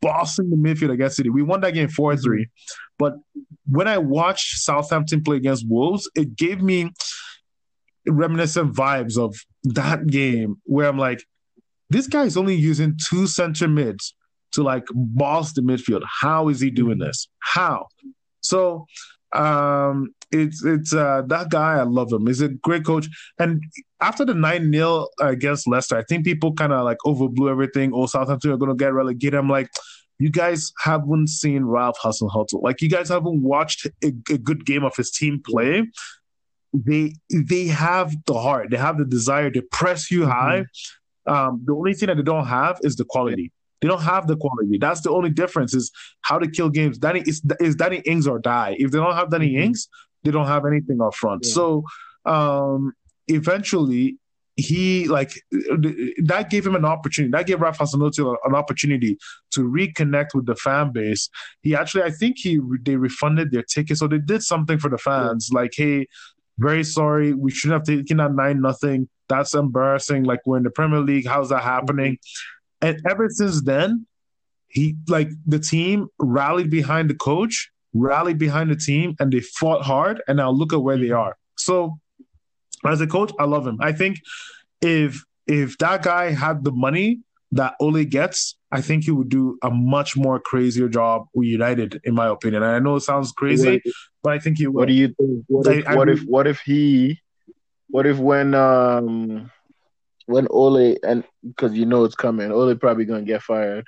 bossing 0.00 0.50
the 0.50 0.56
midfield 0.56 0.90
against 0.90 1.16
City. 1.16 1.30
We 1.30 1.42
won 1.42 1.60
that 1.62 1.74
game 1.74 1.88
4 1.88 2.16
3. 2.16 2.42
Mm-hmm. 2.42 2.48
But 2.98 3.14
when 3.68 3.88
I 3.88 3.98
watched 3.98 4.58
Southampton 4.58 5.22
play 5.22 5.36
against 5.36 5.68
Wolves, 5.68 6.08
it 6.14 6.36
gave 6.36 6.62
me 6.62 6.92
reminiscent 8.06 8.74
vibes 8.74 9.18
of 9.18 9.36
that 9.64 10.06
game 10.06 10.56
where 10.64 10.88
I'm 10.88 10.98
like, 10.98 11.24
this 11.90 12.06
guy 12.06 12.24
is 12.24 12.36
only 12.36 12.54
using 12.54 12.96
two 13.08 13.26
center 13.26 13.68
mids 13.68 14.14
to 14.52 14.62
like 14.62 14.84
boss 14.92 15.52
the 15.52 15.60
midfield. 15.60 16.02
How 16.20 16.48
is 16.48 16.60
he 16.60 16.70
doing 16.70 16.98
this? 16.98 17.28
How? 17.40 17.86
So 18.42 18.86
um 19.32 20.14
it's 20.30 20.64
it's 20.64 20.94
uh 20.94 21.22
that 21.26 21.50
guy 21.50 21.74
I 21.74 21.82
love 21.82 22.12
him. 22.12 22.26
He's 22.26 22.40
a 22.40 22.48
great 22.48 22.84
coach. 22.84 23.08
And 23.38 23.62
after 24.00 24.24
the 24.24 24.32
9-0 24.32 25.06
against 25.20 25.68
Leicester, 25.68 25.96
I 25.96 26.04
think 26.08 26.24
people 26.24 26.52
kind 26.54 26.72
of 26.72 26.84
like 26.84 26.98
overblew 27.06 27.50
everything. 27.50 27.92
Oh, 27.94 28.06
Southampton 28.06 28.52
are 28.52 28.56
gonna 28.56 28.74
get 28.74 28.92
relegated. 28.92 29.38
I'm 29.38 29.48
like, 29.48 29.70
you 30.18 30.30
guys 30.30 30.72
haven't 30.78 31.28
seen 31.28 31.64
Ralph 31.64 31.98
Hasenhüttl. 32.02 32.62
Like 32.62 32.80
you 32.80 32.88
guys 32.88 33.10
haven't 33.10 33.42
watched 33.42 33.86
a, 34.02 34.12
a 34.30 34.38
good 34.38 34.64
game 34.64 34.84
of 34.84 34.96
his 34.96 35.10
team 35.10 35.42
play 35.44 35.84
they 36.84 37.14
they 37.30 37.66
have 37.66 38.14
the 38.26 38.34
heart, 38.34 38.70
they 38.70 38.76
have 38.76 38.98
the 38.98 39.04
desire 39.04 39.50
to 39.50 39.62
press 39.62 40.10
you 40.10 40.20
mm-hmm. 40.20 40.30
Um, 41.26 41.62
the 41.64 41.74
only 41.74 41.94
thing 41.94 42.06
that 42.08 42.16
they 42.16 42.22
don't 42.22 42.46
have 42.46 42.78
is 42.82 42.96
the 42.96 43.04
quality. 43.04 43.52
They 43.80 43.88
don't 43.88 44.02
have 44.02 44.26
the 44.26 44.36
quality. 44.36 44.78
That's 44.78 45.02
the 45.02 45.10
only 45.10 45.30
difference 45.30 45.74
is 45.74 45.92
how 46.22 46.38
to 46.38 46.48
kill 46.48 46.70
games. 46.70 46.98
Danny 46.98 47.20
is, 47.20 47.42
is 47.60 47.74
Danny 47.76 47.98
Ings 47.98 48.26
or 48.26 48.38
die. 48.38 48.76
If 48.78 48.90
they 48.90 48.98
don't 48.98 49.14
have 49.14 49.30
Danny 49.30 49.50
mm-hmm. 49.50 49.64
Ings, 49.64 49.88
they 50.24 50.30
don't 50.30 50.46
have 50.46 50.64
anything 50.64 51.00
up 51.00 51.14
front. 51.14 51.44
Yeah. 51.44 51.52
So 51.52 51.84
um, 52.24 52.92
eventually, 53.28 54.18
he 54.56 55.06
like 55.06 55.32
that 55.50 56.48
gave 56.48 56.66
him 56.66 56.74
an 56.74 56.86
opportunity. 56.86 57.30
That 57.30 57.46
gave 57.46 57.60
Rafa 57.60 57.84
Hasenhüttl 57.84 58.36
an 58.44 58.54
opportunity 58.54 59.18
to 59.50 59.60
reconnect 59.60 60.28
with 60.34 60.46
the 60.46 60.56
fan 60.56 60.92
base. 60.92 61.28
He 61.60 61.74
actually, 61.74 62.04
I 62.04 62.10
think 62.10 62.38
he 62.38 62.58
they 62.82 62.96
refunded 62.96 63.52
their 63.52 63.62
tickets, 63.62 64.00
so 64.00 64.08
they 64.08 64.18
did 64.18 64.42
something 64.42 64.78
for 64.78 64.88
the 64.88 64.96
fans. 64.96 65.50
Yeah. 65.52 65.60
Like, 65.60 65.72
hey, 65.76 66.06
very 66.58 66.84
sorry. 66.84 67.34
We 67.34 67.50
shouldn't 67.50 67.86
have 67.86 67.98
taken 67.98 68.16
that 68.16 68.32
nine 68.32 68.62
nothing. 68.62 69.10
That's 69.28 69.54
embarrassing. 69.54 70.24
Like 70.24 70.40
we're 70.46 70.58
in 70.58 70.62
the 70.62 70.70
Premier 70.70 71.00
League. 71.00 71.26
How's 71.26 71.48
that 71.50 71.62
happening? 71.62 72.18
And 72.80 73.00
ever 73.08 73.28
since 73.28 73.62
then, 73.62 74.06
he 74.68 74.96
like 75.08 75.30
the 75.46 75.58
team 75.58 76.08
rallied 76.18 76.70
behind 76.70 77.10
the 77.10 77.14
coach, 77.14 77.70
rallied 77.94 78.38
behind 78.38 78.70
the 78.70 78.76
team, 78.76 79.16
and 79.18 79.32
they 79.32 79.40
fought 79.40 79.82
hard. 79.82 80.22
And 80.28 80.36
now 80.36 80.50
look 80.50 80.72
at 80.72 80.82
where 80.82 80.98
they 80.98 81.10
are. 81.10 81.36
So, 81.56 81.98
as 82.84 83.00
a 83.00 83.06
coach, 83.06 83.32
I 83.38 83.44
love 83.44 83.66
him. 83.66 83.78
I 83.80 83.92
think 83.92 84.20
if 84.80 85.24
if 85.46 85.78
that 85.78 86.02
guy 86.02 86.30
had 86.30 86.64
the 86.64 86.72
money 86.72 87.20
that 87.52 87.74
Ole 87.80 88.04
gets, 88.04 88.56
I 88.72 88.80
think 88.80 89.04
he 89.04 89.10
would 89.10 89.28
do 89.28 89.58
a 89.62 89.70
much 89.70 90.16
more 90.16 90.40
crazier 90.40 90.88
job 90.88 91.26
with 91.34 91.48
United, 91.48 92.00
in 92.04 92.14
my 92.14 92.26
opinion. 92.28 92.62
And 92.62 92.72
I 92.72 92.78
know 92.78 92.96
it 92.96 93.00
sounds 93.00 93.32
crazy, 93.32 93.82
but 94.22 94.32
I 94.32 94.38
think 94.38 94.58
he 94.58 94.66
would. 94.66 94.74
What 94.74 94.88
do 94.88 94.94
you 94.94 95.08
think? 95.08 95.44
What 95.46 95.66
if, 95.66 95.86
I, 95.86 95.96
what, 95.96 96.08
I, 96.08 96.12
if 96.12 96.20
what 96.22 96.46
if 96.46 96.60
he? 96.60 97.20
What 97.88 98.06
if 98.06 98.18
when 98.18 98.54
um 98.54 99.50
when 100.26 100.48
Ole 100.50 100.96
and 101.02 101.24
because 101.46 101.74
you 101.74 101.86
know 101.86 102.04
it's 102.04 102.14
coming, 102.14 102.52
Ole 102.52 102.74
probably 102.74 103.04
gonna 103.04 103.22
get 103.22 103.42
fired, 103.42 103.86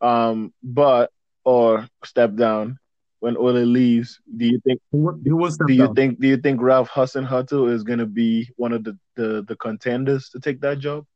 um, 0.00 0.52
but 0.62 1.10
or 1.44 1.88
step 2.04 2.34
down 2.34 2.78
when 3.20 3.36
Ole 3.36 3.64
leaves. 3.64 4.20
Do 4.36 4.46
you 4.46 4.60
think? 4.64 4.80
He 4.92 5.32
was 5.32 5.56
do 5.58 5.72
you 5.72 5.86
down. 5.86 5.94
think? 5.94 6.20
Do 6.20 6.28
you 6.28 6.36
think 6.36 6.60
Ralph 6.60 6.90
Hasenhüttl 6.90 7.72
is 7.72 7.84
gonna 7.84 8.06
be 8.06 8.50
one 8.56 8.72
of 8.72 8.84
the, 8.84 8.98
the 9.14 9.44
the 9.46 9.56
contenders 9.56 10.28
to 10.30 10.40
take 10.40 10.60
that 10.60 10.78
job? 10.78 11.06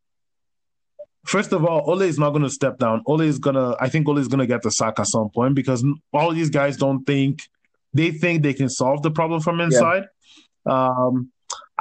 First 1.25 1.53
of 1.53 1.65
all, 1.65 1.83
Ole 1.91 2.03
is 2.03 2.19
not 2.19 2.31
going 2.31 2.45
to 2.45 2.51
step 2.51 2.79
down. 2.79 3.03
Ole 3.05 3.21
is 3.21 3.39
going 3.39 3.55
to, 3.55 3.77
I 3.79 3.91
think 3.91 4.09
Ole 4.09 4.17
is 4.17 4.27
going 4.27 4.39
to 4.39 4.47
get 4.47 4.63
the 4.63 4.71
sack 4.71 4.99
at 4.99 5.07
some 5.07 5.29
point 5.29 5.55
because 5.55 5.85
all 6.15 6.33
these 6.33 6.49
guys 6.49 6.79
don't 6.79 7.05
think, 7.05 7.43
they 7.93 8.11
think 8.11 8.43
they 8.43 8.55
can 8.55 8.71
solve 8.71 9.03
the 9.03 9.11
problem 9.11 9.43
from 9.43 9.61
inside. 9.61 10.05
Yeah. 10.67 10.89
Um, 10.89 11.31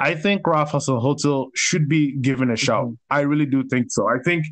I 0.00 0.14
think 0.14 0.46
Ralph 0.46 0.72
Hasenhüttl 0.72 1.50
should 1.54 1.88
be 1.88 2.16
given 2.16 2.50
a 2.50 2.56
shout. 2.56 2.86
Mm-hmm. 2.86 3.12
I 3.12 3.20
really 3.20 3.46
do 3.46 3.62
think 3.64 3.90
so. 3.90 4.08
I 4.08 4.18
think 4.24 4.46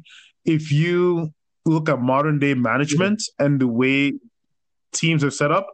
if 0.45 0.71
you 0.71 1.33
look 1.65 1.89
at 1.89 2.01
modern 2.01 2.39
day 2.39 2.55
management 2.55 3.21
mm-hmm. 3.21 3.45
and 3.45 3.61
the 3.61 3.67
way 3.67 4.13
teams 4.93 5.25
are 5.25 5.31
set 5.31 5.51
up 5.51 5.67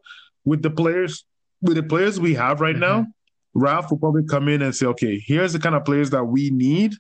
with 0.45 0.63
the 0.63 0.71
players, 0.71 1.25
with 1.61 1.75
the 1.77 1.83
players 1.83 2.21
we 2.21 2.35
have 2.35 2.61
right 2.61 2.77
mm-hmm. 2.77 3.03
now, 3.03 3.07
Ralph 3.53 3.91
will 3.91 3.99
probably 3.99 4.25
come 4.25 4.49
in 4.49 4.63
and 4.63 4.75
say, 4.75 4.87
okay, 4.87 5.21
here's 5.27 5.53
the 5.53 5.59
kind 5.59 5.75
of 5.75 5.85
players 5.85 6.11
that 6.11 6.25
we 6.25 6.51
need 6.51 6.95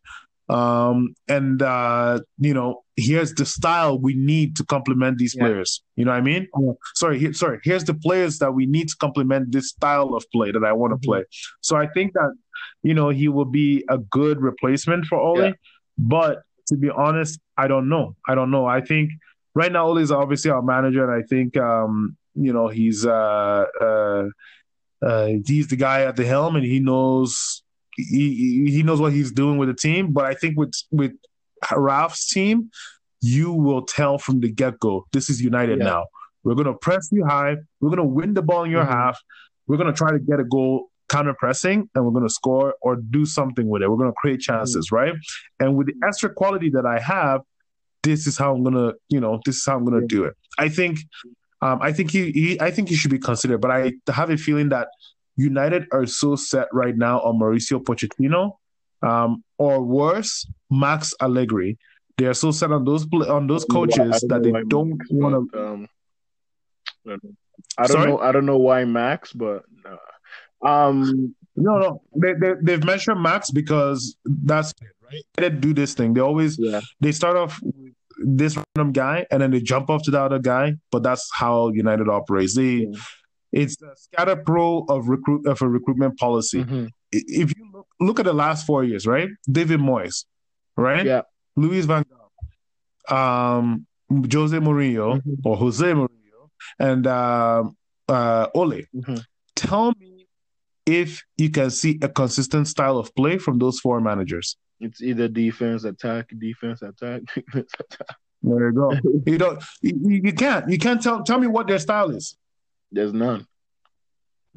um, 0.49 1.14
and 1.27 1.62
uh, 1.62 2.20
you 2.39 2.53
know, 2.53 2.83
here's 2.97 3.33
the 3.33 3.47
style 3.47 3.99
we 3.99 4.14
need 4.14 4.57
to 4.57 4.64
complement 4.64 5.18
these 5.18 5.35
yeah. 5.35 5.45
players. 5.45 5.83
You 5.97 6.05
know 6.05 6.11
what 6.11 6.18
I 6.18 6.22
mean? 6.22 6.49
Oh, 6.55 6.77
sorry, 6.95 7.18
he, 7.18 7.33
sorry. 7.33 7.61
Here's 7.64 7.85
the 7.85 7.95
players 7.95 8.39
that 8.39 8.53
we 8.53 8.66
need 8.66 8.89
to 8.89 8.97
complement 8.97 9.53
this 9.53 9.70
style 9.70 10.14
of 10.14 10.25
play 10.33 10.53
that 10.53 10.64
I 10.64 10.72
want 10.72 10.93
to 10.93 10.97
mm-hmm. 10.97 11.12
play. 11.12 11.25
So 11.61 11.77
I 11.77 11.87
think 11.89 12.12
that 12.14 12.35
you 12.82 12.94
know 12.94 13.09
he 13.09 13.28
will 13.28 13.44
be 13.44 13.84
a 13.88 13.98
good 13.98 14.40
replacement 14.40 15.07
for 15.07 15.18
Ole. 15.18 15.44
Yeah. 15.44 15.52
But 15.98 16.42
to 16.68 16.76
be 16.76 16.90
honest, 16.90 17.38
I 17.57 17.68
don't 17.68 17.88
know. 17.88 18.16
I 18.28 18.34
don't 18.34 18.50
know. 18.50 18.66
I 18.66 18.80
think 18.80 19.11
right 19.55 19.70
now 19.70 19.86
Ole 19.86 19.98
is 19.98 20.11
obviously 20.11 20.50
our 20.50 20.62
manager, 20.62 21.09
and 21.09 21.22
I 21.22 21.26
think 21.26 21.57
um, 21.57 22.16
you 22.34 22.52
know 22.52 22.68
he's 22.68 23.07
uh, 23.07 23.64
uh, 23.80 24.24
uh, 25.05 25.28
he's 25.46 25.68
the 25.68 25.76
guy 25.76 26.02
at 26.02 26.16
the 26.16 26.24
helm, 26.24 26.57
and 26.57 26.64
he 26.64 26.80
knows 26.80 27.62
he 27.96 28.66
he 28.70 28.82
knows 28.82 29.00
what 29.00 29.12
he's 29.12 29.32
doing 29.32 29.59
with 29.59 29.68
the 29.68 29.74
team. 29.74 30.12
But 30.12 30.24
I 30.24 30.34
think 30.34 30.59
with 30.59 30.74
with 30.90 31.12
Ralph's 31.72 32.28
team, 32.28 32.70
you 33.20 33.52
will 33.52 33.82
tell 33.82 34.18
from 34.18 34.40
the 34.40 34.48
get 34.48 34.78
go, 34.78 35.07
this 35.12 35.30
is 35.30 35.40
United 35.40 35.78
yeah. 35.78 35.84
now. 35.84 36.07
We're 36.42 36.55
gonna 36.55 36.74
press 36.74 37.09
you 37.12 37.24
high. 37.24 37.57
We're 37.80 37.90
gonna 37.90 38.05
win 38.05 38.34
the 38.34 38.42
ball 38.42 38.64
in 38.64 38.70
your 38.70 38.82
mm-hmm. 38.82 38.92
half. 38.92 39.20
We're 39.66 39.78
gonna 39.78 39.94
try 39.94 40.11
to 40.11 40.18
get 40.18 40.40
a 40.40 40.44
goal 40.44 40.90
counter 41.09 41.34
pressing, 41.34 41.88
and 41.94 42.05
we're 42.05 42.12
gonna 42.12 42.28
score 42.28 42.74
or 42.80 42.96
do 42.96 43.24
something 43.26 43.68
with 43.68 43.82
it. 43.82 43.90
We're 43.90 43.96
gonna 43.96 44.12
create 44.12 44.40
chances, 44.40 44.86
mm-hmm. 44.86 44.96
right? 44.96 45.14
And 45.61 45.76
with 45.76 45.88
the 45.88 45.94
extra 46.07 46.32
quality 46.32 46.70
that 46.70 46.86
I 46.86 46.98
have, 47.00 47.42
this 48.02 48.26
is 48.26 48.36
how 48.36 48.55
I'm 48.55 48.62
gonna, 48.62 48.94
you 49.09 49.20
know, 49.20 49.40
this 49.44 49.57
is 49.57 49.66
how 49.66 49.76
I'm 49.76 49.84
gonna 49.84 50.07
do 50.07 50.24
it. 50.24 50.34
I 50.59 50.68
think. 50.68 50.98
Um, 51.62 51.78
I 51.80 51.94
think 51.94 52.11
he, 52.11 52.30
he, 52.30 52.61
I 52.61 52.70
think 52.70 52.90
he 52.90 52.94
should 52.94 53.11
be 53.11 53.18
considered, 53.18 53.62
but 53.62 53.70
I 53.70 53.94
have 54.12 54.28
a 54.28 54.36
feeling 54.36 54.68
that 54.68 54.88
United 55.36 55.86
are 55.92 56.05
so 56.05 56.36
set 56.36 56.68
right 56.72 56.94
now 56.94 57.20
on 57.20 57.38
Mauricio 57.38 57.82
Pochettino, 57.82 58.57
um, 59.02 59.42
or 59.59 59.82
worse, 59.82 60.46
Max 60.70 61.14
Allegri. 61.20 61.78
They 62.16 62.26
are 62.26 62.34
so 62.34 62.50
set 62.50 62.70
on 62.70 62.84
those 62.84 63.07
on 63.12 63.46
those 63.46 63.64
coaches 63.64 64.24
that 64.28 64.42
they 64.42 64.52
don't 64.68 65.00
want 65.11 65.52
to. 65.52 65.66
Um, 65.66 65.88
I 67.76 67.86
don't 67.86 68.09
know. 68.09 68.18
I 68.18 68.30
don't 68.30 68.46
know 68.46 68.59
why 68.59 68.84
Max, 68.84 69.32
but 69.32 69.64
uh, 69.84 69.96
um, 70.62 71.34
no, 71.57 71.78
no. 71.78 72.02
They, 72.16 72.34
they 72.34 72.55
they've 72.62 72.84
mentioned 72.84 73.22
Max 73.22 73.50
because 73.50 74.16
that's 74.24 74.72
it, 74.72 74.88
right. 75.05 75.22
They 75.36 75.50
do 75.50 75.72
this 75.72 75.94
thing. 75.94 76.14
They 76.14 76.20
always 76.20 76.59
yeah. 76.59 76.80
they 77.00 77.12
start 77.12 77.36
off 77.36 77.61
with 77.62 77.92
this 78.18 78.57
random 78.57 78.92
guy 78.92 79.26
and 79.30 79.42
then 79.42 79.50
they 79.50 79.61
jump 79.61 79.90
off 79.90 80.02
to 80.05 80.11
the 80.11 80.20
other 80.20 80.38
guy. 80.38 80.74
But 80.90 81.02
that's 81.02 81.28
how 81.32 81.68
United 81.70 82.09
operates. 82.09 82.55
They 82.55 82.86
yeah. 82.88 82.98
It's 83.55 83.76
the 83.76 83.94
scatter 83.94 84.34
pro 84.34 84.84
of 84.88 85.09
recruit 85.09 85.46
of 85.46 85.62
a 85.62 85.68
recruitment 85.68 86.18
policy. 86.18 86.64
Mm-hmm. 86.64 86.86
If 87.12 87.57
you 87.57 87.70
look, 87.72 87.86
look 88.00 88.18
at 88.18 88.24
the 88.24 88.32
last 88.32 88.66
four 88.66 88.82
years, 88.82 89.07
right? 89.07 89.28
David 89.48 89.78
Moyes, 89.78 90.24
right? 90.76 91.07
Yeah. 91.07 91.22
Louis 91.55 91.86
Van 91.86 92.05
Gaal, 92.05 93.16
um, 93.16 93.86
Jose 94.11 94.59
Mourinho 94.59 95.18
mm-hmm. 95.18 95.34
or 95.44 95.57
Jose 95.57 95.86
Mourinho, 95.86 96.50
and 96.80 97.07
uh, 97.07 97.62
uh, 98.09 98.48
Ole. 98.57 98.82
Mm-hmm. 98.92 99.16
Tell 99.55 99.92
me 100.00 100.13
if 100.87 101.22
you 101.37 101.51
can 101.51 101.70
see 101.70 101.99
a 102.03 102.09
consistent 102.09 102.68
style 102.68 102.99
of 102.99 103.14
play 103.14 103.39
from 103.39 103.59
those 103.59 103.80
four 103.80 104.01
managers. 104.01 104.57
It's 104.80 105.01
either 105.01 105.28
defense 105.28 105.85
attack, 105.85 106.30
defense 106.39 106.82
attack, 106.82 107.22
defense 107.35 107.72
attack. 107.80 108.16
There 108.43 108.68
you 108.68 108.72
go. 108.72 108.93
you 109.26 109.39
don't. 109.39 109.62
You, 109.80 110.20
you 110.24 110.32
can't. 110.32 110.68
You 110.68 110.78
can't 110.78 111.03
tell. 111.03 111.22
Tell 111.22 111.39
me 111.39 111.47
what 111.47 111.66
their 111.66 111.78
style 111.78 112.11
is. 112.11 112.37
There's 112.93 113.12
none. 113.12 113.47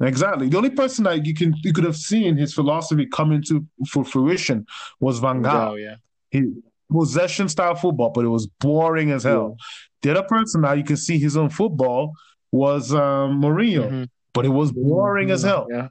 Exactly. 0.00 0.48
The 0.48 0.56
only 0.56 0.70
person 0.70 1.04
that 1.04 1.26
you 1.26 1.34
can 1.34 1.54
you 1.62 1.72
could 1.72 1.84
have 1.84 1.96
seen 1.96 2.36
his 2.36 2.54
philosophy 2.54 3.06
come 3.06 3.32
into 3.32 3.66
for 3.88 4.04
fruition 4.04 4.66
was 5.00 5.18
Van 5.18 5.42
Gaal. 5.42 5.70
Oh, 5.70 5.74
yeah. 5.74 5.96
He 6.30 6.52
possession 6.90 7.48
style 7.48 7.74
football, 7.74 8.10
but 8.10 8.24
it 8.24 8.28
was 8.28 8.46
boring 8.46 9.10
as 9.10 9.24
hell. 9.24 9.56
Yeah. 9.58 9.64
The 10.02 10.10
other 10.18 10.28
person 10.28 10.62
that 10.62 10.78
you 10.78 10.84
can 10.84 10.96
see 10.96 11.18
his 11.18 11.36
own 11.36 11.50
football 11.50 12.14
was 12.52 12.94
um, 12.94 13.42
Mourinho, 13.42 13.86
mm-hmm. 13.86 14.04
but 14.32 14.46
it 14.46 14.50
was 14.50 14.72
boring 14.72 15.28
mm-hmm. 15.28 15.34
as 15.34 15.42
hell. 15.42 15.66
Yeah. 15.68 15.88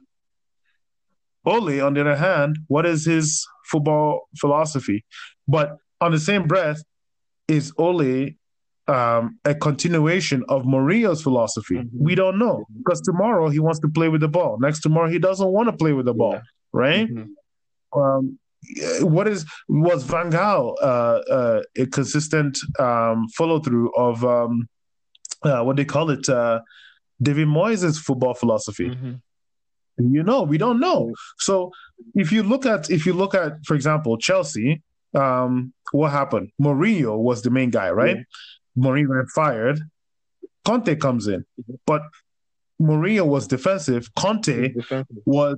Ole, 1.48 1.80
on 1.86 1.94
the 1.94 2.00
other 2.02 2.16
hand, 2.16 2.58
what 2.68 2.84
is 2.86 3.00
his 3.04 3.46
football 3.70 4.28
philosophy? 4.42 5.04
But 5.46 5.76
on 6.00 6.10
the 6.12 6.20
same 6.20 6.46
breath, 6.46 6.80
is 7.48 7.72
Ole 7.78 8.30
um, 8.86 9.38
a 9.44 9.54
continuation 9.54 10.44
of 10.48 10.62
Mourinho's 10.64 11.22
philosophy. 11.22 11.76
Mm-hmm. 11.76 12.04
We 12.04 12.14
don't 12.14 12.38
know 12.38 12.64
because 12.78 13.00
tomorrow 13.00 13.48
he 13.48 13.58
wants 13.58 13.80
to 13.80 13.88
play 13.88 14.08
with 14.08 14.20
the 14.20 14.28
ball. 14.28 14.58
Next 14.60 14.80
tomorrow 14.80 15.08
he 15.08 15.18
doesn't 15.18 15.48
want 15.48 15.68
to 15.68 15.76
play 15.76 15.92
with 15.92 16.06
the 16.06 16.14
ball, 16.14 16.34
yeah. 16.34 16.40
right? 16.72 17.08
Mm-hmm. 17.08 17.98
Um, 17.98 18.38
what 19.00 19.28
is 19.28 19.46
was 19.68 20.04
Van 20.04 20.30
Gaal 20.30 20.74
uh, 20.82 20.84
uh, 20.84 21.62
a 21.76 21.86
consistent 21.86 22.58
um, 22.78 23.28
follow 23.28 23.60
through 23.60 23.92
of 23.94 24.24
um, 24.24 24.68
uh, 25.42 25.62
what 25.62 25.76
they 25.76 25.84
call 25.84 26.10
it, 26.10 26.28
uh, 26.28 26.60
David 27.20 27.48
Moyes' 27.48 27.98
football 27.98 28.34
philosophy? 28.34 28.90
Mm-hmm. 28.90 29.12
You 29.98 30.22
know, 30.22 30.42
we 30.42 30.58
don't 30.58 30.80
know. 30.80 31.12
So 31.38 31.72
if 32.14 32.30
you 32.32 32.42
look 32.42 32.66
at 32.66 32.90
if 32.90 33.06
you 33.06 33.12
look 33.12 33.34
at, 33.34 33.64
for 33.64 33.74
example, 33.74 34.16
Chelsea, 34.16 34.82
um, 35.14 35.72
what 35.92 36.10
happened? 36.10 36.50
Mourinho 36.60 37.18
was 37.18 37.42
the 37.42 37.50
main 37.50 37.70
guy, 37.70 37.90
right? 37.90 38.16
Yeah. 38.16 38.84
Mourinho 38.84 39.28
fired. 39.30 39.80
Conte 40.64 40.94
comes 40.96 41.26
in, 41.26 41.44
but 41.86 42.02
Mourinho 42.80 43.26
was 43.26 43.46
defensive. 43.46 44.14
Conte 44.14 44.68
defensive. 44.68 45.16
was 45.24 45.56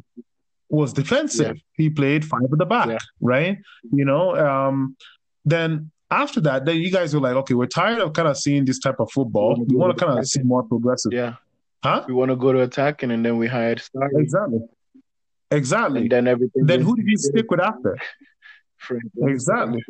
was 0.69 0.93
defensive. 0.93 1.57
Yeah. 1.57 1.63
He 1.73 1.91
played 1.91 2.25
five 2.25 2.45
at 2.45 2.59
the 2.59 2.67
back, 2.67 2.89
yeah. 2.89 2.99
right? 3.21 3.59
You 3.93 4.05
know, 4.05 4.37
um, 4.37 4.97
then 5.45 5.91
after 6.11 6.41
that, 6.43 6.65
then 6.65 6.77
you 6.77 6.91
guys 6.91 7.13
were 7.15 7.21
like, 7.21 7.35
okay, 7.35 7.55
we're 7.55 7.67
tired 7.67 7.99
of 7.99 8.13
kind 8.13 8.29
of 8.29 8.37
seeing 8.37 8.65
this 8.65 8.79
type 8.79 9.01
of 9.01 9.11
football. 9.11 9.63
We 9.67 9.77
want 9.77 9.97
to 9.97 10.05
kind 10.05 10.19
of 10.19 10.27
see 10.27 10.43
more 10.43 10.63
progressive. 10.63 11.13
Yeah. 11.13 11.35
Huh? 11.83 12.05
We 12.07 12.15
want 12.15 12.31
to 12.31 12.37
go 12.37 12.53
to 12.53 12.61
attacking, 12.61 13.11
and 13.11 13.25
then 13.25 13.39
we 13.39 13.47
hired. 13.47 13.83
Exactly. 14.15 14.61
Exactly. 15.51 16.03
And 16.03 16.13
then 16.13 16.29
everything. 16.29 16.67
Then 16.67 16.83
who 16.83 16.97
did 16.97 17.07
you 17.07 17.17
stick 17.17 17.51
with 17.51 17.61
after? 17.61 17.99
exactly. 19.23 19.83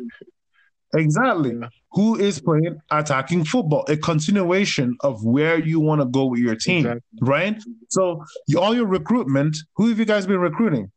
Exactly. 0.95 1.55
Yeah. 1.59 1.69
Who 1.93 2.17
is 2.17 2.41
playing 2.41 2.79
attacking 2.89 3.45
football? 3.45 3.85
A 3.87 3.97
continuation 3.97 4.97
of 5.01 5.23
where 5.23 5.59
you 5.59 5.79
want 5.79 6.01
to 6.01 6.05
go 6.05 6.25
with 6.25 6.39
your 6.39 6.55
team, 6.55 6.85
exactly. 6.85 7.01
right? 7.21 7.63
So 7.89 8.23
all 8.57 8.73
your 8.73 8.87
recruitment, 8.87 9.57
who 9.75 9.89
have 9.89 9.99
you 9.99 10.05
guys 10.05 10.25
been 10.25 10.39
recruiting? 10.39 10.91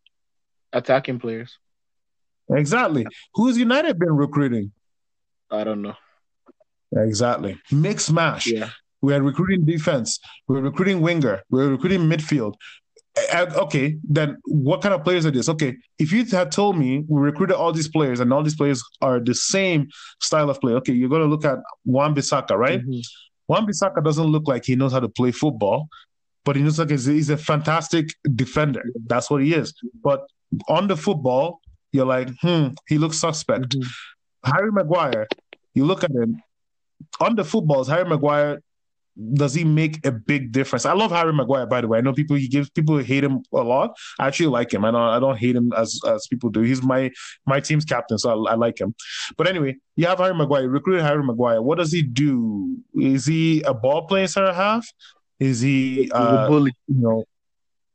Attacking 0.72 1.18
players. 1.18 1.59
Exactly. 2.51 3.07
Who's 3.34 3.57
United 3.57 3.99
been 3.99 4.14
recruiting? 4.14 4.72
I 5.51 5.64
don't 5.64 5.82
know. 5.82 5.95
Exactly. 6.97 7.59
Mix 7.70 8.11
mash. 8.11 8.47
Yeah. 8.47 8.70
We 9.05 9.12
are 9.12 9.22
recruiting 9.22 9.66
defense. 9.66 10.18
We're 10.48 10.62
recruiting 10.62 11.02
winger. 11.02 11.42
We're 11.50 11.68
recruiting 11.68 12.00
midfield. 12.09 12.55
Okay, 13.34 13.98
then 14.02 14.38
what 14.46 14.80
kind 14.80 14.94
of 14.94 15.05
players 15.05 15.26
are 15.26 15.30
this? 15.30 15.48
Okay, 15.48 15.76
if 15.98 16.11
you 16.11 16.24
had 16.24 16.50
told 16.50 16.78
me 16.78 17.05
we 17.07 17.20
recruited 17.20 17.55
all 17.55 17.70
these 17.70 17.88
players 17.88 18.18
and 18.18 18.32
all 18.32 18.42
these 18.42 18.57
players 18.57 18.82
are 19.02 19.20
the 19.20 19.34
same 19.34 19.88
style 20.20 20.48
of 20.48 20.59
play, 20.59 20.72
okay, 20.72 20.94
you're 20.94 21.11
going 21.11 21.20
to 21.20 21.28
look 21.28 21.44
at 21.44 21.59
Wan 21.84 22.14
Bissaka, 22.14 22.57
right? 22.57 22.80
mm 22.80 22.86
hmm 22.86 23.00
Wan 23.46 23.66
Bissaka 23.66 24.02
doesn't 24.02 24.24
look 24.24 24.48
like 24.48 24.64
he 24.64 24.74
knows 24.74 24.92
how 24.92 25.00
to 25.00 25.09
play 25.09 25.30
football, 25.30 25.86
but 26.46 26.57
he 26.57 26.62
looks 26.62 26.78
like 26.78 26.88
he's, 26.88 27.05
he's 27.05 27.28
a 27.28 27.36
fantastic 27.36 28.09
defender. 28.34 28.82
That's 29.07 29.28
what 29.28 29.42
he 29.42 29.52
is. 29.52 29.74
But 30.02 30.26
on 30.66 30.88
the 30.88 30.96
football, 30.96 31.61
you're 31.92 32.07
like, 32.07 32.30
hmm, 32.40 32.68
he 32.88 32.96
looks 32.96 33.18
suspect. 33.18 33.76
Mm-hmm. 33.76 34.50
Harry 34.50 34.72
Maguire, 34.72 35.26
you 35.74 35.84
look 35.84 36.05
at 36.05 36.11
him 36.11 36.40
on 37.20 37.36
the 37.36 37.44
footballs. 37.44 37.86
Harry 37.86 38.09
Maguire 38.09 38.62
does 39.34 39.54
he 39.54 39.64
make 39.64 40.04
a 40.04 40.10
big 40.10 40.50
difference? 40.50 40.84
I 40.84 40.92
love 40.92 41.12
Harry 41.12 41.32
Maguire, 41.32 41.66
by 41.66 41.80
the 41.80 41.88
way. 41.88 41.98
I 41.98 42.00
know 42.00 42.12
people 42.12 42.36
he 42.36 42.48
gives 42.48 42.68
people 42.70 42.98
hate 42.98 43.22
him 43.22 43.42
a 43.52 43.62
lot. 43.62 43.96
I 44.18 44.26
actually 44.26 44.48
like 44.48 44.72
him. 44.74 44.84
I 44.84 44.90
don't 44.90 45.00
I 45.00 45.20
don't 45.20 45.36
hate 45.36 45.54
him 45.54 45.72
as 45.72 46.00
as 46.06 46.26
people 46.26 46.50
do. 46.50 46.62
He's 46.62 46.82
my 46.82 47.10
my 47.46 47.60
team's 47.60 47.84
captain, 47.84 48.18
so 48.18 48.46
I, 48.46 48.52
I 48.52 48.54
like 48.54 48.80
him. 48.80 48.94
But 49.36 49.46
anyway, 49.46 49.76
you 49.96 50.06
have 50.06 50.18
Harry 50.18 50.34
Maguire. 50.34 50.68
Recruit 50.68 51.00
Harry 51.00 51.22
Maguire. 51.22 51.62
What 51.62 51.78
does 51.78 51.92
he 51.92 52.02
do? 52.02 52.76
Is 52.94 53.26
he 53.26 53.62
a 53.62 53.72
ball 53.72 54.06
playing 54.06 54.28
center 54.28 54.52
half? 54.52 54.86
Is 55.38 55.60
he 55.60 56.10
uh, 56.10 56.46
a 56.46 56.48
bully? 56.48 56.72
You 56.88 57.00
know, 57.00 57.24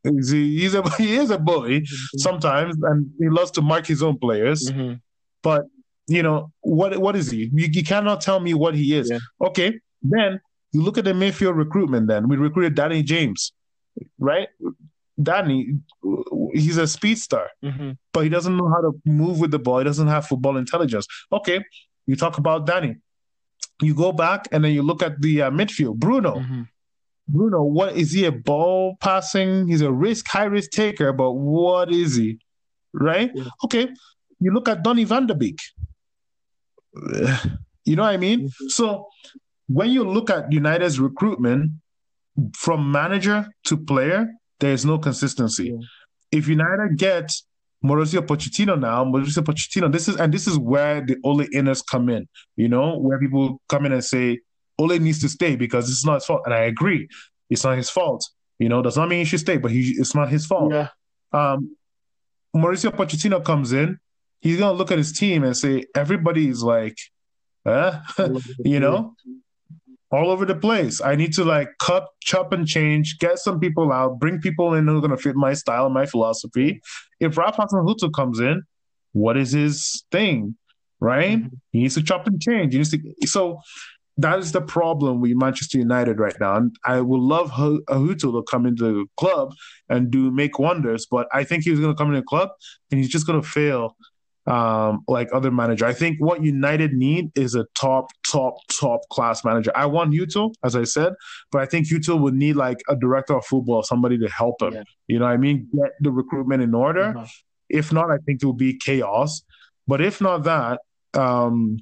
is 0.05 0.30
he, 0.30 0.59
he's 0.59 0.74
a 0.74 0.89
he 0.97 1.15
is 1.15 1.32
a 1.32 1.38
bully 1.38 1.82
mm-hmm. 1.82 2.17
sometimes, 2.17 2.78
and 2.82 3.11
he 3.20 3.30
loves 3.30 3.51
to 3.51 3.61
mark 3.61 3.86
his 3.86 4.01
own 4.01 4.17
players. 4.17 4.72
Mm-hmm. 4.72 4.95
But 5.41 5.65
you 6.07 6.24
know 6.24 6.51
what? 6.61 6.97
What 6.97 7.15
is 7.17 7.30
he? 7.30 7.49
You, 7.53 7.67
you 7.72 7.84
cannot 7.84 8.22
tell 8.22 8.39
me 8.39 8.53
what 8.53 8.76
he 8.76 8.95
is. 8.95 9.09
Yeah. 9.09 9.20
Okay, 9.41 9.80
then 10.01 10.39
you 10.72 10.82
look 10.82 10.97
at 10.97 11.05
the 11.05 11.13
midfield 11.13 11.55
recruitment. 11.55 12.07
Then 12.07 12.28
we 12.28 12.38
recruited 12.38 12.76
Danny 12.76 13.03
James, 13.03 13.53
right? 14.17 14.49
Danny, 15.22 15.76
he's 16.53 16.78
a 16.78 16.88
speedster, 16.88 17.47
mm-hmm. 17.63 17.91
but 18.13 18.22
he 18.22 18.30
doesn't 18.30 18.55
know 18.55 18.70
how 18.70 18.82
to 18.82 19.01
move 19.05 19.39
with 19.39 19.51
the 19.51 19.59
ball. 19.59 19.80
He 19.80 19.84
doesn't 19.84 20.07
have 20.07 20.28
football 20.28 20.57
intelligence. 20.57 21.07
Okay, 21.32 21.63
you 22.05 22.15
talk 22.15 22.38
about 22.38 22.65
Danny. 22.65 22.95
You 23.82 23.93
go 23.95 24.11
back 24.11 24.47
and 24.51 24.63
then 24.63 24.74
you 24.74 24.82
look 24.82 25.01
at 25.01 25.22
the 25.22 25.43
uh, 25.43 25.51
midfield. 25.51 25.95
Bruno. 25.95 26.36
Mm-hmm. 26.36 26.61
Bruno, 27.28 27.61
what 27.61 27.95
is 27.95 28.11
he 28.11 28.26
a 28.26 28.32
ball 28.32 28.97
passing? 28.99 29.67
He's 29.67 29.82
a 29.82 29.91
risk, 29.91 30.28
high 30.28 30.45
risk 30.45 30.72
taker, 30.72 31.13
but 31.13 31.34
what 31.34 31.91
is 31.91 32.15
he? 32.15 32.39
Right? 32.91 33.32
Yeah. 33.34 33.43
Okay. 33.63 33.89
You 34.39 34.51
look 34.51 34.67
at 34.67 34.84
Donny 34.84 35.03
van 35.03 35.28
de 35.28 35.36
Beek. 35.36 35.59
You 37.86 37.95
know 37.95 38.03
what 38.03 38.13
I 38.13 38.17
mean? 38.17 38.41
Mm-hmm. 38.41 38.67
So 38.67 39.07
when 39.70 39.91
you 39.91 40.03
look 40.03 40.30
at 40.30 40.51
United's 40.51 40.99
recruitment 40.99 41.72
from 42.55 42.91
manager 42.91 43.47
to 43.65 43.78
player, 43.78 44.28
there's 44.59 44.84
no 44.84 44.97
consistency. 44.97 45.70
Yeah. 45.70 45.78
If 46.32 46.47
United 46.47 46.97
get 46.97 47.32
Mauricio 47.84 48.26
Pochettino 48.26 48.78
now, 48.80 49.05
Mauricio 49.05 49.43
Pochettino, 49.43 49.91
this 49.91 50.07
is 50.07 50.15
and 50.17 50.34
this 50.34 50.47
is 50.47 50.57
where 50.57 51.01
the 51.05 51.17
Ole 51.24 51.45
inners 51.53 51.86
come 51.86 52.09
in, 52.09 52.28
you 52.55 52.67
know, 52.67 52.97
where 52.97 53.20
people 53.20 53.61
come 53.70 53.86
in 53.86 53.91
and 53.91 54.03
say 54.03 54.39
Ole 54.80 54.97
needs 54.99 55.22
to 55.22 55.30
stay 55.30 55.55
because 55.55 55.89
it's 55.89 56.05
not 56.05 56.15
his 56.15 56.26
fault. 56.26 56.41
And 56.45 56.53
I 56.53 56.61
agree, 56.61 57.07
it's 57.49 57.63
not 57.63 57.78
his 57.78 57.89
fault. 57.89 58.28
You 58.57 58.70
know, 58.70 58.82
does 58.82 58.97
not 58.97 59.07
mean 59.07 59.20
he 59.20 59.26
should 59.26 59.39
stay, 59.39 59.57
but 59.57 59.72
he, 59.72 59.95
it's 59.97 60.15
not 60.15 60.30
his 60.30 60.45
fault. 60.45 60.74
Yeah. 60.74 60.89
Um, 61.32 61.78
Mauricio 62.55 62.91
Pochettino 62.91 63.43
comes 63.43 63.72
in, 63.72 63.99
he's 64.41 64.57
gonna 64.57 64.78
look 64.78 64.91
at 64.91 64.97
his 64.97 65.11
team 65.11 65.43
and 65.43 65.55
say 65.55 65.86
everybody 65.95 66.47
is 66.49 66.63
like, 66.63 66.97
eh? 67.67 67.99
you 68.65 68.80
know, 68.80 69.15
all 70.12 70.32
over 70.32 70.45
the 70.45 70.55
place. 70.55 71.01
I 71.01 71.16
need 71.16 71.34
to 71.34 71.43
like 71.43 71.70
cut, 71.80 72.07
chop, 72.22 72.51
and 72.51 72.68
change, 72.68 73.20
get 73.20 73.39
some 73.39 73.60
people 73.60 73.91
out, 73.91 74.20
bring 74.20 74.39
people 74.39 74.74
in 74.74 74.88
who 74.88 74.97
are 74.97 75.01
going 75.01 75.12
to 75.12 75.18
fit 75.18 75.36
my 75.36 75.53
style 75.53 75.86
and 75.86 75.93
my 75.93 76.05
philosophy. 76.05 76.82
If 77.20 77.38
Ralph 77.38 77.57
Hasenhüttl 77.57 78.14
comes 78.14 78.39
in, 78.39 78.64
what 79.14 79.38
is 79.38 79.51
his 79.51 80.05
thing, 80.12 80.55
right? 80.99 81.38
Mm-hmm. 81.39 81.55
He 81.72 81.80
needs 81.82 81.95
to 81.95 82.03
chop 82.03 82.28
and 82.28 82.41
change. 82.41 82.74
He 82.74 82.80
needs 82.80 82.91
to. 82.91 82.99
So 83.26 83.60
that 84.18 84.39
is 84.39 84.51
the 84.51 84.62
problem 84.62 85.22
with 85.22 85.32
Manchester 85.36 85.78
United 85.78 86.20
right 86.20 86.36
now. 86.39 86.55
And 86.57 86.76
I 86.86 87.01
would 87.01 87.22
love 87.22 87.51
Hasenhüttl 87.51 88.34
to 88.34 88.43
come 88.49 88.66
into 88.66 88.84
the 88.84 89.05
club 89.16 89.53
and 89.89 90.12
do 90.12 90.32
make 90.32 90.60
wonders, 90.60 91.05
but 91.10 91.28
I 91.34 91.43
think 91.43 91.64
he's 91.64 91.80
going 91.80 91.93
to 91.93 91.97
come 91.97 92.10
into 92.10 92.22
the 92.22 92.26
club 92.26 92.49
and 92.91 92.99
he's 92.99 93.10
just 93.10 93.28
going 93.28 93.41
to 93.41 93.47
fail 93.47 93.95
um, 94.48 95.04
like 95.08 95.30
other 95.34 95.52
manager. 95.52 95.86
I 95.86 95.94
think 95.94 96.18
what 96.20 96.44
United 96.44 96.94
need 96.94 97.32
is 97.36 97.56
a 97.56 97.66
top, 97.76 98.08
top, 98.30 98.56
top 98.80 99.02
class 99.10 99.46
manager. 99.46 99.72
I 99.76 99.86
want 99.86 100.14
Huttl, 100.14 100.54
as 100.64 100.76
I 100.76 100.84
said, 100.84 101.14
but 101.52 101.62
I 101.62 101.66
think 101.66 101.88
Huttl 101.88 102.20
would 102.20 102.34
need 102.34 102.56
like 102.56 102.80
a 102.88 102.96
director 102.96 103.36
of 103.38 103.46
football, 103.46 103.84
somebody 103.84 104.18
to 104.18 104.28
help 104.30 104.62
him. 104.62 104.74
Yeah. 104.74 104.84
You 105.08 105.20
know 105.20 105.26
what 105.26 105.32
I 105.32 105.38
mean? 105.38 105.70
Get 105.74 105.92
the 106.00 106.12
recruitment 106.12 106.64
in 106.64 106.74
order. 106.74 107.14
Mm-hmm. 107.14 107.24
If 107.70 107.94
not, 107.94 108.10
I 108.10 108.18
think 108.26 108.42
it 108.42 108.46
will 108.46 108.54
be 108.54 108.78
chaos. 108.78 109.44
But 109.88 110.02
if 110.02 110.22
not 110.22 110.44
that, 110.44 110.82
um, 111.14 111.78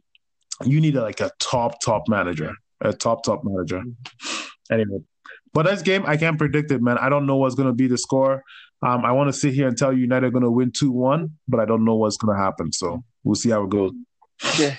you 0.65 0.81
need 0.81 0.95
like 0.95 1.21
a 1.21 1.31
top, 1.39 1.81
top 1.81 2.09
manager, 2.09 2.53
a 2.81 2.93
top, 2.93 3.23
top 3.23 3.43
manager. 3.43 3.79
Mm-hmm. 3.79 4.73
Anyway, 4.73 4.99
but 5.53 5.65
this 5.65 5.81
game, 5.81 6.03
I 6.05 6.17
can't 6.17 6.37
predict 6.37 6.71
it, 6.71 6.81
man. 6.81 6.97
I 6.97 7.09
don't 7.09 7.25
know 7.25 7.37
what's 7.37 7.55
going 7.55 7.67
to 7.69 7.73
be 7.73 7.87
the 7.87 7.97
score. 7.97 8.43
Um, 8.81 9.05
I 9.05 9.11
want 9.11 9.27
to 9.29 9.33
sit 9.33 9.53
here 9.53 9.67
and 9.67 9.77
tell 9.77 9.91
you 9.91 9.99
United 10.01 10.27
are 10.27 10.31
going 10.31 10.43
to 10.43 10.51
win 10.51 10.71
2 10.71 10.91
1, 10.91 11.31
but 11.47 11.59
I 11.59 11.65
don't 11.65 11.83
know 11.83 11.95
what's 11.95 12.17
going 12.17 12.35
to 12.35 12.41
happen. 12.41 12.71
So 12.71 13.03
we'll 13.23 13.35
see 13.35 13.49
how 13.49 13.63
it 13.63 13.69
goes. 13.69 13.91
Yeah. 14.59 14.75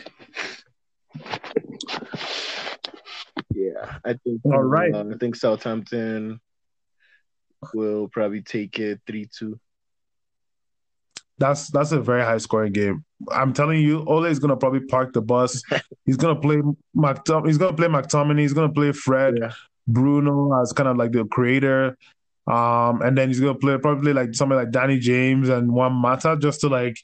Yeah, 3.55 3.99
I 4.05 4.15
think. 4.25 4.41
All 4.45 4.63
right. 4.63 4.95
Uh, 4.95 5.05
I 5.13 5.19
think 5.19 5.35
Southampton 5.35 6.41
will 7.75 8.09
probably 8.09 8.43
take 8.43 8.79
it 8.79 9.01
3 9.07 9.29
2. 9.37 9.59
That's 11.41 11.71
that's 11.71 11.93
a 11.93 12.01
very 12.01 12.23
high 12.23 12.39
scoring 12.39 12.73
game. 12.73 13.05
I'm 13.31 13.53
telling 13.53 13.81
you, 13.81 14.05
Ole 14.07 14.25
is 14.25 14.41
gonna 14.41 14.57
probably 14.57 14.81
park 14.81 15.13
the 15.13 15.23
bus. 15.23 15.63
he's 16.05 16.17
gonna 16.17 16.41
play 16.41 16.61
McTom- 16.97 17.47
He's 17.47 17.59
gonna 17.59 17.77
play 17.77 17.87
McTominay. 17.87 18.41
He's 18.41 18.53
gonna 18.53 18.73
play 18.73 18.91
Fred, 18.91 19.39
yeah. 19.41 19.53
Bruno 19.87 20.61
as 20.61 20.73
kind 20.73 20.89
of 20.89 20.97
like 20.97 21.13
the 21.13 21.25
creator. 21.27 21.97
Um, 22.49 23.03
and 23.03 23.17
then 23.17 23.29
he's 23.29 23.41
gonna 23.41 23.55
play 23.55 23.77
probably 23.79 24.13
like 24.13 24.35
somebody 24.35 24.65
like 24.65 24.73
Danny 24.73 24.99
James 24.99 25.49
and 25.49 25.71
Juan 25.71 25.93
Mata 25.93 26.37
just 26.41 26.61
to 26.63 26.69
like 26.69 26.99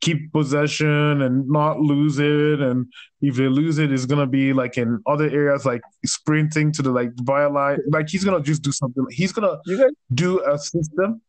keep 0.00 0.32
possession 0.32 1.22
and 1.22 1.48
not 1.48 1.80
lose 1.80 2.18
it. 2.18 2.60
And 2.60 2.86
if 3.20 3.36
they 3.36 3.48
lose 3.48 3.78
it, 3.78 3.92
it's 3.92 4.06
gonna 4.06 4.26
be 4.26 4.52
like 4.52 4.78
in 4.78 5.00
other 5.06 5.28
areas 5.28 5.66
like 5.66 5.82
sprinting 6.04 6.72
to 6.72 6.82
the 6.82 6.90
like 6.90 7.14
byline. 7.16 7.78
Like 7.90 8.08
he's 8.08 8.24
gonna 8.24 8.42
just 8.42 8.62
do 8.62 8.72
something. 8.72 9.04
He's 9.10 9.32
gonna 9.32 9.58
guys, 9.66 9.90
do 10.14 10.42
a 10.44 10.58
system. 10.58 11.20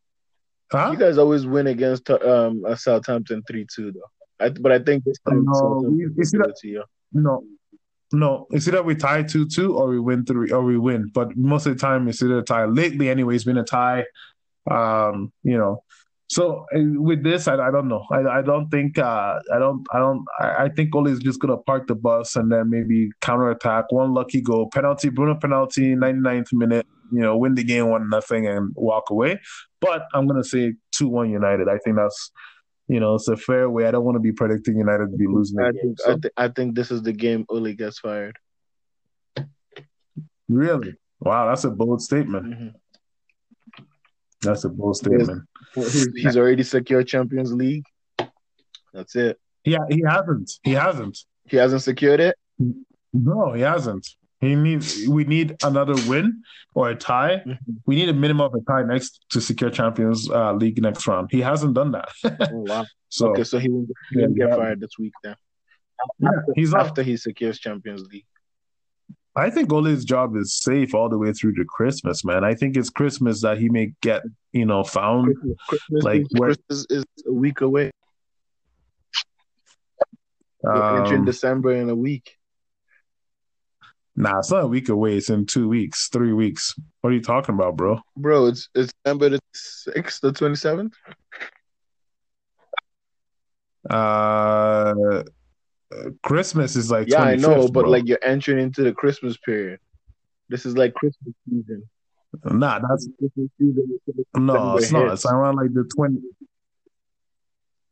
Huh? 0.72 0.90
You 0.92 0.98
guys 0.98 1.18
always 1.18 1.46
win 1.46 1.68
against 1.68 2.10
um 2.10 2.64
Southampton 2.76 3.44
three 3.48 3.66
two 3.74 3.92
though. 3.92 4.46
I, 4.46 4.50
but 4.50 4.72
I 4.72 4.80
think 4.80 5.04
this 5.04 5.18
time 5.28 5.44
no, 5.46 5.84
we, 5.90 6.06
that, 6.06 6.86
no, 7.12 7.44
no, 8.14 8.48
it's 8.52 8.68
either 8.68 8.84
we 8.84 8.96
tie 8.96 9.24
two 9.24 9.48
two 9.48 9.76
or 9.76 9.90
we 9.90 10.00
win 10.00 10.26
three 10.26 10.52
or 10.52 10.64
we 10.64 10.78
win. 10.78 11.12
But 11.14 11.36
most 11.36 11.66
of 11.66 11.74
the 11.74 11.80
time 11.80 12.08
it's 12.08 12.22
either 12.24 12.40
a 12.40 12.44
tie. 12.44 12.66
Lately, 12.66 13.10
anyway, 13.10 13.36
it's 13.36 13.44
been 13.44 13.58
a 13.58 13.64
tie. 13.64 14.06
Um, 14.70 15.32
you 15.44 15.58
know, 15.58 15.84
So 16.30 16.66
uh, 16.76 16.80
with 17.02 17.24
this, 17.24 17.48
I, 17.48 17.56
I 17.56 17.72
don't 17.72 17.88
know. 17.88 18.04
I, 18.12 18.40
I 18.40 18.42
don't 18.42 18.70
think 18.70 18.98
uh, 18.98 19.40
I 19.54 19.60
don't 19.60 19.86
I 19.94 20.00
don't 20.00 20.26
I, 20.40 20.66
I 20.66 20.70
think 20.70 20.94
Ole 20.96 21.08
is 21.08 21.20
just 21.20 21.40
gonna 21.40 21.58
park 21.58 21.88
the 21.88 21.96
bus 21.96 22.36
and 22.36 22.52
then 22.52 22.70
maybe 22.70 23.10
counter 23.22 23.50
attack. 23.50 23.92
One 23.92 24.14
lucky 24.14 24.42
goal, 24.42 24.70
penalty, 24.74 25.10
Bruno 25.10 25.36
penalty, 25.36 25.96
99th 25.96 26.54
minute. 26.54 26.86
You 27.12 27.22
know, 27.22 27.38
win 27.38 27.56
the 27.56 27.64
game 27.64 27.90
one 27.90 28.10
nothing 28.10 28.46
and 28.48 28.74
walk 28.76 29.10
away. 29.10 29.40
But 29.80 30.04
I'm 30.14 30.28
gonna 30.28 30.44
say 30.44 30.74
two 30.92 31.08
one 31.08 31.30
United. 31.30 31.70
I 31.70 31.78
think 31.78 31.96
that's 31.96 32.32
you 32.88 33.00
know 33.00 33.16
it's 33.16 33.28
a 33.28 33.38
fair 33.38 33.70
way. 33.70 33.86
I 33.88 33.92
don't 33.92 34.06
want 34.06 34.16
to 34.16 34.22
be 34.22 34.32
predicting 34.32 34.78
United 34.78 35.12
to 35.12 35.18
be 35.18 35.28
losing. 35.28 35.60
I 35.60 35.72
game, 35.72 35.82
think 35.82 36.00
so. 36.00 36.12
I, 36.12 36.16
th- 36.16 36.34
I 36.38 36.48
think 36.50 36.76
this 36.76 36.92
is 36.92 37.02
the 37.02 37.14
game 37.14 37.46
Uli 37.50 37.74
gets 37.74 38.00
fired. 38.00 38.38
Really? 40.48 40.96
Wow, 41.20 41.50
that's 41.50 41.64
a 41.64 41.70
bold 41.70 42.02
statement. 42.02 42.46
Mm-hmm. 42.46 42.68
That's 44.42 44.64
a 44.64 44.70
bold 44.70 44.96
statement. 44.96 45.44
He's, 45.74 46.08
he's 46.16 46.38
already 46.38 46.64
secured 46.64 47.08
Champions 47.08 47.52
League. 47.52 47.84
That's 48.94 49.16
it. 49.16 49.40
Yeah, 49.66 49.80
he 49.90 50.04
hasn't. 50.08 50.52
He 50.64 50.72
hasn't. 50.74 51.18
He 51.46 51.58
hasn't 51.58 51.82
secured 51.82 52.20
it. 52.20 52.36
No, 53.14 53.54
he 53.54 53.62
hasn't. 53.62 54.08
He 54.40 54.56
needs. 54.56 55.08
We 55.08 55.24
need 55.24 55.56
another 55.64 55.96
win 56.08 56.44
or 56.76 56.90
a 56.90 56.96
tie. 56.96 57.38
Mm-hmm. 57.38 57.74
We 57.88 57.96
need 57.96 58.10
a 58.10 58.14
minimum 58.14 58.46
of 58.46 58.54
a 58.54 58.62
tie 58.72 58.84
next 58.84 59.26
to 59.32 59.42
secure 59.42 59.70
Champions 59.72 60.30
uh, 60.30 60.54
League 60.54 60.80
next 60.82 61.08
round. 61.08 61.30
He 61.32 61.42
hasn't 61.42 61.74
done 61.74 61.92
that. 61.94 62.10
Oh 62.54 62.64
wow. 62.68 62.86
so 63.10 63.30
okay, 63.30 63.44
so 63.44 63.58
he 63.58 63.70
won't, 63.70 63.90
he 64.12 64.20
won't 64.22 64.36
Yeah, 64.38 64.46
get 64.46 64.50
yeah. 64.52 64.56
fired 64.58 64.80
this 64.80 64.92
week 65.00 65.14
then. 65.24 65.36
yeah, 66.20 66.30
he's. 66.56 66.74
After 66.76 67.02
he 67.02 67.18
secures 67.18 67.58
Champions 67.60 68.04
League. 68.12 68.26
I 69.36 69.50
think 69.52 69.72
Ole's 69.72 70.04
job 70.04 70.36
is 70.36 70.54
safe 70.54 70.96
all 70.96 71.10
the 71.10 71.18
way 71.18 71.32
through 71.32 71.54
to 71.56 71.66
Christmas, 71.66 72.26
man. 72.26 72.44
I 72.44 72.54
think 72.56 72.76
it's 72.76 72.90
Christmas 72.90 73.42
that 73.42 73.60
he 73.60 73.70
may 73.70 73.94
get, 74.02 74.24
you 74.52 74.66
know, 74.66 74.84
found. 74.84 75.36
Christmas, 75.68 76.04
Like, 76.04 76.22
is, 76.22 76.28
where- 76.38 76.50
Christmas 76.56 76.86
is 76.90 77.06
a 77.28 77.32
week 77.34 77.62
away. 77.62 77.92
We're 80.64 81.00
entering 81.02 81.20
Um, 81.22 81.26
December 81.26 81.72
in 81.74 81.90
a 81.90 81.96
week. 81.96 82.37
Nah, 84.18 84.40
it's 84.40 84.52
not 84.52 84.64
a 84.64 84.68
week 84.68 84.90
away. 84.90 85.16
It's 85.16 85.30
in 85.30 85.46
two 85.46 85.70
weeks, 85.70 86.10
three 86.10 86.34
weeks. 86.34 86.76
What 87.02 87.12
are 87.12 87.14
you 87.14 87.22
talking 87.22 87.56
about, 87.56 87.78
bro? 87.78 88.02
Bro, 88.18 88.48
it's 88.48 88.70
it's 88.76 88.92
December 89.04 89.30
the 89.30 89.40
sixth, 89.54 90.22
the 90.22 90.34
twenty 90.34 90.56
seventh. 90.56 90.94
Uh, 93.90 95.24
Christmas 96.24 96.76
is 96.76 96.92
like 96.92 97.08
Yeah, 97.08 97.22
I 97.22 97.36
know, 97.36 97.68
25th, 97.68 97.74
but 97.74 97.82
bro. 97.84 97.90
like 97.92 98.08
you're 98.08 98.20
entering 98.22 98.60
into 98.60 98.84
the 98.84 98.92
Christmas 98.92 99.38
period. 99.38 99.80
This 100.50 100.66
is 100.66 100.76
like 100.76 100.94
Christmas 100.96 101.34
season. 101.50 101.84
nah, 102.44 102.80
that's 102.80 103.08
Christmas 103.18 103.50
season 103.58 104.00
no, 104.36 104.78
it's 104.78 104.92
not. 104.92 105.14
It's 105.14 105.26
around 105.26 105.56
like 105.56 105.74
the 105.74 105.90
twenty. 105.96 106.20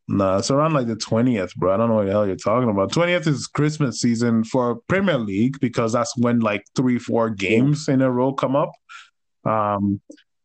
No, 0.07 0.37
it's 0.37 0.51
around 0.51 0.73
like 0.73 0.85
the 0.87 0.95
twentieth, 0.95 1.55
bro. 1.55 1.73
I 1.73 1.77
don't 1.77 1.89
know 1.89 1.95
what 1.95 2.05
the 2.05 2.11
hell 2.11 2.27
you're 2.27 2.35
talking 2.35 2.69
about. 2.69 2.91
Twentieth 2.91 3.25
is 3.25 3.47
Christmas 3.47 3.99
season 3.99 4.43
for 4.43 4.75
Premier 4.87 5.17
League 5.17 5.59
because 5.59 5.93
that's 5.93 6.15
when 6.17 6.41
like 6.41 6.63
three, 6.75 6.99
four 6.99 7.31
games 7.31 7.87
in 7.87 8.01
a 8.03 8.11
row 8.11 8.31
come 8.31 8.55
up, 8.55 8.71
um, 9.45 9.99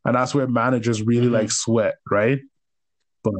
and 0.06 0.16
that's 0.16 0.34
where 0.34 0.46
managers 0.46 1.02
really 1.02 1.26
Mhm. 1.28 1.32
like 1.32 1.50
sweat, 1.52 1.96
right? 2.10 2.40
But 3.22 3.34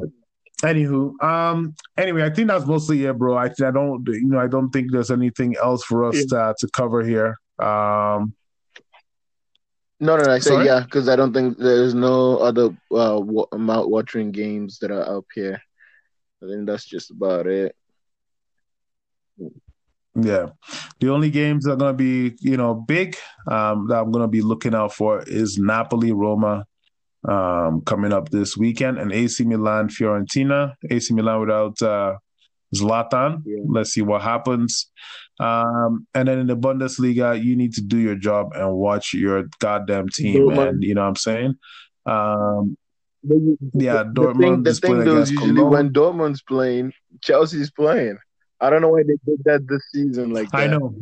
anywho, 0.62 1.18
um, 1.25 1.75
anyway, 1.97 2.23
I 2.25 2.29
think 2.29 2.49
that's 2.49 2.66
mostly 2.66 3.07
it, 3.07 3.16
bro. 3.16 3.35
I, 3.39 3.47
I 3.47 3.71
don't, 3.71 4.07
you 4.07 4.27
know, 4.29 4.39
I 4.41 4.47
don't 4.47 4.68
think 4.71 4.93
there's 4.93 5.11
anything 5.11 5.57
else 5.57 5.83
for 5.85 6.05
us 6.05 6.23
to, 6.27 6.55
to 6.59 6.68
cover 6.75 7.03
here. 7.03 7.39
Um, 7.59 8.35
No, 10.01 10.16
no, 10.16 10.25
no. 10.25 10.33
I 10.33 10.39
Sorry? 10.39 10.66
yeah, 10.66 10.81
because 10.81 11.09
I 11.09 11.16
don't 11.16 11.33
think 11.33 11.57
there's 11.57 11.95
no 11.95 12.37
other 12.39 12.66
uh, 12.91 13.21
wa- 13.23 13.47
mouth-watering 13.57 14.33
games 14.33 14.79
that 14.81 14.91
are 14.91 15.16
up 15.16 15.25
here. 15.35 15.62
I 16.43 16.47
think 16.47 16.66
that's 16.66 16.84
just 16.84 17.11
about 17.11 17.47
it. 17.47 17.74
Yeah. 20.14 20.49
The 20.99 21.11
only 21.11 21.30
games 21.30 21.64
that 21.64 21.72
are 21.72 21.76
going 21.76 21.97
to 21.97 21.97
be, 21.97 22.36
you 22.41 22.57
know, 22.57 22.74
big 22.74 23.16
um, 23.51 23.86
that 23.88 24.01
I'm 24.01 24.11
going 24.11 24.24
to 24.24 24.28
be 24.28 24.43
looking 24.43 24.74
out 24.74 24.95
for 24.95 25.22
is 25.22 25.59
Napoli, 25.59 26.12
Roma 26.12 26.64
um, 27.28 27.82
coming 27.82 28.12
up 28.12 28.30
this 28.30 28.57
weekend 28.57 28.99
and 28.99 29.12
AC 29.12 29.45
Milan, 29.45 29.88
Fiorentina. 29.88 30.74
AC 30.91 31.14
Milan 31.14 31.41
without 31.41 31.80
uh, 31.82 32.16
Zlatan. 32.74 33.43
Yeah. 33.45 33.62
Let's 33.66 33.93
see 33.93 34.03
what 34.03 34.22
happens. 34.22 34.91
Um, 35.38 36.07
and 36.14 36.28
then 36.28 36.38
in 36.38 36.47
the 36.47 36.57
Bundesliga, 36.57 37.43
you 37.43 37.57
need 37.57 37.74
to 37.74 37.82
do 37.82 37.99
your 37.99 38.16
job 38.16 38.53
and 38.55 38.74
watch 38.74 39.14
your 39.14 39.45
goddamn 39.59 40.09
team, 40.09 40.43
Dortmund. 40.43 40.57
man. 40.57 40.82
You 40.82 40.95
know 40.95 41.03
what 41.03 41.09
I'm 41.09 41.16
saying? 41.16 41.55
Um, 42.07 42.76
The, 43.23 43.57
yeah, 43.75 44.03
the 44.03 44.05
Dortmund 44.05 44.41
thing, 44.41 44.62
the 44.62 44.75
thing 44.75 45.05
though 45.05 45.18
is 45.18 45.31
usually 45.31 45.55
Cologne. 45.55 45.71
when 45.71 45.93
Dortmund's 45.93 46.43
playing, 46.43 46.93
Chelsea's 47.21 47.71
playing. 47.71 48.18
I 48.61 48.71
don't 48.71 48.83
know 48.83 48.89
why 48.89 49.03
they 49.03 49.16
did 49.27 49.43
that 49.45 49.66
this 49.68 49.83
season 49.93 50.33
like 50.33 50.51
that. 50.51 50.61
I 50.61 50.66
know. 50.66 50.95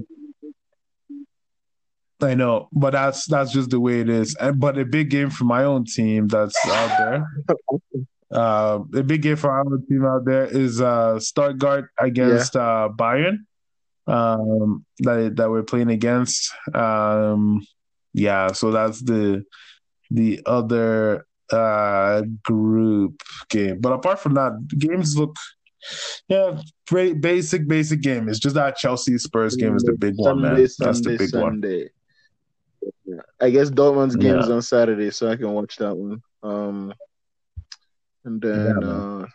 I 2.20 2.34
know, 2.34 2.68
but 2.72 2.92
that's 2.92 3.26
that's 3.26 3.52
just 3.52 3.70
the 3.70 3.78
way 3.78 4.00
it 4.00 4.08
is. 4.08 4.34
And, 4.36 4.58
but 4.58 4.76
a 4.78 4.84
big 4.84 5.10
game 5.10 5.30
for 5.30 5.44
my 5.44 5.62
own 5.64 5.84
team 5.84 6.28
that's 6.28 6.56
out 6.66 6.98
there. 6.98 7.26
Uh, 8.30 8.80
a 8.94 9.02
big 9.02 9.22
game 9.22 9.36
for 9.36 9.50
our 9.50 9.60
own 9.60 9.86
team 9.86 10.04
out 10.04 10.22
there 10.26 10.44
is 10.44 10.82
uh, 10.82 11.18
Stuttgart 11.18 11.88
against 11.98 12.56
uh, 12.56 12.90
Bayern. 12.94 13.38
Um, 14.06 14.84
that 14.98 15.36
that 15.36 15.48
we're 15.48 15.62
playing 15.62 15.88
against. 15.88 16.52
Um, 16.74 17.66
yeah, 18.12 18.48
so 18.52 18.70
that's 18.70 19.00
the 19.00 19.44
the 20.10 20.42
other 20.44 21.26
uh 21.52 22.22
group 22.44 23.22
game. 23.48 23.80
But 23.80 23.92
apart 23.92 24.20
from 24.20 24.34
that, 24.34 24.52
games 24.78 25.16
look 25.16 25.34
yeah, 26.28 26.60
basic 26.90 27.68
basic 27.68 28.00
game. 28.00 28.28
It's 28.28 28.40
just 28.40 28.56
that 28.56 28.76
Chelsea 28.76 29.16
Spurs 29.18 29.56
game 29.56 29.76
is 29.76 29.82
the 29.84 29.92
big 29.92 30.14
one, 30.16 30.42
man. 30.42 30.66
Sunday, 30.68 30.72
That's 30.78 31.00
the 31.00 31.16
big 31.16 31.34
one. 31.34 31.52
Sunday. 31.52 31.90
Yeah. 33.04 33.20
I 33.40 33.50
guess 33.50 33.70
Dortmund's 33.70 34.16
game 34.16 34.34
Yeah. 34.34 34.42
is 34.42 34.50
on 34.50 34.62
Saturday, 34.62 35.10
so 35.10 35.28
I 35.30 35.36
can 35.36 35.50
watch 35.52 35.76
that 35.76 35.94
one. 35.96 36.22
Um, 36.42 36.92
and 38.24 38.40
then 38.42 38.76
Yeah, 38.82 38.88
uh, 38.88 39.26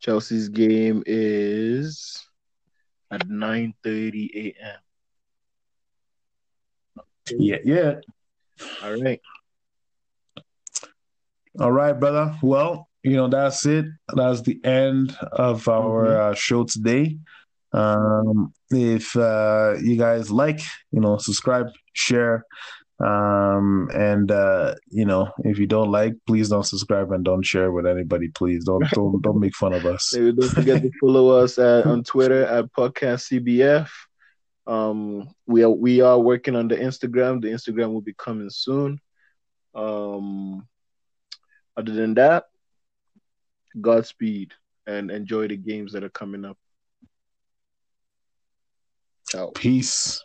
Chelsea's 0.00 0.48
game 0.48 1.02
is 1.06 2.18
at 3.10 3.28
nine 3.28 3.74
thirty 3.84 4.54
a.m. 4.60 4.78
Yeah, 7.30 7.58
yeah. 7.64 7.94
All 8.82 8.94
right. 9.00 9.20
All 11.60 11.72
right, 11.72 11.98
brother. 11.98 12.34
Well, 12.42 12.88
you 13.02 13.16
know, 13.16 13.28
that's 13.28 13.66
it. 13.66 13.86
That's 14.14 14.42
the 14.42 14.60
end 14.64 15.16
of 15.32 15.68
our 15.68 16.06
Mhm. 16.06 16.16
uh, 16.30 16.34
show 16.34 16.64
today. 16.64 17.18
Um, 17.72 18.52
if 18.70 19.16
uh, 19.16 19.74
you 19.82 19.96
guys 19.96 20.30
like, 20.30 20.60
you 20.92 21.00
know, 21.00 21.16
subscribe, 21.16 21.68
share, 21.94 22.44
um, 23.00 23.88
and 23.92 24.30
uh, 24.30 24.74
you 24.88 25.04
know, 25.04 25.30
if 25.44 25.58
you 25.58 25.66
don't 25.66 25.90
like, 25.90 26.14
please 26.26 26.48
don't 26.48 26.64
subscribe 26.66 27.10
and 27.12 27.24
don't 27.24 27.42
share 27.44 27.72
with 27.72 27.86
anybody. 27.86 28.28
Please 28.28 28.64
don't 28.64 28.84
don't 28.92 29.20
don't 29.22 29.40
make 29.40 29.54
fun 29.56 29.72
of 29.72 29.84
us. 29.86 30.12
Maybe 30.14 30.32
don't 30.32 30.50
forget 30.50 30.82
to 30.82 30.90
follow 31.00 31.30
us 31.30 31.58
at, 31.58 31.86
on 31.86 32.04
Twitter 32.04 32.44
at 32.44 32.72
Podcast 32.72 33.28
CBF. 33.32 33.88
Um, 34.66 35.28
we 35.46 35.64
are 35.64 35.70
we 35.70 36.00
are 36.02 36.18
working 36.20 36.54
on 36.54 36.68
the 36.68 36.76
Instagram. 36.76 37.40
The 37.42 37.48
Instagram 37.48 37.92
will 37.92 38.02
be 38.02 38.14
coming 38.14 38.50
soon. 38.50 39.00
Um, 39.74 40.68
other 41.76 41.92
than 41.92 42.14
that, 42.14 42.44
Godspeed 43.80 44.52
and 44.86 45.10
enjoy 45.10 45.48
the 45.48 45.56
games 45.56 45.92
that 45.92 46.04
are 46.04 46.10
coming 46.10 46.44
up. 46.44 46.58
Ciao. 49.28 49.50
Peace. 49.54 50.24